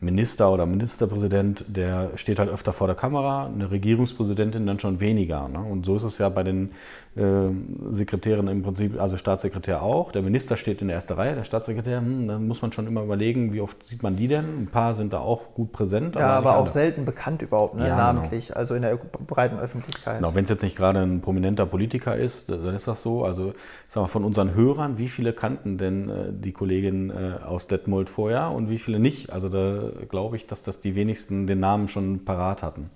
Minister 0.01 0.53
oder 0.53 0.65
Ministerpräsident, 0.65 1.65
der 1.67 2.11
steht 2.15 2.39
halt 2.39 2.49
öfter 2.49 2.73
vor 2.73 2.87
der 2.87 2.95
Kamera, 2.95 3.47
eine 3.47 3.69
Regierungspräsidentin 3.73 4.65
dann 4.65 4.79
schon 4.79 5.01
weniger. 5.01 5.49
Ne? 5.49 5.59
Und 5.59 5.87
so 5.87 5.97
ist 5.97 6.05
es 6.05 6.19
ja 6.19 6.29
bei 6.29 6.45
den 6.45 6.71
äh, 7.17 7.49
Sekretären 7.91 8.47
im 8.47 8.63
Prinzip, 8.63 9.01
also 9.01 9.17
Staatssekretär 9.17 9.83
auch. 9.83 10.13
Der 10.13 10.23
Minister 10.23 10.57
steht 10.57 10.83
in 10.83 10.89
der 10.89 10.95
ersten 10.95 11.15
Reihe, 11.15 11.35
der 11.35 11.43
Staatssekretär, 11.43 11.99
hm, 11.99 12.29
da 12.29 12.39
muss 12.39 12.63
man 12.63 12.71
schon 12.71 12.87
immer 12.87 13.03
überlegen, 13.03 13.53
wie 13.53 13.61
oft 13.61 13.85
sieht 13.85 14.05
man 14.05 14.15
die 14.15 14.29
denn? 14.29 14.45
Ein 14.63 14.67
paar 14.69 14.95
sind 14.95 15.13
da 15.13 15.19
auch 15.19 15.55
gut 15.55 15.73
präsent. 15.73 16.15
Ja, 16.15 16.29
aber, 16.29 16.51
aber 16.51 16.59
auch 16.61 16.69
selten 16.69 17.05
bekannt 17.05 17.43
überhaupt, 17.43 17.75
ne? 17.75 17.89
ja, 17.89 17.97
genau. 17.97 17.99
namentlich, 17.99 18.49
genau. 18.49 18.59
also 18.61 18.77
in 18.77 18.83
der 18.83 18.97
breiten 18.97 19.59
Öffentlichkeit. 19.59 20.19
Genau, 20.19 20.33
wenn 20.33 20.45
es 20.45 20.51
jetzt 20.51 20.63
nicht 20.63 20.77
gerade 20.77 21.01
ein 21.01 21.23
prominenter 21.23 21.67
Politiker 21.67 22.15
ist, 22.15 22.51
dann 22.51 22.73
ist 22.73 22.87
das 22.87 23.03
so. 23.03 23.25
Also 23.25 23.49
ich 23.49 23.55
sag 23.89 24.03
mal, 24.03 24.07
von 24.07 24.25
unseren 24.25 24.55
Hörern, 24.55 24.97
wie 24.97 25.09
viele 25.09 25.33
kannten 25.33 25.77
denn 25.77 26.09
äh, 26.09 26.33
die 26.33 26.53
Kollegin 26.53 27.11
äh, 27.11 27.45
aus 27.45 27.67
Detmold 27.67 28.09
vorher 28.09 28.53
und 28.53 28.71
wie 28.71 28.79
viele 28.79 29.01
nicht? 29.01 29.33
Also 29.33 29.49
da 29.49 29.88
glaube 30.09 30.37
ich, 30.37 30.47
dass 30.47 30.63
das 30.63 30.81
die 30.81 30.95
wenigsten 30.95 31.47
den 31.47 31.61
Namen 31.61 31.89
schon 31.89 32.25
parat 32.25 32.63
hatten. 32.63 32.91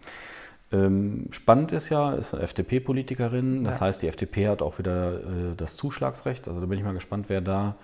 Ähm, 0.72 1.26
spannend 1.30 1.72
ist 1.72 1.90
ja, 1.90 2.12
ist 2.12 2.34
eine 2.34 2.44
FDP-Politikerin. 2.44 3.64
Das 3.64 3.76
ja. 3.76 3.86
heißt, 3.86 4.02
die 4.02 4.08
FDP 4.08 4.48
hat 4.48 4.62
auch 4.62 4.78
wieder 4.78 5.14
äh, 5.14 5.20
das 5.56 5.76
Zuschlagsrecht. 5.76 6.48
Also 6.48 6.60
da 6.60 6.66
bin 6.66 6.78
ich 6.78 6.84
mal 6.84 6.94
gespannt, 6.94 7.28
wer 7.28 7.40
da 7.40 7.76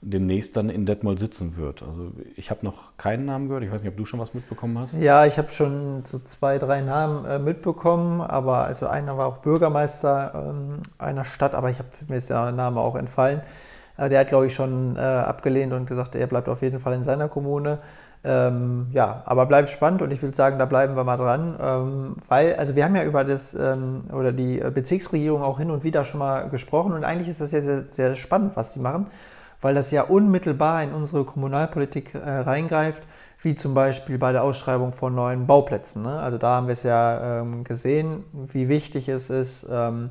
demnächst 0.00 0.56
dann 0.56 0.70
in 0.70 0.86
Detmold 0.86 1.18
sitzen 1.18 1.56
wird. 1.56 1.82
Also 1.82 2.12
ich 2.36 2.50
habe 2.50 2.64
noch 2.64 2.96
keinen 2.96 3.24
Namen 3.24 3.48
gehört. 3.48 3.64
Ich 3.64 3.72
weiß 3.72 3.82
nicht, 3.82 3.90
ob 3.90 3.96
du 3.96 4.04
schon 4.04 4.20
was 4.20 4.32
mitbekommen 4.32 4.78
hast. 4.78 4.94
Ja, 4.94 5.26
ich 5.26 5.38
habe 5.38 5.50
schon 5.50 6.04
so 6.04 6.20
zwei, 6.20 6.58
drei 6.58 6.82
Namen 6.82 7.24
äh, 7.24 7.38
mitbekommen, 7.40 8.20
aber 8.20 8.64
also 8.64 8.86
einer 8.86 9.18
war 9.18 9.26
auch 9.26 9.38
Bürgermeister 9.38 10.50
ähm, 10.50 10.82
einer 10.98 11.24
Stadt, 11.24 11.54
aber 11.54 11.70
ich 11.70 11.80
habe 11.80 11.88
mir 12.06 12.16
ist 12.16 12.30
der 12.30 12.52
Name 12.52 12.80
auch 12.80 12.94
entfallen. 12.94 13.40
Äh, 13.96 14.08
der 14.08 14.20
hat, 14.20 14.28
glaube 14.28 14.46
ich, 14.46 14.54
schon 14.54 14.94
äh, 14.96 15.00
abgelehnt 15.00 15.72
und 15.72 15.86
gesagt, 15.86 16.14
er 16.14 16.28
bleibt 16.28 16.48
auf 16.48 16.62
jeden 16.62 16.78
Fall 16.78 16.94
in 16.94 17.02
seiner 17.02 17.28
Kommune. 17.28 17.78
Ähm, 18.24 18.88
ja, 18.92 19.22
aber 19.26 19.46
bleibt 19.46 19.68
spannend 19.68 20.02
und 20.02 20.12
ich 20.12 20.20
würde 20.22 20.36
sagen, 20.36 20.58
da 20.58 20.64
bleiben 20.64 20.96
wir 20.96 21.04
mal 21.04 21.16
dran, 21.16 21.56
ähm, 21.60 22.16
weil, 22.28 22.54
also 22.56 22.74
wir 22.74 22.84
haben 22.84 22.96
ja 22.96 23.04
über 23.04 23.22
das 23.22 23.54
ähm, 23.54 24.02
oder 24.12 24.32
die 24.32 24.58
Bezirksregierung 24.58 25.42
auch 25.42 25.58
hin 25.58 25.70
und 25.70 25.84
wieder 25.84 26.04
schon 26.04 26.18
mal 26.18 26.48
gesprochen 26.48 26.92
und 26.92 27.04
eigentlich 27.04 27.28
ist 27.28 27.40
das 27.40 27.52
ja 27.52 27.60
sehr, 27.60 27.84
sehr 27.90 28.16
spannend, 28.16 28.56
was 28.56 28.72
die 28.72 28.80
machen, 28.80 29.06
weil 29.60 29.74
das 29.74 29.92
ja 29.92 30.02
unmittelbar 30.02 30.82
in 30.82 30.92
unsere 30.92 31.24
Kommunalpolitik 31.24 32.14
äh, 32.14 32.18
reingreift, 32.18 33.04
wie 33.40 33.54
zum 33.54 33.74
Beispiel 33.74 34.18
bei 34.18 34.32
der 34.32 34.42
Ausschreibung 34.42 34.92
von 34.92 35.14
neuen 35.14 35.46
Bauplätzen. 35.46 36.02
Ne? 36.02 36.18
Also 36.18 36.38
da 36.38 36.56
haben 36.56 36.66
wir 36.66 36.72
es 36.72 36.82
ja 36.82 37.40
ähm, 37.40 37.62
gesehen, 37.62 38.24
wie 38.32 38.68
wichtig 38.68 39.08
es 39.08 39.30
ist, 39.30 39.66
ähm, 39.70 40.10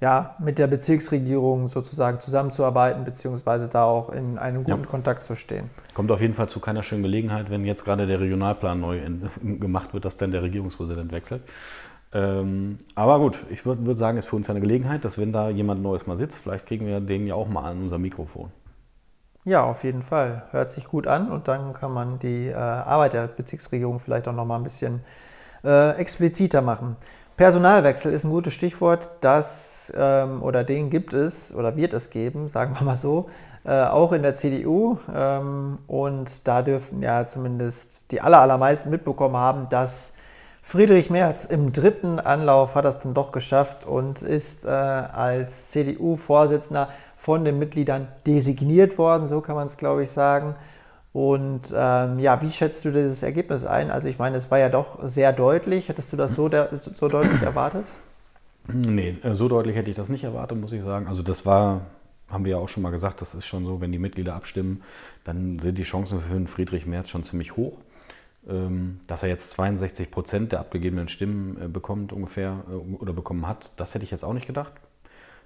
ja, 0.00 0.34
mit 0.38 0.58
der 0.58 0.66
Bezirksregierung 0.66 1.68
sozusagen 1.68 2.20
zusammenzuarbeiten, 2.20 3.04
beziehungsweise 3.04 3.68
da 3.68 3.84
auch 3.84 4.08
in 4.08 4.38
einem 4.38 4.64
guten 4.64 4.84
ja. 4.84 4.88
Kontakt 4.88 5.22
zu 5.24 5.36
stehen. 5.36 5.68
Kommt 5.92 6.10
auf 6.10 6.22
jeden 6.22 6.32
Fall 6.32 6.48
zu 6.48 6.58
keiner 6.58 6.82
schönen 6.82 7.02
Gelegenheit, 7.02 7.50
wenn 7.50 7.64
jetzt 7.64 7.84
gerade 7.84 8.06
der 8.06 8.18
Regionalplan 8.18 8.80
neu 8.80 8.98
in, 8.98 9.28
gemacht 9.60 9.92
wird, 9.92 10.06
dass 10.06 10.16
dann 10.16 10.30
der 10.30 10.42
Regierungspräsident 10.42 11.12
wechselt. 11.12 11.42
Ähm, 12.12 12.78
aber 12.94 13.18
gut, 13.18 13.46
ich 13.50 13.64
würde 13.66 13.86
würd 13.86 13.98
sagen, 13.98 14.16
es 14.16 14.24
ist 14.24 14.30
für 14.30 14.36
uns 14.36 14.48
eine 14.50 14.60
Gelegenheit, 14.60 15.04
dass 15.04 15.18
wenn 15.18 15.32
da 15.32 15.50
jemand 15.50 15.82
Neues 15.82 16.06
mal 16.06 16.16
sitzt, 16.16 16.42
vielleicht 16.42 16.66
kriegen 16.66 16.86
wir 16.86 17.00
den 17.00 17.26
ja 17.26 17.34
auch 17.34 17.48
mal 17.48 17.70
an 17.70 17.82
unser 17.82 17.98
Mikrofon. 17.98 18.50
Ja, 19.44 19.64
auf 19.64 19.84
jeden 19.84 20.02
Fall. 20.02 20.44
Hört 20.50 20.70
sich 20.70 20.86
gut 20.86 21.06
an 21.06 21.30
und 21.30 21.46
dann 21.46 21.72
kann 21.72 21.92
man 21.92 22.18
die 22.18 22.48
äh, 22.48 22.54
Arbeit 22.54 23.12
der 23.12 23.26
Bezirksregierung 23.26 24.00
vielleicht 24.00 24.28
auch 24.28 24.34
noch 24.34 24.44
mal 24.44 24.56
ein 24.56 24.64
bisschen 24.64 25.00
äh, 25.64 25.96
expliziter 25.96 26.62
machen. 26.62 26.96
Personalwechsel 27.40 28.12
ist 28.12 28.24
ein 28.24 28.30
gutes 28.30 28.52
Stichwort. 28.52 29.12
Das 29.22 29.90
ähm, 29.96 30.42
oder 30.42 30.62
den 30.62 30.90
gibt 30.90 31.14
es 31.14 31.54
oder 31.54 31.74
wird 31.74 31.94
es 31.94 32.10
geben, 32.10 32.48
sagen 32.48 32.74
wir 32.78 32.84
mal 32.84 32.96
so, 32.96 33.30
äh, 33.64 33.84
auch 33.84 34.12
in 34.12 34.20
der 34.20 34.34
CDU. 34.34 34.98
Ähm, 35.10 35.78
und 35.86 36.46
da 36.46 36.60
dürfen 36.60 37.00
ja 37.00 37.24
zumindest 37.24 38.12
die 38.12 38.20
aller, 38.20 38.40
allermeisten 38.40 38.90
mitbekommen 38.90 39.38
haben, 39.38 39.70
dass 39.70 40.12
Friedrich 40.60 41.08
Merz 41.08 41.46
im 41.46 41.72
dritten 41.72 42.18
Anlauf 42.18 42.74
hat 42.74 42.84
das 42.84 42.98
dann 42.98 43.14
doch 43.14 43.32
geschafft 43.32 43.86
und 43.86 44.20
ist 44.20 44.66
äh, 44.66 44.68
als 44.68 45.70
CDU-Vorsitzender 45.70 46.90
von 47.16 47.46
den 47.46 47.58
Mitgliedern 47.58 48.08
designiert 48.26 48.98
worden, 48.98 49.28
so 49.28 49.40
kann 49.40 49.56
man 49.56 49.66
es, 49.66 49.78
glaube 49.78 50.02
ich, 50.02 50.10
sagen. 50.10 50.56
Und 51.12 51.74
ähm, 51.76 52.20
ja, 52.20 52.40
wie 52.40 52.52
schätzt 52.52 52.84
du 52.84 52.92
dieses 52.92 53.22
Ergebnis 53.22 53.64
ein? 53.64 53.90
Also 53.90 54.06
ich 54.06 54.18
meine, 54.18 54.36
es 54.36 54.50
war 54.50 54.58
ja 54.58 54.68
doch 54.68 54.98
sehr 55.02 55.32
deutlich. 55.32 55.88
Hättest 55.88 56.12
du 56.12 56.16
das 56.16 56.34
so, 56.34 56.48
so 56.48 57.08
deutlich 57.08 57.42
erwartet? 57.42 57.86
Nee, 58.68 59.16
äh, 59.22 59.34
so 59.34 59.48
deutlich 59.48 59.74
hätte 59.74 59.90
ich 59.90 59.96
das 59.96 60.08
nicht 60.08 60.22
erwartet, 60.22 60.60
muss 60.60 60.72
ich 60.72 60.82
sagen. 60.82 61.08
Also 61.08 61.22
das 61.22 61.44
war, 61.44 61.86
haben 62.28 62.44
wir 62.44 62.52
ja 62.52 62.58
auch 62.58 62.68
schon 62.68 62.84
mal 62.84 62.90
gesagt, 62.90 63.20
das 63.20 63.34
ist 63.34 63.46
schon 63.46 63.66
so, 63.66 63.80
wenn 63.80 63.90
die 63.90 63.98
Mitglieder 63.98 64.34
abstimmen, 64.36 64.82
dann 65.24 65.58
sind 65.58 65.78
die 65.78 65.82
Chancen 65.82 66.20
für 66.20 66.46
Friedrich 66.46 66.86
Merz 66.86 67.10
schon 67.10 67.24
ziemlich 67.24 67.56
hoch. 67.56 67.78
Ähm, 68.48 69.00
dass 69.06 69.22
er 69.22 69.28
jetzt 69.28 69.50
62 69.50 70.10
Prozent 70.10 70.52
der 70.52 70.60
abgegebenen 70.60 71.08
Stimmen 71.08 71.60
äh, 71.60 71.68
bekommt 71.68 72.12
ungefähr 72.12 72.64
äh, 72.70 72.94
oder 72.94 73.12
bekommen 73.12 73.46
hat, 73.46 73.72
das 73.76 73.94
hätte 73.94 74.04
ich 74.04 74.10
jetzt 74.10 74.24
auch 74.24 74.32
nicht 74.32 74.46
gedacht 74.46 74.72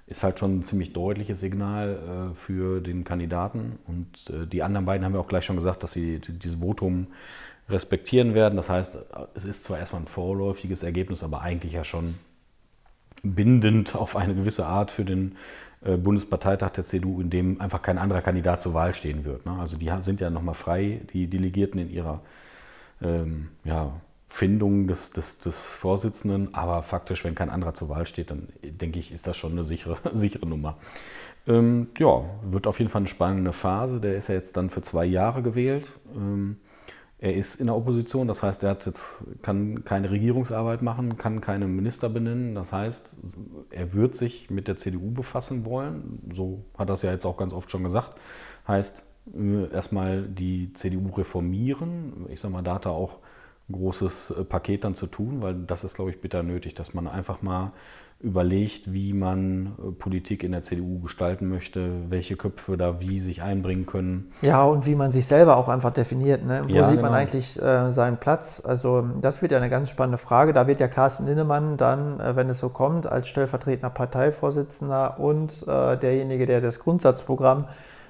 ist 0.07 0.23
halt 0.23 0.39
schon 0.39 0.59
ein 0.59 0.63
ziemlich 0.63 0.93
deutliches 0.93 1.41
Signal 1.41 2.31
äh, 2.33 2.35
für 2.35 2.81
den 2.81 3.05
Kandidaten. 3.05 3.79
Und 3.87 4.31
äh, 4.31 4.47
die 4.47 4.63
anderen 4.63 4.85
beiden 4.85 5.05
haben 5.05 5.15
wir 5.15 5.21
auch 5.21 5.29
gleich 5.29 5.45
schon 5.45 5.57
gesagt, 5.57 5.83
dass 5.83 5.93
sie 5.93 6.21
dieses 6.21 6.61
Votum 6.61 7.09
respektieren 7.69 8.35
werden. 8.35 8.57
Das 8.57 8.69
heißt, 8.69 8.99
es 9.35 9.45
ist 9.45 9.65
zwar 9.65 9.79
erstmal 9.79 10.03
ein 10.03 10.07
vorläufiges 10.07 10.83
Ergebnis, 10.83 11.23
aber 11.23 11.41
eigentlich 11.41 11.73
ja 11.73 11.85
schon 11.85 12.15
bindend 13.23 13.97
auf 13.97 14.17
eine 14.17 14.35
gewisse 14.35 14.67
Art 14.67 14.91
für 14.91 15.05
den 15.05 15.37
äh, 15.83 15.97
Bundesparteitag 15.97 16.71
der 16.71 16.85
CDU, 16.85 17.21
in 17.23 17.31
dem 17.31 17.61
einfach 17.61 17.81
kein 17.81 17.97
anderer 17.97 18.21
Kandidat 18.21 18.61
zur 18.61 18.75
Wahl 18.75 18.95
stehen 18.95 19.25
wird. 19.25 19.47
Ne? 19.47 19.53
Also 19.59 19.79
die 19.79 19.91
sind 20.01 20.21
ja 20.21 20.29
nochmal 20.29 20.55
frei, 20.55 21.01
die 21.15 21.29
Delegierten 21.29 21.81
in 21.81 21.91
ihrer 21.91 22.21
ähm, 23.03 23.49
ja, 23.65 23.93
Findung 24.35 24.89
des, 24.89 25.13
des, 25.13 25.39
des 25.39 25.77
Vorsitzenden, 25.77 26.57
aber 26.57 26.83
faktisch, 26.83 27.23
wenn 27.23 27.37
kein 27.37 27.51
anderer 27.51 27.73
zur 27.73 27.89
Wahl 27.89 28.05
steht, 28.05 28.33
dann 28.33 28.49
denke 28.65 28.99
ich, 28.99 29.13
ist 29.13 29.29
das 29.29 29.37
schon 29.37 29.53
eine 29.53 29.63
sichere, 29.63 29.97
sichere 30.13 30.45
Nummer. 30.45 30.77
Ähm, 31.47 31.87
ja, 31.99 32.25
wird 32.43 32.67
auf 32.67 32.81
jeden 32.81 32.91
Fall 32.91 33.03
eine 33.03 33.07
spannende 33.07 33.53
Phase. 33.53 34.01
Der 34.01 34.17
ist 34.17 34.27
ja 34.27 34.35
jetzt 34.35 34.57
dann 34.57 34.71
für 34.71 34.81
zwei 34.83 35.05
Jahre 35.05 35.41
gewählt. 35.43 35.93
Ähm, 36.17 36.57
er 37.21 37.37
ist 37.37 37.61
in 37.61 37.67
der 37.67 37.77
Opposition, 37.77 38.27
das 38.27 38.43
heißt, 38.43 38.65
er 38.65 38.71
hat 38.71 38.85
jetzt, 38.87 39.23
kann 39.41 39.85
keine 39.85 40.11
Regierungsarbeit 40.11 40.83
machen, 40.83 41.17
kann 41.17 41.41
keine 41.41 41.69
Minister 41.69 42.09
benennen. 42.09 42.57
Das 42.57 42.73
heißt, 42.73 43.17
er 43.71 43.93
wird 43.93 44.17
sich 44.17 44.51
mit 44.51 44.67
der 44.67 44.75
CDU 44.75 45.13
befassen 45.13 45.65
wollen. 45.65 46.29
So 46.33 46.65
hat 46.77 46.91
es 46.91 47.03
ja 47.03 47.13
jetzt 47.13 47.25
auch 47.25 47.37
ganz 47.37 47.53
oft 47.53 47.71
schon 47.71 47.85
gesagt. 47.85 48.15
Heißt, 48.67 49.07
äh, 49.33 49.73
erstmal 49.73 50.23
die 50.23 50.73
CDU 50.73 51.09
reformieren. 51.11 52.27
Ich 52.31 52.41
sage 52.41 52.53
mal, 52.53 52.63
da 52.63 52.75
hat 52.75 52.87
er 52.87 52.93
auch 52.93 53.21
großes 53.71 54.31
äh, 54.31 54.45
Paket 54.45 54.85
dann 54.85 54.95
zu 54.95 55.07
tun, 55.07 55.43
weil 55.43 55.55
das 55.55 55.85
ist, 55.85 55.97
glaube 55.97 56.11
ich, 56.11 56.21
bitter 56.21 56.43
nötig, 56.43 56.75
dass 56.75 56.95
man 56.95 57.07
einfach 57.07 57.43
mal 57.43 57.73
überlegt, 58.21 58.93
wie 58.93 59.13
man 59.13 59.75
äh, 59.79 59.91
Politik 59.93 60.45
in 60.45 60.53
der 60.53 60.63
CDU 60.63 61.01
gestalten 61.01 61.49
möchte, 61.49 61.91
welche 62.09 62.37
Köpfe 62.37 62.77
da 62.77 63.01
wie 63.01 63.21
sich 63.21 63.43
einbringen 63.43 63.87
können. 63.87 64.33
Ja, 64.41 64.65
und 64.65 64.87
wie 64.87 64.95
man 64.95 65.13
sich 65.13 65.27
selber 65.27 65.57
auch 65.57 65.69
einfach 65.69 65.93
definiert. 65.93 66.45
Ne? 66.45 66.63
Wo 66.65 66.75
ja, 66.75 66.87
sieht 66.87 66.97
genau. 66.97 67.11
man 67.11 67.19
eigentlich 67.19 67.61
äh, 67.61 67.93
seinen 67.93 68.17
Platz? 68.17 68.63
Also 68.65 69.07
das 69.21 69.43
wird 69.43 69.53
ja 69.53 69.59
eine 69.59 69.71
ganz 69.71 69.91
spannende 69.91 70.19
Frage. 70.19 70.53
Da 70.53 70.67
wird 70.67 70.81
ja 70.81 70.89
Carsten 70.89 71.27
Linnemann 71.27 71.77
dann, 71.77 72.19
äh, 72.21 72.35
wenn 72.37 72.49
es 72.49 72.59
so 72.59 72.71
kommt, 72.71 73.07
als 73.07 73.29
stellvertretender 73.29 73.91
Parteivorsitzender 73.91 75.21
und 75.21 75.65
äh, 75.69 75.97
derjenige, 75.99 76.47
der 76.47 76.61
das 76.61 76.79
Grundsatzprogramm 76.81 77.67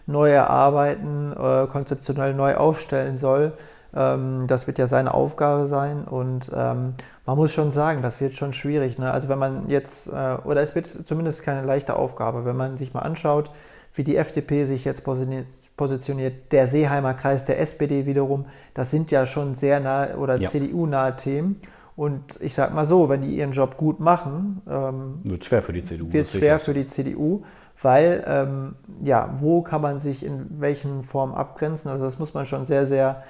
neu 0.07 0.31
erarbeiten, 0.31 1.33
äh, 1.33 1.67
konzeptionell 1.67 2.35
neu 2.35 2.57
aufstellen 2.57 3.17
soll, 3.17 3.55
das 3.95 4.67
wird 4.67 4.79
ja 4.79 4.89
seine 4.89 5.15
Aufgabe 5.15 5.67
sein 5.69 6.05
und 6.05 6.51
ähm, 6.55 6.95
man 7.27 7.37
muss 7.37 7.53
schon 7.53 7.71
sagen, 7.71 8.03
das 8.03 8.21
wird 8.21 8.35
schon 8.35 8.53
schwierig. 8.53 8.99
Ne? 8.99 9.11
Also 9.11 9.29
wenn 9.29 9.39
man 9.39 9.69
jetzt, 9.69 10.09
äh, 10.09 10.37
oder 10.45 10.63
es 10.63 10.75
wird 10.75 10.87
zumindest 10.87 11.45
keine 11.45 11.65
leichte 11.65 11.95
Aufgabe, 11.95 12.45
wenn 12.45 12.57
man 12.57 12.77
sich 12.77 12.93
mal 12.93 13.03
anschaut, 13.03 13.51
wie 13.95 14.03
die 14.03 14.17
FDP 14.17 14.65
sich 14.65 14.85
jetzt 14.85 15.05
positioniert, 15.05 16.35
der 16.51 16.67
Seeheimer 16.67 17.15
Kreis 17.15 17.45
der 17.45 17.61
SPD 17.61 18.07
wiederum, 18.07 18.47
das 18.75 18.91
sind 18.91 19.13
ja 19.13 19.27
schon 19.27 19.55
sehr 19.55 19.79
nahe 19.79 20.17
oder 20.17 20.41
ja. 20.41 20.49
CDU-nahe 20.49 21.17
Themen. 21.17 21.61
Und 21.95 22.41
ich 22.41 22.55
sag 22.55 22.75
mal 22.75 22.85
so, 22.85 23.09
wenn 23.09 23.23
die 23.23 23.37
ihren 23.37 23.53
Job 23.53 23.77
gut 23.77 24.01
machen, 24.01 24.61
ähm, 24.69 25.21
wird 25.23 25.45
schwer 25.45 25.63
für 25.63 25.73
die 25.73 25.83
CDU. 25.83 26.13
Wird 26.13 26.27
schwer 26.27 26.59
für 26.59 26.75
die 26.75 26.89
CDU, 26.89 27.43
weil 27.81 28.25
ähm, 28.27 28.75
ja, 29.01 29.31
wo 29.35 29.63
kann 29.63 29.81
man 29.81 30.01
sich 30.01 30.27
in 30.27 30.47
welchen 30.59 31.05
Formen 31.05 31.35
abgrenzen? 31.35 31.89
Also 31.89 32.05
das 32.05 32.19
muss 32.19 32.35
man 32.35 32.47
schon 32.47 32.67
sehr, 32.67 32.89
sehr 32.89 33.23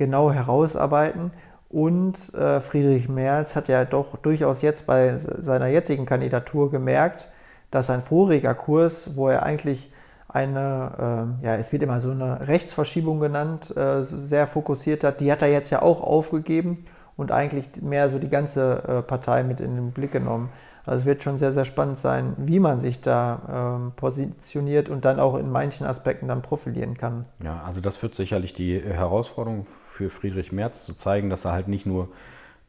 genau 0.00 0.32
herausarbeiten. 0.32 1.30
Und 1.68 2.34
äh, 2.34 2.60
Friedrich 2.60 3.08
Merz 3.08 3.54
hat 3.54 3.68
ja 3.68 3.84
doch 3.84 4.16
durchaus 4.16 4.62
jetzt 4.62 4.86
bei 4.86 5.16
seiner 5.18 5.68
jetzigen 5.68 6.06
Kandidatur 6.06 6.70
gemerkt, 6.72 7.28
dass 7.70 7.86
sein 7.86 8.02
voriger 8.02 8.54
Kurs, 8.54 9.14
wo 9.14 9.28
er 9.28 9.44
eigentlich 9.44 9.92
eine, 10.26 11.36
äh, 11.42 11.46
ja, 11.46 11.56
es 11.56 11.70
wird 11.70 11.82
immer 11.82 12.00
so 12.00 12.10
eine 12.10 12.48
Rechtsverschiebung 12.48 13.20
genannt, 13.20 13.76
äh, 13.76 14.02
sehr 14.02 14.48
fokussiert 14.48 15.04
hat, 15.04 15.20
die 15.20 15.30
hat 15.30 15.42
er 15.42 15.48
jetzt 15.48 15.70
ja 15.70 15.82
auch 15.82 16.00
aufgegeben 16.00 16.84
und 17.16 17.30
eigentlich 17.30 17.82
mehr 17.82 18.08
so 18.08 18.18
die 18.18 18.30
ganze 18.30 18.82
äh, 18.88 19.02
Partei 19.02 19.44
mit 19.44 19.60
in 19.60 19.76
den 19.76 19.92
Blick 19.92 20.12
genommen. 20.12 20.48
Also 20.84 21.00
es 21.00 21.04
wird 21.06 21.22
schon 21.22 21.38
sehr, 21.38 21.52
sehr 21.52 21.64
spannend 21.64 21.98
sein, 21.98 22.34
wie 22.38 22.60
man 22.60 22.80
sich 22.80 23.00
da 23.00 23.76
ähm, 23.78 23.92
positioniert 23.96 24.88
und 24.88 25.04
dann 25.04 25.20
auch 25.20 25.36
in 25.36 25.50
manchen 25.50 25.86
Aspekten 25.86 26.28
dann 26.28 26.42
profilieren 26.42 26.96
kann. 26.96 27.26
Ja, 27.42 27.62
also 27.64 27.80
das 27.80 28.02
wird 28.02 28.14
sicherlich 28.14 28.52
die 28.52 28.80
Herausforderung 28.80 29.64
für 29.64 30.10
Friedrich 30.10 30.52
Merz 30.52 30.84
zu 30.84 30.94
zeigen, 30.94 31.30
dass 31.30 31.44
er 31.44 31.52
halt 31.52 31.68
nicht 31.68 31.86
nur 31.86 32.08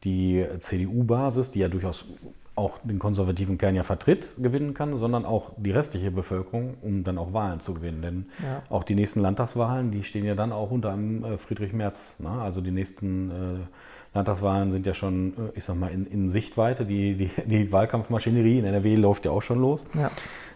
die 0.04 0.44
CDU-Basis, 0.58 1.52
die 1.52 1.60
ja 1.60 1.68
durchaus 1.68 2.06
auch 2.54 2.78
den 2.84 2.98
konservativen 2.98 3.56
Kern 3.56 3.74
ja 3.74 3.82
vertritt, 3.82 4.32
gewinnen 4.38 4.74
kann, 4.74 4.94
sondern 4.94 5.24
auch 5.24 5.52
die 5.56 5.70
restliche 5.70 6.10
Bevölkerung, 6.10 6.74
um 6.82 7.02
dann 7.02 7.16
auch 7.16 7.32
Wahlen 7.32 7.60
zu 7.60 7.72
gewinnen. 7.72 8.02
Denn 8.02 8.26
ja. 8.42 8.62
auch 8.68 8.84
die 8.84 8.94
nächsten 8.94 9.20
Landtagswahlen, 9.20 9.90
die 9.90 10.02
stehen 10.02 10.24
ja 10.24 10.34
dann 10.34 10.52
auch 10.52 10.70
unter 10.70 10.92
einem 10.92 11.24
äh, 11.24 11.38
Friedrich 11.38 11.72
Merz. 11.72 12.20
Ne? 12.20 12.28
Also 12.28 12.60
die 12.60 12.70
nächsten 12.70 13.30
äh, 13.30 13.34
Landtagswahlen 14.14 14.70
sind 14.70 14.86
ja 14.86 14.94
schon, 14.94 15.32
äh, 15.32 15.58
ich 15.58 15.64
sag 15.64 15.76
mal, 15.76 15.90
in, 15.90 16.04
in 16.06 16.28
Sichtweite. 16.28 16.84
Die, 16.84 17.16
die, 17.16 17.30
die, 17.46 17.72
Wahlkampfmaschinerie 17.72 18.58
in 18.58 18.64
NRW 18.64 18.96
läuft 18.96 19.24
ja 19.24 19.30
auch 19.30 19.42
schon 19.42 19.60
los. 19.60 19.84
Ja. 19.94 20.10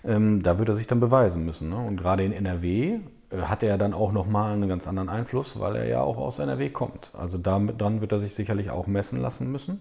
Ähm, 0.04 0.42
da 0.42 0.58
wird 0.58 0.68
er 0.68 0.74
sich 0.74 0.86
dann 0.86 1.00
beweisen 1.00 1.44
müssen. 1.44 1.70
Ne? 1.70 1.76
Und 1.76 1.96
gerade 1.96 2.24
in 2.24 2.32
NRW 2.32 2.98
äh, 3.30 3.36
hat 3.38 3.62
er 3.62 3.78
dann 3.78 3.94
auch 3.94 4.12
nochmal 4.12 4.52
einen 4.52 4.68
ganz 4.68 4.86
anderen 4.86 5.08
Einfluss, 5.08 5.58
weil 5.58 5.76
er 5.76 5.86
ja 5.86 6.00
auch 6.02 6.18
aus 6.18 6.38
NRW 6.38 6.68
kommt. 6.70 7.10
Also 7.14 7.38
damit, 7.38 7.80
dann 7.80 8.00
wird 8.00 8.12
er 8.12 8.18
sich 8.18 8.34
sicherlich 8.34 8.70
auch 8.70 8.86
messen 8.86 9.20
lassen 9.20 9.50
müssen. 9.50 9.80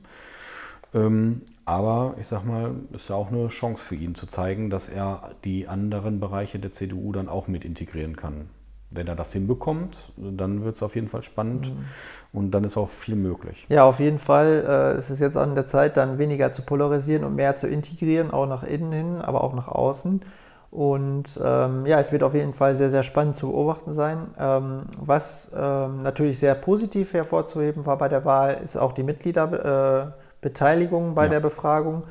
Ähm, 0.94 1.42
aber 1.66 2.16
ich 2.20 2.28
sag 2.28 2.46
mal, 2.46 2.76
ist 2.94 3.10
ja 3.10 3.16
auch 3.16 3.30
eine 3.30 3.50
Chance 3.50 3.84
für 3.84 3.96
ihn 3.96 4.16
zu 4.16 4.28
zeigen, 4.28 4.70
dass 4.70 4.88
er 4.88 5.32
die 5.44 5.68
anderen 5.68 6.22
Bereiche 6.22 6.60
der 6.60 6.72
CDU 6.72 7.12
dann 7.12 7.28
auch 7.28 7.48
mit 7.48 7.66
integrieren 7.66 8.16
kann 8.16 8.50
wenn 8.96 9.08
er 9.08 9.16
das 9.16 9.34
hinbekommt, 9.34 10.12
dann 10.18 10.64
wird 10.64 10.76
es 10.76 10.84
auf 10.84 10.96
jeden 10.96 11.08
Fall 11.08 11.24
spannend 11.24 11.74
mhm. 11.74 11.86
und 12.34 12.52
dann 12.52 12.64
ist 12.64 12.78
auch 12.78 12.90
viel 12.90 13.16
möglich. 13.16 13.66
Ja, 13.70 13.86
auf 13.86 14.00
jeden 14.00 14.20
Fall 14.20 14.94
äh, 14.96 14.98
ist 14.98 15.10
es 15.10 15.20
jetzt 15.20 15.38
an 15.38 15.56
der 15.56 15.68
Zeit, 15.68 15.98
dann 15.98 16.18
weniger 16.18 16.52
zu 16.52 16.62
polarisieren 16.62 17.24
und 17.24 17.36
mehr 17.36 17.56
zu 17.56 17.68
integrieren, 17.68 18.32
auch 18.32 18.48
nach 18.48 18.64
innen 18.64 18.92
hin, 18.92 19.22
aber 19.22 19.44
auch 19.44 19.54
nach 19.54 19.68
außen. 19.68 20.22
Und 20.76 21.40
ähm, 21.42 21.86
ja, 21.86 22.02
es 22.02 22.12
wird 22.12 22.24
auf 22.24 22.34
jeden 22.34 22.54
Fall 22.54 22.76
sehr, 22.76 22.90
sehr 22.90 23.04
spannend 23.04 23.38
zu 23.38 23.48
beobachten 23.48 23.94
sein. 23.94 24.28
Ähm, 24.38 24.82
was 25.00 25.48
ähm, 25.56 26.04
natürlich 26.04 26.38
sehr 26.38 26.54
positiv 26.54 27.14
hervorzuheben 27.14 27.86
war 27.86 27.98
bei 27.98 28.10
der 28.10 28.26
Wahl, 28.26 28.60
ist 28.62 28.76
auch 28.76 28.92
die 28.92 29.04
Mitgliederbeteiligung 29.04 31.12
äh, 31.12 31.14
bei 31.14 31.24
ja. 31.24 31.30
der 31.30 31.40
Befragung. 31.40 32.02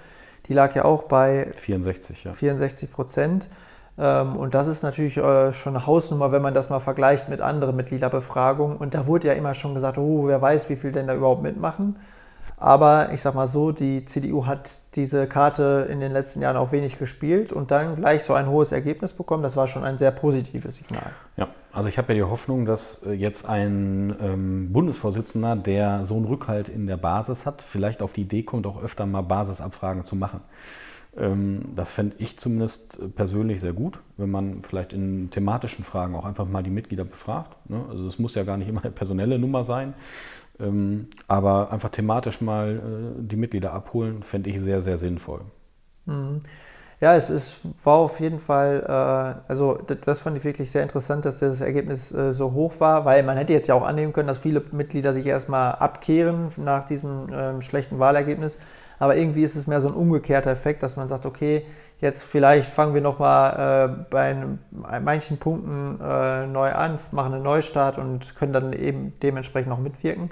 Die 0.46 0.54
lag 0.54 0.74
ja 0.74 0.86
auch 0.86 1.02
bei 1.02 1.50
64, 1.56 2.24
ja. 2.24 2.32
64 2.32 2.90
Prozent. 2.90 3.50
Ähm, 3.96 4.36
und 4.36 4.54
das 4.54 4.66
ist 4.66 4.82
natürlich 4.82 5.16
äh, 5.16 5.52
schon 5.52 5.76
eine 5.76 5.86
Hausnummer, 5.86 6.32
wenn 6.32 6.42
man 6.42 6.54
das 6.54 6.70
mal 6.70 6.80
vergleicht 6.80 7.28
mit 7.28 7.40
anderen 7.40 7.76
Mitgliederbefragungen. 7.76 8.76
Und 8.76 8.94
da 8.94 9.06
wurde 9.06 9.28
ja 9.28 9.34
immer 9.34 9.54
schon 9.54 9.74
gesagt, 9.74 9.98
oh, 9.98 10.26
wer 10.26 10.40
weiß, 10.40 10.68
wie 10.68 10.76
viel 10.76 10.92
denn 10.92 11.06
da 11.06 11.14
überhaupt 11.14 11.42
mitmachen. 11.42 11.96
Aber 12.56 13.12
ich 13.12 13.20
sag 13.20 13.34
mal 13.34 13.48
so, 13.48 13.72
die 13.72 14.04
CDU 14.04 14.46
hat 14.46 14.70
diese 14.94 15.26
Karte 15.26 15.86
in 15.90 16.00
den 16.00 16.12
letzten 16.12 16.40
Jahren 16.40 16.56
auch 16.56 16.72
wenig 16.72 16.98
gespielt 16.98 17.52
und 17.52 17.70
dann 17.70 17.96
gleich 17.96 18.22
so 18.22 18.32
ein 18.32 18.48
hohes 18.48 18.72
Ergebnis 18.72 19.12
bekommen. 19.12 19.42
Das 19.42 19.56
war 19.56 19.66
schon 19.66 19.84
ein 19.84 19.98
sehr 19.98 20.12
positives 20.12 20.76
Signal. 20.76 21.10
Ja, 21.36 21.48
also 21.72 21.88
ich 21.88 21.98
habe 21.98 22.12
ja 22.12 22.24
die 22.24 22.30
Hoffnung, 22.30 22.64
dass 22.64 23.02
äh, 23.02 23.12
jetzt 23.12 23.48
ein 23.48 24.16
ähm, 24.20 24.72
Bundesvorsitzender, 24.72 25.56
der 25.56 26.04
so 26.04 26.14
einen 26.14 26.24
Rückhalt 26.24 26.68
in 26.68 26.86
der 26.86 26.96
Basis 26.96 27.44
hat, 27.44 27.60
vielleicht 27.60 28.02
auf 28.02 28.12
die 28.12 28.22
Idee 28.22 28.44
kommt, 28.44 28.66
auch 28.66 28.82
öfter 28.82 29.04
mal 29.04 29.22
Basisabfragen 29.22 30.04
zu 30.04 30.14
machen. 30.14 30.40
Ähm, 31.16 31.62
das 31.74 31.92
fände 31.92 32.16
ich 32.18 32.38
zumindest 32.38 32.98
persönlich 33.14 33.60
sehr 33.60 33.72
gut, 33.72 34.00
wenn 34.16 34.30
man 34.30 34.62
vielleicht 34.62 34.92
in 34.92 35.30
thematischen 35.30 35.84
Fragen 35.84 36.14
auch 36.14 36.24
einfach 36.24 36.46
mal 36.46 36.62
die 36.62 36.70
Mitglieder 36.70 37.04
befragt. 37.04 37.56
Ne? 37.68 37.84
Also 37.88 38.06
es 38.06 38.18
muss 38.18 38.34
ja 38.34 38.44
gar 38.44 38.56
nicht 38.56 38.68
immer 38.68 38.82
eine 38.82 38.92
personelle 38.92 39.38
Nummer 39.38 39.64
sein, 39.64 39.94
ähm, 40.58 41.08
aber 41.28 41.72
einfach 41.72 41.90
thematisch 41.90 42.40
mal 42.40 43.16
äh, 43.18 43.22
die 43.22 43.36
Mitglieder 43.36 43.72
abholen, 43.72 44.22
fände 44.22 44.50
ich 44.50 44.60
sehr, 44.60 44.80
sehr 44.80 44.96
sinnvoll. 44.96 45.42
Mhm. 46.06 46.40
Ja, 47.00 47.16
es 47.16 47.28
ist, 47.28 47.58
war 47.82 47.96
auf 47.96 48.20
jeden 48.20 48.38
Fall, 48.38 48.84
äh, 48.86 49.50
also 49.50 49.74
das 50.04 50.20
fand 50.20 50.36
ich 50.36 50.44
wirklich 50.44 50.70
sehr 50.70 50.82
interessant, 50.82 51.24
dass 51.24 51.38
das 51.38 51.60
Ergebnis 51.60 52.12
äh, 52.12 52.32
so 52.32 52.52
hoch 52.52 52.80
war, 52.80 53.04
weil 53.04 53.22
man 53.24 53.36
hätte 53.36 53.52
jetzt 53.52 53.66
ja 53.66 53.74
auch 53.74 53.84
annehmen 53.84 54.12
können, 54.12 54.28
dass 54.28 54.38
viele 54.38 54.62
Mitglieder 54.72 55.12
sich 55.12 55.26
erstmal 55.26 55.72
abkehren 55.72 56.48
nach 56.56 56.84
diesem 56.84 57.28
ähm, 57.32 57.62
schlechten 57.62 57.98
Wahlergebnis. 57.98 58.58
Aber 58.98 59.16
irgendwie 59.16 59.42
ist 59.42 59.56
es 59.56 59.66
mehr 59.66 59.80
so 59.80 59.88
ein 59.88 59.94
umgekehrter 59.94 60.50
Effekt, 60.50 60.82
dass 60.82 60.96
man 60.96 61.08
sagt, 61.08 61.26
okay, 61.26 61.66
jetzt 62.00 62.22
vielleicht 62.22 62.70
fangen 62.70 62.94
wir 62.94 63.00
nochmal 63.00 63.88
äh, 63.88 64.04
bei 64.10 64.36
manchen 65.00 65.38
Punkten 65.38 66.00
äh, 66.00 66.46
neu 66.46 66.70
an, 66.72 66.98
machen 67.12 67.34
einen 67.34 67.42
Neustart 67.42 67.98
und 67.98 68.36
können 68.36 68.52
dann 68.52 68.72
eben 68.72 69.14
dementsprechend 69.22 69.70
noch 69.70 69.78
mitwirken. 69.78 70.30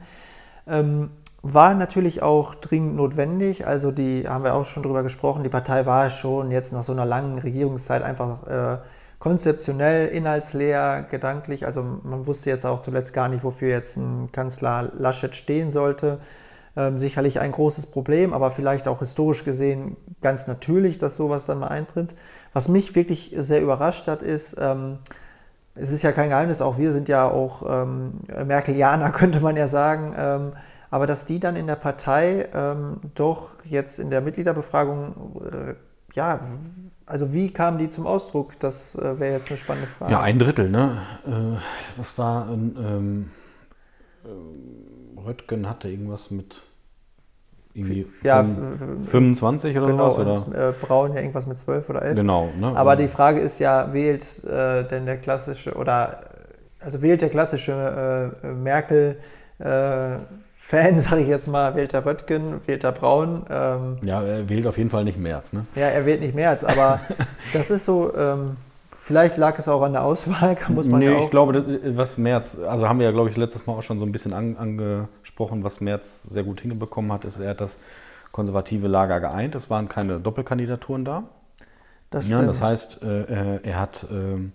Ähm, 0.66 1.10
war 1.42 1.74
natürlich 1.74 2.22
auch 2.22 2.54
dringend 2.54 2.94
notwendig. 2.96 3.66
Also 3.66 3.90
die 3.90 4.28
haben 4.28 4.44
wir 4.44 4.54
auch 4.54 4.64
schon 4.64 4.84
drüber 4.84 5.02
gesprochen. 5.02 5.42
Die 5.42 5.48
Partei 5.48 5.86
war 5.86 6.08
schon 6.08 6.52
jetzt 6.52 6.72
nach 6.72 6.84
so 6.84 6.92
einer 6.92 7.04
langen 7.04 7.38
Regierungszeit 7.38 8.02
einfach 8.02 8.46
äh, 8.46 8.78
konzeptionell, 9.18 10.08
inhaltsleer, 10.08 11.06
gedanklich. 11.10 11.66
Also 11.66 11.82
man 12.04 12.26
wusste 12.26 12.50
jetzt 12.50 12.64
auch 12.64 12.80
zuletzt 12.82 13.12
gar 13.12 13.28
nicht, 13.28 13.42
wofür 13.42 13.68
jetzt 13.68 13.96
ein 13.96 14.30
Kanzler 14.30 14.90
Laschet 14.96 15.34
stehen 15.34 15.70
sollte. 15.70 16.18
Ähm, 16.74 16.98
sicherlich 16.98 17.38
ein 17.38 17.52
großes 17.52 17.86
Problem, 17.86 18.32
aber 18.32 18.50
vielleicht 18.50 18.88
auch 18.88 19.00
historisch 19.00 19.44
gesehen 19.44 19.98
ganz 20.22 20.46
natürlich, 20.46 20.96
dass 20.96 21.16
sowas 21.16 21.44
dann 21.44 21.58
mal 21.58 21.68
eintritt. 21.68 22.14
Was 22.54 22.68
mich 22.68 22.94
wirklich 22.94 23.34
sehr 23.36 23.60
überrascht 23.60 24.08
hat, 24.08 24.22
ist, 24.22 24.56
ähm, 24.58 24.98
es 25.74 25.90
ist 25.90 26.02
ja 26.02 26.12
kein 26.12 26.30
Geheimnis, 26.30 26.62
auch 26.62 26.78
wir 26.78 26.92
sind 26.92 27.10
ja 27.10 27.30
auch 27.30 27.62
ähm, 27.68 28.20
Merkelianer, 28.46 29.10
könnte 29.12 29.40
man 29.40 29.54
ja 29.56 29.68
sagen, 29.68 30.14
ähm, 30.16 30.52
aber 30.90 31.06
dass 31.06 31.26
die 31.26 31.40
dann 31.40 31.56
in 31.56 31.66
der 31.66 31.76
Partei 31.76 32.48
ähm, 32.54 33.00
doch 33.14 33.56
jetzt 33.64 33.98
in 33.98 34.08
der 34.08 34.22
Mitgliederbefragung, 34.22 35.42
äh, 35.52 35.74
ja, 36.14 36.40
also 37.04 37.34
wie 37.34 37.52
kamen 37.52 37.76
die 37.76 37.90
zum 37.90 38.06
Ausdruck? 38.06 38.58
Das 38.60 38.94
äh, 38.94 39.20
wäre 39.20 39.34
jetzt 39.34 39.50
eine 39.50 39.58
spannende 39.58 39.88
Frage. 39.88 40.12
Ja, 40.12 40.20
ein 40.20 40.38
Drittel, 40.38 40.70
ne? 40.70 41.02
Äh, 41.26 41.98
was 41.98 42.16
war 42.16 42.48
ähm, 42.50 43.30
äh, 44.24 44.28
Röttgen 45.24 45.68
hatte 45.68 45.88
irgendwas 45.88 46.30
mit 46.30 46.62
irgendwie 47.74 48.06
ja, 48.22 48.44
25 48.44 49.76
oder 49.78 49.86
genau, 49.86 50.10
sowas? 50.10 50.46
Oder? 50.46 50.46
Und, 50.46 50.54
äh, 50.54 50.72
Braun 50.78 51.14
ja 51.14 51.20
irgendwas 51.20 51.46
mit 51.46 51.58
12 51.58 51.88
oder 51.88 52.02
11. 52.02 52.16
Genau. 52.16 52.50
Ne? 52.58 52.76
Aber 52.76 52.96
die 52.96 53.08
Frage 53.08 53.40
ist 53.40 53.58
ja, 53.58 53.92
wählt 53.92 54.44
äh, 54.44 54.84
denn 54.84 55.06
der 55.06 55.16
klassische 55.18 55.74
oder 55.74 56.24
also 56.80 57.00
wählt 57.00 57.22
der 57.22 57.30
klassische 57.30 58.32
äh, 58.42 58.46
Merkel 58.48 59.16
äh, 59.58 60.16
Fan, 60.54 61.00
sage 61.00 61.22
ich 61.22 61.28
jetzt 61.28 61.48
mal, 61.48 61.74
wählt 61.74 61.94
er 61.94 62.04
Röttgen, 62.04 62.60
wählt 62.66 62.84
er 62.84 62.92
Braun. 62.92 63.44
Ähm, 63.50 63.98
ja, 64.04 64.22
er 64.22 64.48
wählt 64.48 64.66
auf 64.66 64.78
jeden 64.78 64.90
Fall 64.90 65.04
nicht 65.04 65.18
März, 65.18 65.52
ne? 65.52 65.66
Ja, 65.74 65.88
er 65.88 66.06
wählt 66.06 66.20
nicht 66.20 66.34
März, 66.34 66.64
aber 66.64 67.00
das 67.52 67.70
ist 67.70 67.84
so, 67.84 68.14
ähm, 68.16 68.56
vielleicht 69.02 69.36
lag 69.36 69.58
es 69.58 69.68
auch 69.68 69.82
an 69.82 69.92
der 69.92 70.04
Auswahl, 70.04 70.56
muss 70.68 70.88
man 70.88 71.00
nee, 71.00 71.06
ja 71.06 71.16
auch. 71.16 71.24
ich 71.24 71.30
glaube, 71.30 71.52
das, 71.52 71.64
was 71.96 72.18
März, 72.18 72.58
also 72.58 72.88
haben 72.88 73.00
wir 73.00 73.06
ja, 73.06 73.12
glaube 73.12 73.30
ich, 73.30 73.36
letztes 73.36 73.66
Mal 73.66 73.74
auch 73.74 73.82
schon 73.82 73.98
so 73.98 74.06
ein 74.06 74.12
bisschen 74.12 74.32
an, 74.32 74.56
angesprochen, 74.56 75.64
was 75.64 75.80
März 75.80 76.22
sehr 76.22 76.44
gut 76.44 76.60
hingebekommen 76.60 77.12
hat, 77.12 77.24
ist, 77.24 77.38
er 77.38 77.50
hat 77.50 77.60
das 77.60 77.80
konservative 78.30 78.88
Lager 78.88 79.20
geeint. 79.20 79.54
Es 79.54 79.68
waren 79.68 79.88
keine 79.88 80.20
Doppelkandidaturen 80.20 81.04
da. 81.04 81.24
Das, 82.10 82.28
ja, 82.28 82.42
das 82.42 82.62
heißt, 82.62 83.02
äh, 83.02 83.60
er 83.62 83.80
hat 83.80 84.04
äh, 84.04 84.50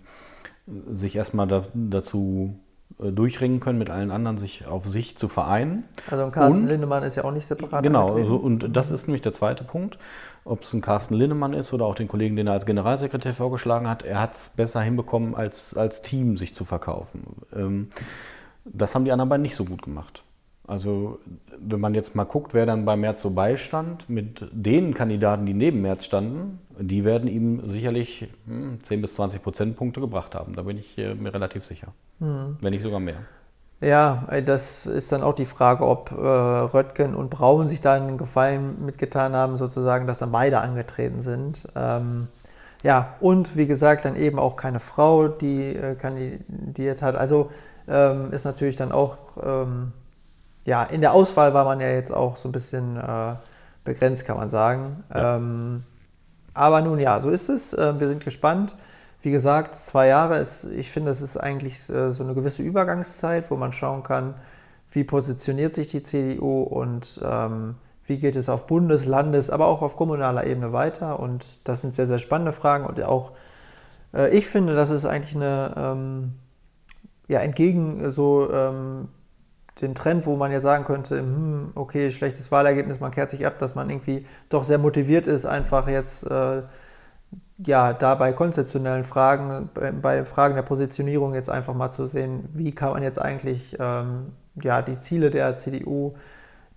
sich 0.92 1.16
erstmal 1.16 1.46
da, 1.46 1.64
dazu 1.74 2.54
äh, 2.54 2.67
durchringen 2.98 3.60
können, 3.60 3.78
mit 3.78 3.90
allen 3.90 4.10
anderen 4.10 4.38
sich 4.38 4.66
auf 4.66 4.86
sich 4.86 5.16
zu 5.16 5.28
vereinen. 5.28 5.84
Also 6.10 6.24
ein 6.24 6.32
Carsten 6.32 6.64
und, 6.64 6.68
Lindemann 6.68 7.04
ist 7.04 7.14
ja 7.14 7.24
auch 7.24 7.30
nicht 7.30 7.46
separat. 7.46 7.82
Genau, 7.82 8.08
also, 8.08 8.36
und 8.36 8.76
das 8.76 8.90
ist 8.90 9.06
nämlich 9.06 9.20
der 9.20 9.32
zweite 9.32 9.64
Punkt. 9.64 9.98
Ob 10.44 10.62
es 10.62 10.72
ein 10.72 10.80
Carsten 10.80 11.14
Lindemann 11.14 11.52
ist 11.52 11.72
oder 11.72 11.84
auch 11.84 11.94
den 11.94 12.08
Kollegen, 12.08 12.34
den 12.34 12.48
er 12.48 12.54
als 12.54 12.66
Generalsekretär 12.66 13.34
vorgeschlagen 13.34 13.88
hat, 13.88 14.02
er 14.02 14.20
hat 14.20 14.34
es 14.34 14.48
besser 14.48 14.80
hinbekommen, 14.80 15.34
als, 15.34 15.76
als 15.76 16.02
Team 16.02 16.36
sich 16.36 16.54
zu 16.54 16.64
verkaufen. 16.64 17.22
Ähm, 17.54 17.88
das 18.64 18.94
haben 18.94 19.04
die 19.04 19.12
anderen 19.12 19.28
beiden 19.28 19.42
nicht 19.42 19.56
so 19.56 19.64
gut 19.64 19.82
gemacht. 19.82 20.24
Also 20.68 21.18
wenn 21.58 21.80
man 21.80 21.94
jetzt 21.94 22.14
mal 22.14 22.24
guckt, 22.24 22.52
wer 22.52 22.66
dann 22.66 22.84
bei 22.84 22.94
Merz 22.94 23.22
so 23.22 23.30
beistand, 23.30 24.08
mit 24.10 24.46
den 24.52 24.92
Kandidaten, 24.92 25.46
die 25.46 25.54
neben 25.54 25.80
Merz 25.80 26.04
standen, 26.04 26.60
die 26.78 27.04
werden 27.04 27.28
ihm 27.28 27.62
sicherlich 27.64 28.28
10 28.46 28.78
hm, 28.88 29.00
bis 29.00 29.14
20 29.14 29.42
Prozentpunkte 29.42 30.00
gebracht 30.00 30.34
haben. 30.34 30.54
Da 30.54 30.62
bin 30.62 30.76
ich 30.76 30.96
äh, 30.98 31.14
mir 31.14 31.32
relativ 31.32 31.64
sicher. 31.64 31.88
Mhm. 32.20 32.58
Wenn 32.60 32.72
nicht 32.72 32.82
sogar 32.82 33.00
mehr. 33.00 33.16
Ja, 33.80 34.26
das 34.44 34.86
ist 34.86 35.12
dann 35.12 35.22
auch 35.22 35.34
die 35.34 35.44
Frage, 35.44 35.86
ob 35.86 36.10
äh, 36.10 36.14
Röttgen 36.16 37.14
und 37.14 37.30
Braun 37.30 37.66
sich 37.66 37.80
da 37.80 37.94
einen 37.94 38.18
Gefallen 38.18 38.84
mitgetan 38.84 39.34
haben, 39.34 39.56
sozusagen, 39.56 40.06
dass 40.06 40.18
dann 40.18 40.32
beide 40.32 40.60
angetreten 40.60 41.22
sind. 41.22 41.66
Ähm, 41.76 42.26
ja, 42.82 43.14
und 43.20 43.56
wie 43.56 43.66
gesagt, 43.66 44.04
dann 44.04 44.16
eben 44.16 44.38
auch 44.38 44.56
keine 44.56 44.80
Frau, 44.80 45.28
die 45.28 45.76
äh, 45.76 45.94
kandidiert 45.94 47.02
hat. 47.02 47.14
Also 47.14 47.50
ähm, 47.88 48.32
ist 48.32 48.44
natürlich 48.44 48.76
dann 48.76 48.92
auch 48.92 49.16
ähm, 49.42 49.92
ja, 50.68 50.82
in 50.82 51.00
der 51.00 51.14
Auswahl 51.14 51.54
war 51.54 51.64
man 51.64 51.80
ja 51.80 51.88
jetzt 51.88 52.12
auch 52.12 52.36
so 52.36 52.46
ein 52.46 52.52
bisschen 52.52 52.98
äh, 52.98 53.36
begrenzt, 53.84 54.26
kann 54.26 54.36
man 54.36 54.50
sagen. 54.50 55.02
Ja. 55.12 55.36
Ähm, 55.36 55.82
aber 56.52 56.82
nun 56.82 56.98
ja, 56.98 57.22
so 57.22 57.30
ist 57.30 57.48
es. 57.48 57.72
Äh, 57.72 57.98
wir 57.98 58.06
sind 58.06 58.22
gespannt. 58.22 58.76
Wie 59.22 59.30
gesagt, 59.30 59.74
zwei 59.74 60.08
Jahre 60.08 60.36
ist, 60.36 60.64
ich 60.64 60.90
finde, 60.90 61.10
es 61.10 61.22
ist 61.22 61.38
eigentlich 61.38 61.88
äh, 61.88 62.12
so 62.12 62.22
eine 62.22 62.34
gewisse 62.34 62.62
Übergangszeit, 62.62 63.50
wo 63.50 63.56
man 63.56 63.72
schauen 63.72 64.02
kann, 64.02 64.34
wie 64.90 65.04
positioniert 65.04 65.74
sich 65.74 65.88
die 65.88 66.02
CDU 66.02 66.62
und 66.62 67.18
ähm, 67.24 67.76
wie 68.04 68.18
geht 68.18 68.36
es 68.36 68.50
auf 68.50 68.66
Bundes-, 68.66 69.06
Landes-, 69.06 69.48
aber 69.48 69.68
auch 69.68 69.80
auf 69.80 69.96
kommunaler 69.96 70.46
Ebene 70.46 70.74
weiter. 70.74 71.18
Und 71.18 71.66
das 71.66 71.80
sind 71.80 71.94
sehr, 71.94 72.08
sehr 72.08 72.18
spannende 72.18 72.52
Fragen. 72.52 72.84
Und 72.84 73.02
auch 73.02 73.32
äh, 74.12 74.36
ich 74.36 74.46
finde, 74.46 74.74
das 74.74 74.90
ist 74.90 75.06
eigentlich 75.06 75.34
eine, 75.34 75.72
ähm, 75.78 76.34
ja, 77.26 77.40
entgegen 77.40 78.10
so 78.10 78.52
ähm, 78.52 79.08
den 79.82 79.94
Trend, 79.94 80.26
wo 80.26 80.36
man 80.36 80.52
ja 80.52 80.60
sagen 80.60 80.84
könnte, 80.84 81.18
hm, 81.18 81.72
okay, 81.74 82.10
schlechtes 82.10 82.50
Wahlergebnis, 82.50 83.00
man 83.00 83.10
kehrt 83.10 83.30
sich 83.30 83.46
ab, 83.46 83.58
dass 83.58 83.74
man 83.74 83.90
irgendwie 83.90 84.26
doch 84.48 84.64
sehr 84.64 84.78
motiviert 84.78 85.26
ist, 85.26 85.46
einfach 85.46 85.88
jetzt 85.88 86.24
äh, 86.24 86.62
ja, 87.64 87.92
da 87.92 88.14
bei 88.14 88.32
konzeptionellen 88.32 89.04
Fragen, 89.04 89.68
bei, 89.74 89.90
bei, 89.90 90.24
Fragen 90.24 90.54
der 90.54 90.62
Positionierung 90.62 91.34
jetzt 91.34 91.50
einfach 91.50 91.74
mal 91.74 91.90
zu 91.90 92.06
sehen, 92.06 92.48
wie 92.54 92.72
kann 92.72 92.92
man 92.92 93.02
jetzt 93.02 93.20
eigentlich 93.20 93.76
ähm, 93.80 94.32
ja, 94.62 94.82
die 94.82 94.98
Ziele 94.98 95.30
der 95.30 95.56
CDU, 95.56 96.14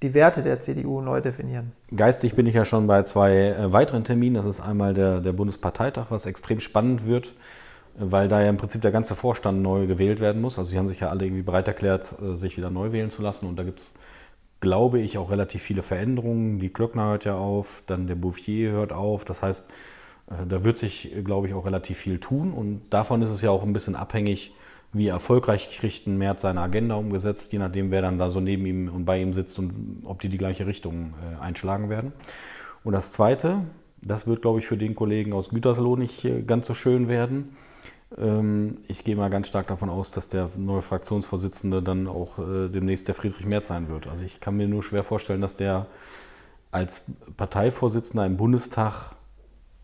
die 0.01 0.13
Werte 0.13 0.41
der 0.41 0.59
CDU 0.59 1.01
neu 1.01 1.21
definieren. 1.21 1.73
Geistig 1.95 2.35
bin 2.35 2.47
ich 2.47 2.55
ja 2.55 2.65
schon 2.65 2.87
bei 2.87 3.03
zwei 3.03 3.35
äh, 3.35 3.71
weiteren 3.71 4.03
Terminen. 4.03 4.35
Das 4.35 4.47
ist 4.47 4.59
einmal 4.59 4.93
der, 4.93 5.19
der 5.19 5.33
Bundesparteitag, 5.33 6.07
was 6.09 6.25
extrem 6.25 6.59
spannend 6.59 7.05
wird 7.05 7.35
weil 7.97 8.27
da 8.27 8.41
ja 8.41 8.49
im 8.49 8.57
Prinzip 8.57 8.81
der 8.81 8.91
ganze 8.91 9.15
Vorstand 9.15 9.61
neu 9.61 9.87
gewählt 9.87 10.19
werden 10.19 10.41
muss. 10.41 10.57
Also 10.57 10.71
sie 10.71 10.77
haben 10.77 10.87
sich 10.87 10.99
ja 11.01 11.09
alle 11.09 11.25
irgendwie 11.25 11.43
bereit 11.43 11.67
erklärt, 11.67 12.15
äh, 12.21 12.35
sich 12.35 12.57
wieder 12.57 12.69
neu 12.69 12.91
wählen 12.91 13.09
zu 13.09 13.21
lassen 13.21 13.47
und 13.47 13.57
da 13.57 13.63
gibt 13.63 13.79
es, 13.79 13.93
glaube 14.59 14.99
ich, 14.99 15.17
auch 15.17 15.31
relativ 15.31 15.61
viele 15.61 15.81
Veränderungen. 15.81 16.59
Die 16.59 16.69
Klöckner 16.69 17.09
hört 17.09 17.25
ja 17.25 17.35
auf, 17.35 17.83
dann 17.87 18.07
der 18.07 18.15
Bouffier 18.15 18.71
hört 18.71 18.93
auf. 18.93 19.25
Das 19.25 19.41
heißt, 19.41 19.69
äh, 20.29 20.47
da 20.47 20.63
wird 20.63 20.77
sich, 20.77 21.11
glaube 21.23 21.47
ich, 21.47 21.53
auch 21.53 21.65
relativ 21.65 21.97
viel 21.97 22.19
tun 22.19 22.53
und 22.53 22.81
davon 22.89 23.21
ist 23.21 23.31
es 23.31 23.41
ja 23.41 23.51
auch 23.51 23.63
ein 23.63 23.73
bisschen 23.73 23.95
abhängig, 23.95 24.53
wie 24.93 25.07
erfolgreich 25.07 25.69
kriegt 25.69 26.05
ein 26.05 26.17
März 26.17 26.41
seine 26.41 26.61
Agenda 26.61 26.95
umgesetzt, 26.95 27.53
je 27.53 27.59
nachdem, 27.59 27.91
wer 27.91 28.01
dann 28.01 28.17
da 28.17 28.29
so 28.29 28.41
neben 28.41 28.65
ihm 28.65 28.89
und 28.89 29.05
bei 29.05 29.21
ihm 29.21 29.31
sitzt 29.31 29.57
und 29.57 30.01
ob 30.03 30.21
die 30.21 30.27
die 30.27 30.37
gleiche 30.37 30.67
Richtung 30.67 31.13
äh, 31.21 31.41
einschlagen 31.41 31.89
werden. 31.89 32.11
Und 32.83 32.93
das 32.93 33.11
Zweite, 33.13 33.61
das 34.01 34.27
wird, 34.27 34.41
glaube 34.41 34.59
ich, 34.59 34.67
für 34.67 34.77
den 34.77 34.95
Kollegen 34.95 35.33
aus 35.33 35.49
Gütersloh 35.49 35.95
nicht 35.95 36.27
ganz 36.47 36.65
so 36.65 36.73
schön 36.73 37.07
werden. 37.07 37.55
Ähm, 38.18 38.78
ich 38.88 39.03
gehe 39.03 39.16
mal 39.16 39.30
ganz 39.30 39.47
stark 39.47 39.68
davon 39.68 39.89
aus, 39.89 40.12
dass 40.12 40.28
der 40.28 40.49
neue 40.57 40.82
Fraktionsvorsitzende 40.82 41.82
dann 41.82 42.07
auch 42.07 42.39
äh, 42.39 42.70
demnächst 42.70 43.07
der 43.07 43.16
Friedrich 43.16 43.45
Merz 43.45 43.68
sein 43.68 43.89
wird. 43.89 44.07
Also 44.07 44.24
ich 44.26 44.39
kann 44.39 44.57
mir 44.57 44.68
nur 44.68 44.84
schwer 44.84 45.03
vorstellen, 45.03 45.41
dass 45.41 45.55
der 45.55 45.88
als 46.72 47.05
Parteivorsitzender 47.38 48.26
im 48.26 48.38
Bundestag, 48.38 49.12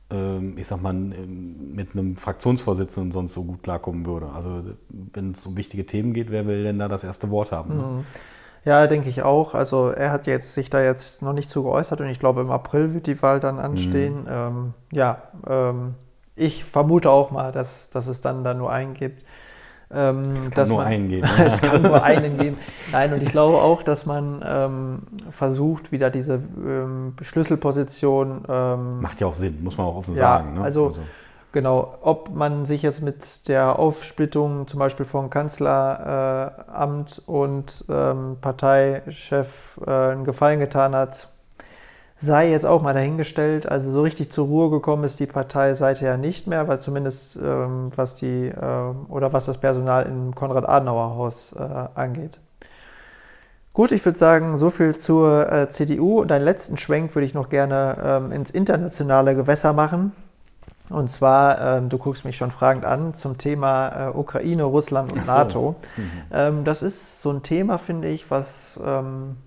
ähm, 0.10 0.58
ich 0.58 0.68
sag 0.68 0.82
mal, 0.82 0.94
mit 0.94 1.94
einem 1.94 2.18
Fraktionsvorsitzenden 2.18 3.12
sonst 3.12 3.34
so 3.34 3.44
gut 3.44 3.64
klarkommen 3.64 4.06
würde. 4.06 4.30
Also 4.30 4.64
wenn 4.90 5.32
es 5.32 5.46
um 5.46 5.58
wichtige 5.58 5.86
Themen 5.86 6.14
geht, 6.14 6.32
wer 6.32 6.48
will 6.48 6.64
denn 6.64 6.80
da 6.80 6.88
das 6.88 7.04
erste 7.04 7.30
Wort 7.30 7.52
haben? 7.52 7.76
Ne? 7.76 7.84
Mhm. 7.84 8.06
Ja, 8.64 8.88
denke 8.88 9.10
ich 9.10 9.24
auch. 9.24 9.54
Also 9.54 9.90
er 9.90 10.12
hat 10.12 10.28
jetzt 10.28 10.54
sich 10.54 10.70
da 10.70 10.82
jetzt 10.82 11.22
noch 11.22 11.34
nicht 11.34 11.50
zu 11.50 11.64
geäußert 11.64 12.02
und 12.02 12.08
ich 12.08 12.20
glaube 12.20 12.42
im 12.42 12.52
April 12.52 12.94
wird 12.94 13.08
die 13.08 13.22
Wahl 13.22 13.40
dann 13.40 13.60
anstehen. 13.60 14.24
Mhm. 14.24 14.30
Ähm, 14.30 14.74
ja, 14.92 15.22
ähm, 15.48 15.96
ich 16.38 16.64
vermute 16.64 17.10
auch 17.10 17.32
mal, 17.32 17.52
dass, 17.52 17.90
dass 17.90 18.08
es 18.08 18.22
dann 18.22 18.44
da 18.44 18.54
nur 18.54 18.72
einen 18.72 18.94
gibt. 18.94 19.24
Ähm, 19.90 20.36
es 20.38 20.52
kann 20.52 20.68
nur 20.68 20.78
man, 20.80 20.88
einen 20.88 21.10
geben. 21.10 21.28
es 21.38 21.62
kann 21.62 21.82
nur 21.82 22.04
einen 22.04 22.38
geben. 22.38 22.58
Nein, 22.92 23.14
und 23.14 23.24
ich 23.24 23.32
glaube 23.32 23.58
auch, 23.58 23.84
dass 23.84 24.06
man 24.06 24.44
ähm, 24.46 25.00
versucht, 25.32 25.92
wieder 25.92 26.10
diese 26.10 26.36
ähm, 26.36 27.14
Schlüsselposition. 27.22 28.44
Ähm, 28.50 29.02
Macht 29.02 29.22
ja 29.22 29.28
auch 29.28 29.36
Sinn, 29.36 29.64
muss 29.64 29.78
man 29.78 29.88
auch 29.88 29.96
offen 29.96 30.14
ja, 30.14 30.22
sagen. 30.22 30.56
Ne? 30.56 30.62
Also, 30.62 30.88
also, 30.88 31.02
genau, 31.54 31.98
ob 32.02 32.36
man 32.36 32.66
sich 32.66 32.82
jetzt 32.82 33.02
mit 33.02 33.48
der 33.48 33.80
Aufsplittung 33.80 34.68
zum 34.68 34.80
Beispiel 34.80 35.06
von 35.06 35.30
Kanzleramt 35.30 37.18
äh, 37.20 37.32
und 37.32 37.86
ähm, 37.90 38.38
Parteichef 38.42 39.80
äh, 39.88 39.90
einen 39.90 40.26
Gefallen 40.26 40.60
getan 40.60 40.96
hat, 40.96 41.30
sei 42.20 42.50
jetzt 42.50 42.66
auch 42.66 42.82
mal 42.82 42.94
dahingestellt. 42.94 43.70
Also 43.70 43.92
so 43.92 44.02
richtig 44.02 44.32
zur 44.32 44.48
Ruhe 44.48 44.70
gekommen 44.70 45.04
ist 45.04 45.20
die 45.20 45.28
Partei 45.28 45.74
seither 45.74 46.18
nicht 46.18 46.48
mehr, 46.48 46.68
weil 46.68 46.80
zumindest 46.80 47.38
ähm, 47.38 47.92
was 47.96 48.16
die 48.16 48.48
äh, 48.48 48.94
oder 49.10 49.34
was 49.34 49.46
das 49.46 49.58
Personal 49.58 50.06
im 50.06 50.34
Konrad-Adenauer-Haus 50.34 51.54
äh, 51.54 51.88
angeht. 51.96 52.40
Gut, 53.74 53.92
ich 53.92 54.04
würde 54.04 54.18
sagen, 54.18 54.58
so 54.58 54.72
viel 54.72 54.98
zur 54.98 55.52
äh, 55.52 55.70
CDU. 55.70 56.22
Und 56.22 56.32
einen 56.32 56.44
letzten 56.44 56.78
Schwenk 56.80 57.14
würde 57.14 57.28
ich 57.28 57.36
noch 57.36 57.50
gerne 57.50 57.98
ähm, 58.04 58.32
ins 58.32 58.50
internationale 58.50 59.36
Gewässer 59.36 59.72
machen. 59.74 60.14
Und 60.90 61.12
zwar, 61.12 61.62
ähm, 61.62 61.90
du 61.90 62.00
guckst 62.00 62.26
mich 62.26 62.38
schon 62.38 62.50
fragend 62.50 62.86
an, 62.86 63.14
zum 63.14 63.38
Thema 63.38 64.08
äh, 64.08 64.18
Ukraine, 64.18 64.64
Russland 64.64 65.12
und 65.12 65.26
so. 65.26 65.32
NATO. 65.32 65.76
Mhm. 65.98 66.12
Ähm, 66.32 66.64
das 66.64 66.82
ist 66.82 67.22
so 67.22 67.30
ein 67.30 67.44
Thema, 67.44 67.78
finde 67.78 68.08
ich, 68.08 68.32
was 68.32 68.80
ähm, 68.84 69.38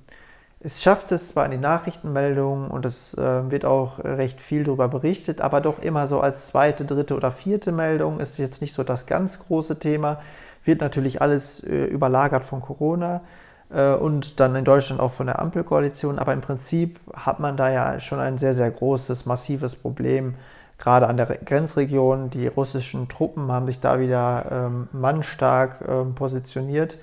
es 0.62 0.82
schafft 0.82 1.10
es 1.10 1.28
zwar 1.28 1.46
in 1.46 1.52
die 1.52 1.56
Nachrichtenmeldungen 1.56 2.70
und 2.70 2.84
es 2.84 3.14
äh, 3.14 3.50
wird 3.50 3.64
auch 3.64 3.98
recht 3.98 4.42
viel 4.42 4.64
darüber 4.64 4.88
berichtet, 4.88 5.40
aber 5.40 5.62
doch 5.62 5.82
immer 5.82 6.06
so 6.06 6.20
als 6.20 6.48
zweite, 6.48 6.84
dritte 6.84 7.16
oder 7.16 7.32
vierte 7.32 7.72
Meldung 7.72 8.20
ist 8.20 8.36
jetzt 8.36 8.60
nicht 8.60 8.74
so 8.74 8.84
das 8.84 9.06
ganz 9.06 9.38
große 9.38 9.78
Thema. 9.78 10.16
Wird 10.62 10.82
natürlich 10.82 11.22
alles 11.22 11.64
äh, 11.64 11.86
überlagert 11.86 12.44
von 12.44 12.60
Corona 12.60 13.22
äh, 13.70 13.94
und 13.94 14.38
dann 14.38 14.54
in 14.54 14.66
Deutschland 14.66 15.00
auch 15.00 15.12
von 15.12 15.26
der 15.26 15.38
Ampelkoalition, 15.38 16.18
aber 16.18 16.34
im 16.34 16.42
Prinzip 16.42 17.00
hat 17.14 17.40
man 17.40 17.56
da 17.56 17.70
ja 17.70 17.98
schon 17.98 18.20
ein 18.20 18.36
sehr, 18.36 18.54
sehr 18.54 18.70
großes, 18.70 19.24
massives 19.24 19.74
Problem, 19.74 20.34
gerade 20.76 21.06
an 21.06 21.16
der 21.16 21.26
Grenzregion. 21.26 22.28
Die 22.28 22.48
russischen 22.48 23.08
Truppen 23.08 23.50
haben 23.50 23.66
sich 23.66 23.80
da 23.80 23.98
wieder 23.98 24.44
ähm, 24.50 24.88
mannstark 24.92 25.82
ähm, 25.88 26.14
positioniert. 26.14 26.98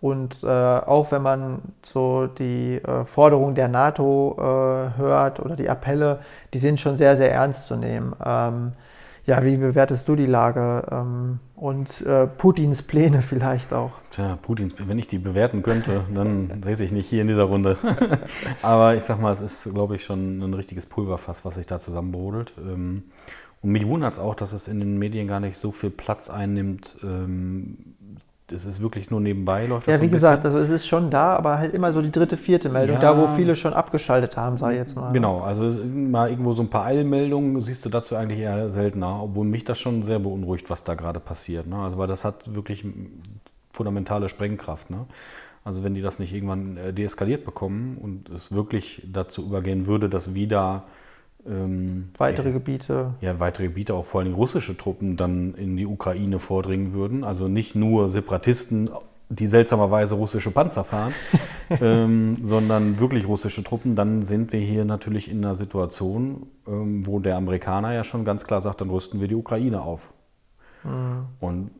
Und 0.00 0.42
äh, 0.42 0.46
auch 0.46 1.12
wenn 1.12 1.22
man 1.22 1.60
so 1.82 2.26
die 2.26 2.76
äh, 2.76 3.04
Forderungen 3.04 3.54
der 3.54 3.68
NATO 3.68 4.34
äh, 4.38 4.98
hört 4.98 5.40
oder 5.40 5.56
die 5.56 5.68
Appelle, 5.68 6.20
die 6.54 6.58
sind 6.58 6.80
schon 6.80 6.96
sehr, 6.96 7.16
sehr 7.18 7.30
ernst 7.32 7.66
zu 7.66 7.76
nehmen. 7.76 8.14
Ähm, 8.24 8.72
ja, 9.26 9.44
wie 9.44 9.56
bewertest 9.56 10.08
du 10.08 10.16
die 10.16 10.26
Lage 10.26 10.86
ähm, 10.90 11.38
und 11.54 12.00
äh, 12.00 12.26
Putins 12.26 12.82
Pläne 12.82 13.20
vielleicht 13.22 13.72
auch? 13.74 13.92
Tja, 14.10 14.38
Putins, 14.40 14.74
wenn 14.78 14.98
ich 14.98 15.06
die 15.06 15.18
bewerten 15.18 15.62
könnte, 15.62 16.04
dann 16.14 16.62
säße 16.62 16.84
ich 16.84 16.92
nicht 16.92 17.08
hier 17.08 17.20
in 17.20 17.28
dieser 17.28 17.44
Runde. 17.44 17.76
Aber 18.62 18.96
ich 18.96 19.04
sag 19.04 19.20
mal, 19.20 19.32
es 19.32 19.42
ist, 19.42 19.72
glaube 19.72 19.96
ich, 19.96 20.04
schon 20.04 20.40
ein 20.40 20.54
richtiges 20.54 20.86
Pulverfass, 20.86 21.44
was 21.44 21.56
sich 21.56 21.66
da 21.66 21.78
zusammenbrodelt. 21.78 22.54
Ähm, 22.58 23.04
und 23.62 23.72
mich 23.72 23.86
wundert 23.86 24.14
es 24.14 24.18
auch, 24.18 24.34
dass 24.34 24.54
es 24.54 24.68
in 24.68 24.80
den 24.80 24.98
Medien 24.98 25.28
gar 25.28 25.40
nicht 25.40 25.58
so 25.58 25.70
viel 25.70 25.90
Platz 25.90 26.30
einnimmt, 26.30 26.96
das 28.52 28.66
ist 28.66 28.80
wirklich 28.82 29.10
nur 29.10 29.20
nebenbei, 29.20 29.66
läuft 29.66 29.86
ja, 29.86 29.92
das 29.94 30.00
wie 30.02 30.06
so 30.06 30.10
ein 30.10 30.12
gesagt, 30.12 30.42
bisschen. 30.42 30.56
also 30.58 30.72
es 30.74 30.80
ist 30.82 30.86
schon 30.86 31.10
da, 31.10 31.36
aber 31.36 31.58
halt 31.58 31.72
immer 31.74 31.92
so 31.92 32.02
die 32.02 32.10
dritte, 32.10 32.36
vierte 32.36 32.68
Meldung, 32.68 32.96
Ja. 32.96 33.00
da 33.14 33.18
wo 33.18 33.26
viele 33.34 33.54
schon 33.56 33.72
abgeschaltet 33.72 34.36
haben, 34.36 34.56
ich 34.56 34.62
jetzt 34.76 34.96
mal. 34.96 35.12
Genau, 35.12 35.40
also 35.40 35.64
es- 35.66 35.78
mal 35.84 36.30
irgendwo 36.30 36.52
so 36.52 36.62
ein 36.62 36.70
paar 36.70 36.84
Eilmeldungen 36.84 37.60
siehst 37.60 37.84
du 37.84 37.88
dazu 37.90 38.16
eigentlich 38.16 38.40
eher 38.40 38.70
seltener, 38.70 39.20
obwohl 39.22 39.44
mich 39.46 39.64
das 39.64 39.78
schon 39.78 40.02
sehr 40.02 40.18
beunruhigt, 40.18 40.70
was 40.70 40.84
da 40.84 40.94
gerade 40.94 41.20
passiert. 41.20 41.66
Ne? 41.66 41.76
Also 41.78 41.98
weil 41.98 42.08
das 42.08 42.24
hat 42.24 42.54
wirklich 42.54 42.84
fundamentale 43.72 44.28
Sprengkraft. 44.28 44.90
Ne? 44.90 45.06
Also 45.64 45.84
wenn 45.84 45.94
die 45.94 46.00
das 46.02 46.18
nicht 46.18 46.34
irgendwann 46.34 46.76
äh, 46.76 46.92
deeskaliert 46.92 47.44
bekommen 47.44 47.98
und 48.00 48.28
es 48.30 48.52
wirklich 48.52 49.02
dazu 49.10 49.44
übergehen 49.44 49.86
würde, 49.86 50.08
dass 50.08 50.34
wieder 50.34 50.84
ähm, 51.46 52.10
Weitere 52.16 52.52
Gebiete. 52.52 53.14
ja, 53.20 53.40
weitere 53.40 53.64
Gebiete, 53.68 53.94
auch 53.94 54.04
vor 54.04 54.20
allem 54.20 54.34
russische 54.34 54.76
Truppen 54.76 55.16
dann 55.16 55.54
in 55.54 55.76
die 55.76 55.86
Ukraine 55.86 56.38
vordringen 56.38 56.92
würden. 56.92 57.24
Also 57.24 57.48
nicht 57.48 57.74
nur 57.74 58.08
Separatisten, 58.08 58.90
die 59.28 59.46
seltsamerweise 59.46 60.16
russische 60.16 60.50
Panzer 60.50 60.84
fahren, 60.84 61.14
ähm, 61.80 62.34
sondern 62.42 62.98
wirklich 62.98 63.26
russische 63.28 63.62
Truppen, 63.62 63.94
dann 63.94 64.22
sind 64.22 64.52
wir 64.52 64.60
hier 64.60 64.84
natürlich 64.84 65.30
in 65.30 65.44
einer 65.44 65.54
Situation, 65.54 66.46
ähm, 66.66 67.06
wo 67.06 67.20
der 67.20 67.36
Amerikaner 67.36 67.94
ja 67.94 68.04
schon 68.04 68.24
ganz 68.24 68.44
klar 68.44 68.60
sagt, 68.60 68.80
dann 68.80 68.90
rüsten 68.90 69.20
wir 69.20 69.28
die 69.28 69.36
Ukraine 69.36 69.82
auf. 69.82 70.14
Und 71.40 71.70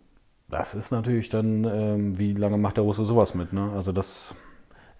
das 0.49 0.75
ist 0.75 0.91
natürlich 0.91 1.29
dann, 1.29 1.65
ähm, 1.65 2.19
wie 2.19 2.35
lange 2.35 2.59
macht 2.59 2.77
der 2.77 2.85
Russe 2.85 3.05
sowas 3.05 3.35
mit? 3.35 3.53
Ne? 3.53 3.71
Also 3.75 3.93
das, 3.93 4.35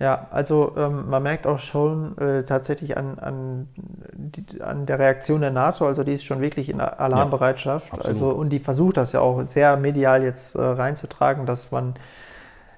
Ja, 0.01 0.29
also 0.31 0.73
ähm, 0.79 1.11
man 1.11 1.23
merkt 1.23 1.47
auch 1.47 1.59
schon 1.59 2.17
äh, 2.17 2.43
tatsächlich 2.43 2.97
an, 2.97 3.19
an, 3.19 3.69
die, 4.15 4.63
an 4.63 4.87
der 4.87 4.99
Reaktion 4.99 5.43
der 5.43 5.51
NATO, 5.51 5.87
also 5.87 6.05
die 6.05 6.15
ist 6.15 6.25
schon 6.25 6.41
wirklich 6.41 6.71
in 6.71 6.81
Alarmbereitschaft. 6.81 7.93
absolut. 7.93 8.07
also, 8.07 8.31
und 8.31 8.49
die 8.49 8.61
versucht 8.61 8.97
das 8.97 9.13
ja 9.13 9.21
auch 9.21 9.47
sehr 9.47 9.77
medial 9.77 10.23
jetzt 10.23 10.55
äh, 10.55 10.63
reinzutragen, 10.63 11.45
dass 11.45 11.71
man 11.71 11.95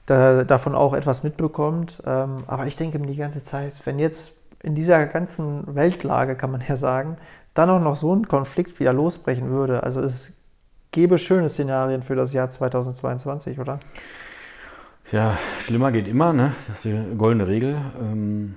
da, 0.06 0.42
davon 0.42 0.74
auch 0.74 0.94
etwas 0.94 1.22
mitbekommt. 1.22 2.02
Ähm, 2.04 2.38
aber 2.48 2.66
ich 2.66 2.76
denke 2.76 2.98
mir 2.98 3.06
die 3.06 3.16
ganze 3.16 3.44
Zeit, 3.44 3.74
wenn 3.84 4.00
jetzt 4.00 4.32
in 4.64 4.74
dieser 4.74 5.06
ganzen 5.06 5.76
Weltlage, 5.76 6.34
kann 6.34 6.50
man 6.50 6.62
ja 6.68 6.74
sagen, 6.74 7.16
dann 7.54 7.70
auch 7.70 7.80
noch 7.80 7.94
so 7.94 8.12
ein 8.12 8.26
Konflikt 8.26 8.80
wieder 8.80 8.92
losbrechen 8.92 9.48
würde, 9.48 9.84
also 9.84 10.00
es 10.00 10.32
gäbe 10.90 11.18
schöne 11.18 11.48
Szenarien 11.48 12.02
für 12.02 12.16
das 12.16 12.32
Jahr 12.32 12.50
2022, 12.50 13.60
oder? 13.60 13.78
Ja, 15.10 15.36
schlimmer 15.58 15.92
geht 15.92 16.08
immer, 16.08 16.32
ne? 16.32 16.52
Das 16.56 16.68
ist 16.68 16.84
die 16.84 17.16
goldene 17.16 17.46
Regel. 17.46 17.76
Ähm, 18.00 18.54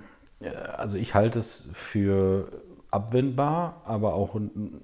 also 0.77 0.97
ich 0.97 1.15
halte 1.15 1.39
es 1.39 1.67
für 1.73 2.49
abwendbar, 2.91 3.81
aber 3.85 4.13
auch, 4.13 4.39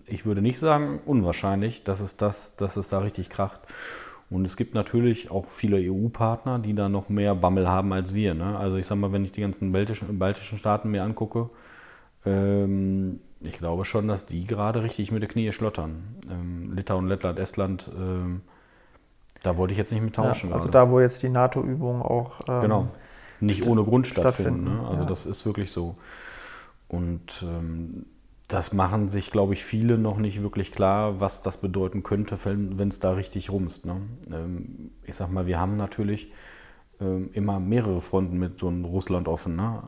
ich 0.05 0.26
würde 0.26 0.41
nicht 0.41 0.59
sagen, 0.59 0.99
unwahrscheinlich, 1.05 1.84
dass 1.84 2.01
es, 2.01 2.18
das, 2.18 2.55
dass 2.55 2.78
es 2.78 2.89
da 2.89 2.99
richtig 2.99 3.30
kracht. 3.30 3.62
Und 4.30 4.45
es 4.45 4.57
gibt 4.57 4.74
natürlich 4.74 5.30
auch 5.30 5.47
viele 5.47 5.78
EU-Partner, 5.78 6.59
die 6.59 6.74
da 6.74 6.89
noch 6.89 7.09
mehr 7.09 7.36
Bammel 7.36 7.68
haben 7.70 7.91
als 7.93 8.14
wir. 8.14 8.34
Ne? 8.34 8.57
Also 8.57 8.78
ich 8.78 8.88
sag 8.88 8.97
mal, 8.97 9.12
wenn 9.12 9.26
ich 9.26 9.34
die 9.34 9.41
ganzen 9.41 9.72
baltischen, 9.72 10.20
baltischen 10.20 10.57
Staaten 10.57 10.89
mir 10.89 11.03
angucke, 11.03 11.49
ähm, 12.26 13.20
ich 13.41 13.53
glaube 13.53 13.86
schon, 13.86 14.07
dass 14.07 14.26
die 14.26 14.45
gerade 14.45 14.84
richtig 14.84 15.12
mit 15.12 15.22
den 15.22 15.30
Knie 15.30 15.51
schlottern. 15.51 16.16
Ähm, 16.30 16.74
Litauen, 16.74 17.07
Lettland, 17.07 17.39
Estland, 17.39 17.91
ähm, 17.97 18.41
da 19.44 19.58
wollte 19.58 19.74
ich 19.74 19.78
jetzt 19.78 19.92
nicht 19.92 20.04
mit 20.04 20.16
tauschen. 20.16 20.50
Ja, 20.50 20.56
also 20.56 20.70
gerade. 20.70 20.88
da, 20.88 20.92
wo 20.92 21.00
jetzt 21.00 21.24
die 21.24 21.30
NATO-Übungen 21.30 22.02
auch 22.02 22.34
ähm, 22.48 22.62
Genau. 22.62 22.88
Nicht 23.39 23.66
ohne 23.66 23.84
Grund 23.84 24.06
stattfinden. 24.06 24.68
stattfinden, 24.68 24.84
ne? 24.84 24.88
Also 24.88 25.04
ja. 25.04 25.10
das 25.10 25.26
ist 25.26 25.46
wirklich 25.46 25.72
so. 25.72 25.96
Und 26.88 27.44
ähm, 27.44 28.06
das 28.48 28.74
machen 28.74 29.08
sich, 29.08 29.32
glaube 29.32 29.54
ich, 29.54 29.64
viele 29.64 29.98
noch 29.98 30.18
nicht 30.18 30.44
wirklich 30.44 30.72
klar, 30.72 31.20
was 31.20 31.42
das 31.42 31.58
bedeuten 31.58 32.04
könnte, 32.04 32.38
wenn 32.46 32.88
es 32.88 33.00
da 33.00 33.12
richtig 33.12 33.50
rumst. 33.50 33.86
Ne? 33.86 34.02
Ähm, 34.32 34.92
ich 35.04 35.16
sag 35.16 35.32
mal, 35.32 35.48
wir 35.48 35.60
haben 35.60 35.78
natürlich 35.78 36.32
ähm, 37.00 37.30
immer 37.34 37.60
mehrere 37.60 38.02
Fronten 38.02 38.38
mit 38.38 38.60
so 38.60 38.68
einem 38.68 38.86
Russland 38.86 39.28
offen. 39.28 39.56
Ne? 39.56 39.82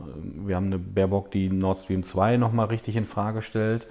Wir 0.46 0.56
haben 0.56 0.66
eine 0.66 0.78
Baerbock, 0.78 1.30
die 1.30 1.50
Nord 1.50 1.78
Stream 1.78 2.02
2 2.02 2.38
nochmal 2.38 2.66
richtig 2.66 2.96
in 2.96 3.04
Frage 3.04 3.42
stellt. 3.42 3.86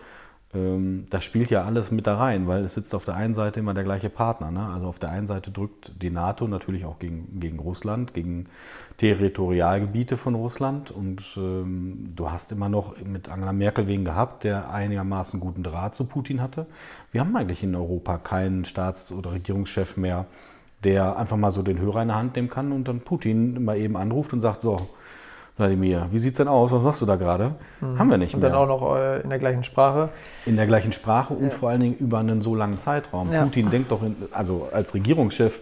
Ähm, 0.54 1.06
Das 1.10 1.24
spielt 1.24 1.50
ja 1.50 1.64
alles 1.64 1.92
mit 1.92 2.08
da 2.08 2.18
rein, 2.18 2.48
weil 2.48 2.64
es 2.64 2.76
sitzt 2.76 2.94
auf 2.96 3.06
der 3.06 3.16
einen 3.16 3.34
Seite 3.34 3.60
immer 3.60 3.74
der 3.74 3.84
gleiche 3.84 4.10
Partner. 4.10 4.52
Ne? 4.52 4.68
Also 4.68 4.88
auf 4.88 5.00
der 5.00 5.10
einen 5.10 5.26
Seite 5.26 5.52
drückt 5.52 6.02
die 6.02 6.10
NATO 6.10 6.48
natürlich 6.48 6.86
auch 6.86 7.00
gegen, 7.00 7.40
gegen 7.40 7.60
Russland, 7.60 8.14
gegen 8.14 8.46
Territorialgebiete 8.98 10.18
von 10.18 10.36
Russland. 10.36 10.92
Und 10.92 11.24
ähm, 11.38 12.14
du 12.16 12.30
hast 12.32 12.52
immer 12.52 12.70
noch 12.70 12.96
mit 13.04 13.30
Angela 13.30 13.54
Merkel 13.54 13.88
wen 13.88 14.06
gehabt, 14.06 14.44
der 14.44 14.72
einigermaßen 14.72 15.40
guten 15.40 15.64
Draht 15.64 15.96
zu 15.96 16.06
Putin 16.06 16.42
hatte. 16.42 16.68
Wir 17.12 17.22
haben 17.22 17.36
eigentlich 17.36 17.64
in 17.64 17.76
Europa 17.76 18.18
keinen 18.18 18.66
Staats- 18.66 19.12
oder 19.12 19.32
Regierungschef 19.32 19.98
mehr, 19.98 20.26
der 20.84 21.18
einfach 21.18 21.38
mal 21.38 21.52
so 21.52 21.62
den 21.62 21.80
Hörer 21.80 22.02
in 22.02 22.10
der 22.10 22.18
Hand 22.18 22.36
nehmen 22.36 22.50
kann 22.50 22.72
und 22.72 22.88
dann 22.88 23.00
Putin 23.00 23.64
mal 23.64 23.78
eben 23.78 23.96
anruft 23.96 24.34
und 24.34 24.42
sagt, 24.42 24.62
so, 24.62 24.90
Wladimir, 25.58 26.08
wie 26.12 26.18
sieht's 26.18 26.38
denn 26.38 26.48
aus? 26.48 26.72
Was 26.72 26.82
machst 26.82 27.02
du 27.02 27.06
da 27.06 27.16
gerade? 27.16 27.56
Haben 27.82 28.10
wir 28.10 28.18
nicht 28.18 28.34
und 28.34 28.42
mehr. 28.42 28.50
dann 28.50 28.60
auch 28.60 28.68
noch 28.68 28.96
äh, 28.96 29.22
in 29.22 29.30
der 29.30 29.38
gleichen 29.38 29.64
Sprache. 29.64 30.10
In 30.46 30.56
der 30.56 30.66
gleichen 30.66 30.92
Sprache 30.92 31.34
und 31.36 31.54
vor 31.54 31.70
allen 31.70 31.82
Dingen 31.82 31.96
über 31.96 32.20
einen 32.20 32.42
so 32.42 32.56
langen 32.56 32.80
Zeitraum. 32.80 33.32
Ja. 33.32 33.44
Putin 33.44 33.70
denkt 33.70 33.92
doch, 33.92 34.02
in, 34.02 34.16
also 34.32 34.70
als 34.72 34.96
Regierungschef 34.96 35.62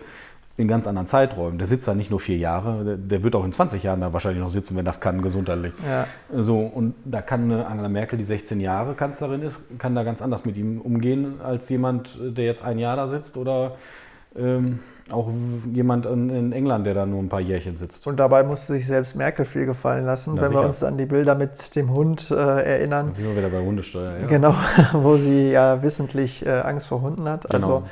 in 0.57 0.67
ganz 0.67 0.87
anderen 0.87 1.07
Zeiträumen. 1.07 1.57
Der 1.57 1.67
sitzt 1.67 1.87
da 1.87 1.93
nicht 1.93 2.11
nur 2.11 2.19
vier 2.19 2.37
Jahre, 2.37 2.83
der, 2.83 2.97
der 2.97 3.23
wird 3.23 3.35
auch 3.35 3.43
in 3.43 3.51
20 3.51 3.83
Jahren 3.83 4.01
da 4.01 4.13
wahrscheinlich 4.13 4.41
noch 4.41 4.49
sitzen, 4.49 4.77
wenn 4.77 4.85
das 4.85 5.01
kann, 5.01 5.21
gesundheitlich. 5.21 5.73
Ja. 5.85 6.07
So, 6.41 6.59
und 6.59 6.93
da 7.03 7.21
kann 7.21 7.51
Angela 7.51 7.89
Merkel, 7.89 8.17
die 8.17 8.23
16 8.23 8.59
Jahre 8.59 8.93
Kanzlerin 8.93 9.41
ist, 9.41 9.77
kann 9.79 9.95
da 9.95 10.03
ganz 10.03 10.21
anders 10.21 10.45
mit 10.45 10.57
ihm 10.57 10.79
umgehen, 10.79 11.41
als 11.43 11.67
jemand, 11.69 12.17
der 12.21 12.45
jetzt 12.45 12.63
ein 12.63 12.79
Jahr 12.79 12.95
da 12.95 13.07
sitzt 13.07 13.37
oder 13.37 13.75
ähm, 14.37 14.79
auch 15.09 15.29
jemand 15.71 16.05
in, 16.05 16.29
in 16.29 16.51
England, 16.51 16.85
der 16.85 16.93
da 16.93 17.05
nur 17.05 17.19
ein 17.21 17.29
paar 17.29 17.41
Jährchen 17.41 17.75
sitzt. 17.75 18.07
Und 18.07 18.17
dabei 18.17 18.43
musste 18.43 18.73
sich 18.73 18.85
selbst 18.85 19.15
Merkel 19.15 19.45
viel 19.45 19.65
gefallen 19.65 20.05
lassen, 20.05 20.35
Ja, 20.35 20.43
wenn 20.43 20.51
wir 20.51 20.57
sicher. 20.57 20.67
uns 20.67 20.83
an 20.83 20.97
die 20.97 21.05
Bilder 21.05 21.35
mit 21.35 21.75
dem 21.75 21.93
Hund 21.93 22.31
äh, 22.31 22.35
erinnern. 22.35 23.07
Dann 23.07 23.15
sind 23.15 23.25
wir 23.25 23.35
wieder 23.35 23.49
bei 23.49 23.63
Hundesteuer. 23.65 24.19
Ja. 24.19 24.27
Genau, 24.27 24.55
wo 24.93 25.17
sie 25.17 25.51
ja 25.51 25.81
wissentlich 25.81 26.45
äh, 26.45 26.49
Angst 26.49 26.87
vor 26.87 27.01
Hunden 27.01 27.27
hat. 27.27 27.49
Genau. 27.49 27.67
Also 27.67 27.83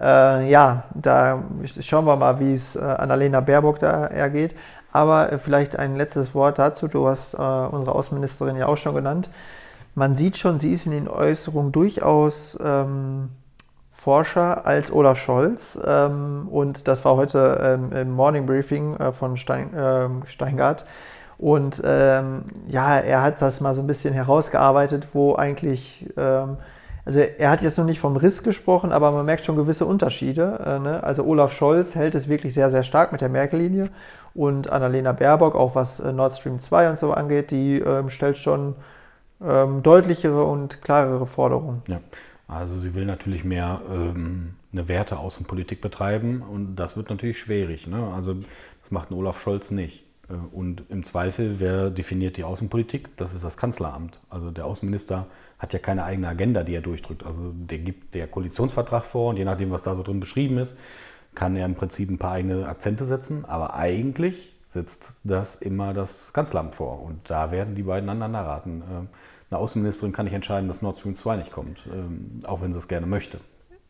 äh, 0.00 0.50
ja, 0.50 0.84
da 0.94 1.42
schauen 1.80 2.04
wir 2.04 2.16
mal, 2.16 2.38
wie 2.40 2.54
es 2.54 2.76
äh, 2.76 2.80
Annalena 2.80 3.40
Baerbock 3.40 3.78
da 3.78 4.06
ergeht. 4.06 4.54
Aber 4.92 5.32
äh, 5.32 5.38
vielleicht 5.38 5.76
ein 5.76 5.96
letztes 5.96 6.34
Wort 6.34 6.58
dazu. 6.58 6.88
Du 6.88 7.08
hast 7.08 7.34
äh, 7.34 7.36
unsere 7.36 7.94
Außenministerin 7.94 8.56
ja 8.56 8.66
auch 8.66 8.76
schon 8.76 8.94
genannt. 8.94 9.30
Man 9.94 10.16
sieht 10.16 10.36
schon, 10.36 10.60
sie 10.60 10.72
ist 10.72 10.86
in 10.86 10.92
den 10.92 11.08
Äußerungen 11.08 11.72
durchaus 11.72 12.56
ähm, 12.64 13.30
forscher 13.98 14.64
als 14.64 14.92
Olaf 14.92 15.18
Scholz. 15.18 15.76
Ähm, 15.84 16.46
und 16.50 16.86
das 16.86 17.04
war 17.04 17.16
heute 17.16 17.60
ähm, 17.62 17.92
im 17.92 18.12
Morning 18.12 18.46
Briefing 18.46 18.94
äh, 18.96 19.10
von 19.10 19.36
Stein, 19.36 19.70
ähm, 19.76 20.22
Steingart. 20.24 20.84
Und 21.36 21.82
ähm, 21.84 22.44
ja, 22.68 22.96
er 22.98 23.22
hat 23.22 23.42
das 23.42 23.60
mal 23.60 23.74
so 23.74 23.80
ein 23.80 23.88
bisschen 23.88 24.14
herausgearbeitet, 24.14 25.08
wo 25.14 25.34
eigentlich, 25.34 26.08
ähm, 26.16 26.58
also 27.04 27.18
er 27.18 27.50
hat 27.50 27.60
jetzt 27.60 27.76
noch 27.76 27.84
nicht 27.84 27.98
vom 27.98 28.16
Riss 28.16 28.44
gesprochen, 28.44 28.92
aber 28.92 29.10
man 29.10 29.26
merkt 29.26 29.44
schon 29.44 29.56
gewisse 29.56 29.84
Unterschiede. 29.84 30.60
Äh, 30.64 30.78
ne? 30.78 31.02
Also 31.02 31.24
Olaf 31.24 31.52
Scholz 31.52 31.96
hält 31.96 32.14
es 32.14 32.28
wirklich 32.28 32.54
sehr, 32.54 32.70
sehr 32.70 32.84
stark 32.84 33.10
mit 33.10 33.20
der 33.20 33.28
Merkel-Linie 33.28 33.88
und 34.32 34.70
Annalena 34.70 35.10
Baerbock, 35.10 35.56
auch 35.56 35.74
was 35.74 35.98
äh, 35.98 36.12
Nord 36.12 36.36
Stream 36.36 36.60
2 36.60 36.90
und 36.90 36.98
so 36.98 37.12
angeht, 37.12 37.50
die 37.50 37.80
ähm, 37.80 38.10
stellt 38.10 38.38
schon 38.38 38.76
ähm, 39.44 39.82
deutlichere 39.82 40.44
und 40.44 40.82
klarere 40.82 41.26
Forderungen. 41.26 41.82
Ja, 41.88 41.98
also 42.48 42.76
sie 42.76 42.94
will 42.94 43.04
natürlich 43.04 43.44
mehr 43.44 43.82
ähm, 43.90 44.54
eine 44.72 44.88
Werteaußenpolitik 44.88 45.82
betreiben 45.82 46.42
und 46.42 46.76
das 46.76 46.96
wird 46.96 47.10
natürlich 47.10 47.38
schwierig. 47.38 47.86
Ne? 47.86 48.12
Also 48.14 48.34
das 48.80 48.90
macht 48.90 49.10
ein 49.10 49.14
Olaf 49.14 49.40
Scholz 49.40 49.70
nicht. 49.70 50.04
Äh, 50.28 50.34
Und 50.52 50.84
im 50.88 51.04
Zweifel, 51.04 51.60
wer 51.60 51.90
definiert 51.90 52.38
die 52.38 52.44
Außenpolitik? 52.44 53.16
Das 53.16 53.34
ist 53.34 53.44
das 53.44 53.58
Kanzleramt. 53.58 54.20
Also 54.30 54.50
der 54.50 54.64
Außenminister 54.64 55.26
hat 55.58 55.74
ja 55.74 55.78
keine 55.78 56.04
eigene 56.04 56.28
Agenda, 56.28 56.64
die 56.64 56.74
er 56.74 56.80
durchdrückt. 56.80 57.24
Also 57.24 57.52
der 57.54 57.78
gibt 57.78 58.14
der 58.14 58.26
Koalitionsvertrag 58.26 59.04
vor 59.04 59.30
und 59.30 59.36
je 59.36 59.44
nachdem, 59.44 59.70
was 59.70 59.82
da 59.82 59.94
so 59.94 60.02
drin 60.02 60.20
beschrieben 60.20 60.56
ist, 60.56 60.76
kann 61.34 61.54
er 61.54 61.66
im 61.66 61.74
Prinzip 61.74 62.10
ein 62.10 62.18
paar 62.18 62.32
eigene 62.32 62.66
Akzente 62.66 63.04
setzen. 63.04 63.44
Aber 63.44 63.74
eigentlich 63.74 64.54
setzt 64.64 65.16
das 65.22 65.56
immer 65.56 65.92
das 65.94 66.32
Kanzleramt 66.32 66.74
vor. 66.74 67.02
Und 67.02 67.30
da 67.30 67.50
werden 67.50 67.74
die 67.74 67.82
beiden 67.82 68.08
aneinander 68.08 68.40
raten. 68.40 68.82
Eine 69.50 69.60
Außenministerin 69.60 70.12
kann 70.12 70.26
nicht 70.26 70.34
entscheiden, 70.34 70.68
dass 70.68 70.82
Nord 70.82 70.98
Stream 70.98 71.14
2 71.14 71.36
nicht 71.36 71.52
kommt, 71.52 71.88
ähm, 71.92 72.40
auch 72.46 72.60
wenn 72.60 72.72
sie 72.72 72.78
es 72.78 72.88
gerne 72.88 73.06
möchte. 73.06 73.40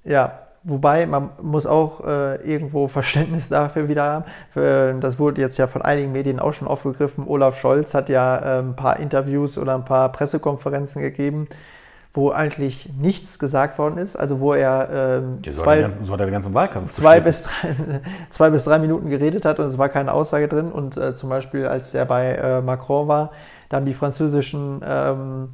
Ja, 0.05 0.41
wobei 0.63 1.07
man 1.07 1.31
muss 1.43 1.67
auch 1.67 2.05
äh, 2.05 2.37
irgendwo 2.49 2.87
Verständnis 2.87 3.49
dafür 3.51 3.89
wieder 3.89 4.05
haben. 4.05 4.25
Für, 4.51 4.95
das 4.95 5.19
wurde 5.19 5.41
jetzt 5.41 5.59
ja 5.59 5.67
von 5.67 5.83
einigen 5.83 6.13
Medien 6.13 6.39
auch 6.39 6.53
schon 6.53 6.69
aufgegriffen. 6.69 7.27
Olaf 7.27 7.59
Scholz 7.59 7.95
hat 7.95 8.09
ja 8.09 8.39
äh, 8.39 8.59
ein 8.61 8.77
paar 8.77 9.01
Interviews 9.01 9.59
oder 9.59 9.75
ein 9.75 9.85
paar 9.85 10.13
Pressekonferenzen 10.13 11.03
gegeben, 11.03 11.49
wo 12.19 12.31
eigentlich 12.31 12.91
nichts 13.01 13.39
gesagt 13.39 13.79
worden 13.79 13.97
ist. 13.97 14.17
Also 14.17 14.41
wo 14.41 14.53
er 14.53 15.23
ähm, 15.23 15.43
zwei, 15.45 15.77
der 15.77 15.83
ganze, 15.83 16.03
so 16.03 16.13
hat 16.13 16.21
er 16.21 16.27
den 16.27 16.33
ganzen 16.33 16.53
Wahlkampf 16.53 16.91
zwei, 16.91 17.21
bestritten. 17.21 17.77
bis 17.77 18.01
drei, 18.01 18.01
zwei 18.31 18.51
bis 18.51 18.65
drei 18.65 18.79
Minuten 18.81 19.09
geredet 19.09 19.45
hat 19.45 19.61
und 19.61 19.67
es 19.67 19.79
war 19.79 19.89
keine 19.89 20.13
Aussage 20.13 20.49
drin. 20.49 20.73
Und 20.73 20.97
äh, 20.97 21.15
zum 21.15 21.29
Beispiel, 21.29 21.67
als 21.67 21.95
er 21.95 22.05
bei 22.07 22.35
äh, 22.35 22.61
Macron 22.61 23.07
war, 23.07 23.31
da 23.69 23.77
haben 23.77 23.87
die 23.87 23.95
französischen 23.95 24.81
ähm, 24.85 25.51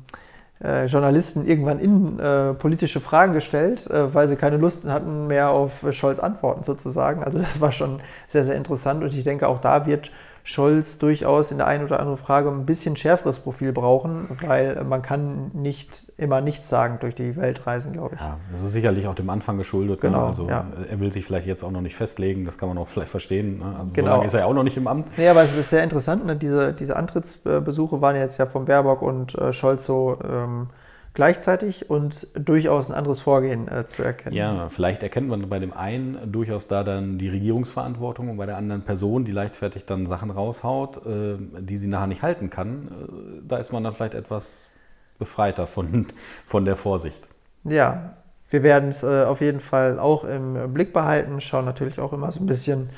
äh, 0.62 0.86
Journalisten 0.86 1.46
irgendwann 1.46 1.80
innenpolitische 1.80 2.98
äh, 2.98 3.02
Fragen 3.02 3.34
gestellt, 3.34 3.86
äh, 3.90 4.14
weil 4.14 4.28
sie 4.28 4.36
keine 4.36 4.56
Lust 4.56 4.86
hatten 4.86 5.26
mehr 5.26 5.50
auf 5.50 5.84
Scholz 5.90 6.18
Antworten 6.18 6.64
sozusagen. 6.64 7.22
Also 7.22 7.38
das 7.38 7.60
war 7.60 7.72
schon 7.72 8.00
sehr, 8.26 8.44
sehr 8.44 8.54
interessant 8.54 9.02
und 9.02 9.12
ich 9.12 9.24
denke, 9.24 9.48
auch 9.48 9.60
da 9.60 9.84
wird 9.84 10.10
Scholz 10.46 10.98
durchaus 10.98 11.50
in 11.50 11.56
der 11.56 11.66
einen 11.66 11.84
oder 11.84 12.00
anderen 12.00 12.18
Frage 12.18 12.50
ein 12.50 12.66
bisschen 12.66 12.96
schärferes 12.96 13.38
Profil 13.38 13.72
brauchen, 13.72 14.28
weil 14.46 14.84
man 14.84 15.00
kann 15.00 15.50
nicht 15.54 16.12
immer 16.18 16.42
nichts 16.42 16.68
sagen 16.68 16.98
durch 17.00 17.14
die 17.14 17.34
Welt 17.36 17.66
reisen, 17.66 17.94
glaube 17.94 18.16
ich. 18.16 18.20
Ja, 18.20 18.36
das 18.50 18.60
ist 18.60 18.74
sicherlich 18.74 19.06
auch 19.06 19.14
dem 19.14 19.30
Anfang 19.30 19.56
geschuldet. 19.56 20.02
Ne? 20.02 20.10
Genau, 20.10 20.20
ne? 20.20 20.26
Also 20.26 20.48
ja. 20.50 20.66
er 20.90 21.00
will 21.00 21.10
sich 21.10 21.24
vielleicht 21.24 21.46
jetzt 21.46 21.64
auch 21.64 21.70
noch 21.70 21.80
nicht 21.80 21.96
festlegen, 21.96 22.44
das 22.44 22.58
kann 22.58 22.68
man 22.68 22.76
auch 22.76 22.88
vielleicht 22.88 23.10
verstehen. 23.10 23.60
Ne? 23.60 23.74
Also 23.78 23.94
genau. 23.94 24.06
so 24.06 24.12
lange 24.12 24.26
ist 24.26 24.34
er 24.34 24.40
ja 24.40 24.46
auch 24.46 24.52
noch 24.52 24.64
nicht 24.64 24.76
im 24.76 24.86
Amt. 24.86 25.08
Nee, 25.16 25.28
aber 25.28 25.42
es 25.42 25.56
ist 25.56 25.70
sehr 25.70 25.82
interessant, 25.82 26.26
ne? 26.26 26.36
diese, 26.36 26.74
diese 26.74 26.96
Antrittsbesuche 26.96 28.02
waren 28.02 28.14
jetzt 28.14 28.36
ja 28.36 28.44
von 28.44 28.66
Baerbock 28.66 29.00
und 29.00 29.34
äh, 29.38 29.50
Scholz 29.54 29.84
so 29.84 30.18
ähm, 30.30 30.68
gleichzeitig 31.14 31.88
und 31.88 32.26
durchaus 32.34 32.90
ein 32.90 32.94
anderes 32.94 33.20
Vorgehen 33.20 33.68
äh, 33.68 33.86
zu 33.86 34.02
erkennen. 34.02 34.34
Ja, 34.34 34.68
vielleicht 34.68 35.02
erkennt 35.04 35.28
man 35.28 35.48
bei 35.48 35.60
dem 35.60 35.72
einen 35.72 36.30
durchaus 36.30 36.66
da 36.66 36.82
dann 36.82 37.18
die 37.18 37.28
Regierungsverantwortung 37.28 38.28
und 38.28 38.36
bei 38.36 38.46
der 38.46 38.56
anderen 38.56 38.82
Person, 38.82 39.24
die 39.24 39.30
leichtfertig 39.30 39.86
dann 39.86 40.06
Sachen 40.06 40.30
raushaut, 40.30 41.06
äh, 41.06 41.36
die 41.60 41.76
sie 41.76 41.86
nachher 41.86 42.08
nicht 42.08 42.22
halten 42.22 42.50
kann, 42.50 42.88
äh, 42.88 43.42
da 43.46 43.58
ist 43.58 43.72
man 43.72 43.84
dann 43.84 43.94
vielleicht 43.94 44.14
etwas 44.14 44.70
befreiter 45.18 45.68
von, 45.68 46.06
von 46.44 46.64
der 46.64 46.74
Vorsicht. 46.74 47.28
Ja, 47.62 48.16
wir 48.50 48.62
werden 48.64 48.88
es 48.88 49.04
äh, 49.04 49.24
auf 49.24 49.40
jeden 49.40 49.60
Fall 49.60 50.00
auch 50.00 50.24
im 50.24 50.74
Blick 50.74 50.92
behalten, 50.92 51.40
schauen 51.40 51.64
natürlich 51.64 52.00
auch 52.00 52.12
immer 52.12 52.32
so 52.32 52.40
ein 52.40 52.46
bisschen 52.46 52.90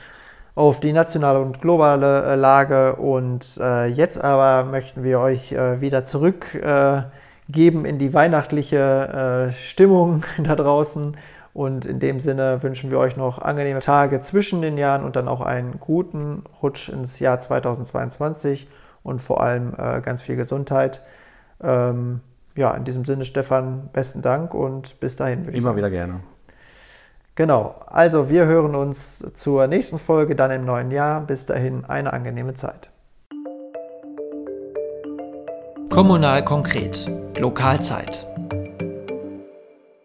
auf 0.55 0.81
die 0.81 0.95
nationale 0.95 1.41
und 1.41 1.61
globale 1.61 2.25
äh, 2.25 2.35
Lage 2.35 2.97
und 2.97 3.59
äh, 3.61 3.89
jetzt 3.89 4.19
aber 4.19 4.71
möchten 4.71 5.05
wir 5.05 5.21
euch 5.21 5.53
wieder 5.53 6.07
zurück 6.07 6.59
geben 7.49 7.85
in 7.85 7.99
die 7.99 8.13
weihnachtliche 8.13 9.51
äh, 9.51 9.53
Stimmung 9.53 10.25
da 10.43 10.55
draußen. 10.55 11.17
Und 11.53 11.87
in 11.87 12.01
dem 12.01 12.21
Sinne 12.21 12.63
wünschen 12.63 12.91
wir 12.91 12.99
euch 12.99 13.17
noch 13.17 13.41
angenehme 13.41 13.81
Tage 13.81 14.21
zwischen 14.21 14.61
den 14.61 14.77
Jahren 14.77 15.05
und 15.05 15.17
dann 15.17 15.27
auch 15.27 15.41
einen 15.41 15.81
guten 15.81 16.45
Rutsch 16.63 16.91
ins 16.91 17.19
Jahr 17.19 17.41
2022 17.41 18.69
und 19.03 19.23
vor 19.23 19.41
allem 19.41 19.73
äh, 19.79 20.03
ganz 20.03 20.21
viel 20.21 20.37
Gesundheit. 20.37 21.03
Ähm, 21.63 22.21
ja, 22.57 22.75
in 22.75 22.85
diesem 22.85 23.05
Sinne, 23.05 23.25
Stefan, 23.25 23.89
besten 23.93 24.21
Dank 24.21 24.53
und 24.53 25.01
bis 25.01 25.17
dahin. 25.17 25.45
Immer 25.47 25.61
sagen. 25.63 25.77
wieder 25.77 25.91
gerne. 25.91 26.21
Genau, 27.37 27.75
also 27.87 28.31
wir 28.31 28.47
hören 28.47 28.75
uns 28.75 29.19
zur 29.35 29.67
nächsten 29.67 29.99
Folge 29.99 30.37
dann 30.37 30.51
im 30.51 30.65
neuen 30.65 30.91
Jahr. 30.91 31.21
Bis 31.21 31.47
dahin 31.47 31.85
eine 31.85 32.13
angenehme 32.13 32.55
Zeit. 32.55 32.91
Kommunal 35.97 36.45
konkret. 36.45 37.11
Lokalzeit. 37.39 38.27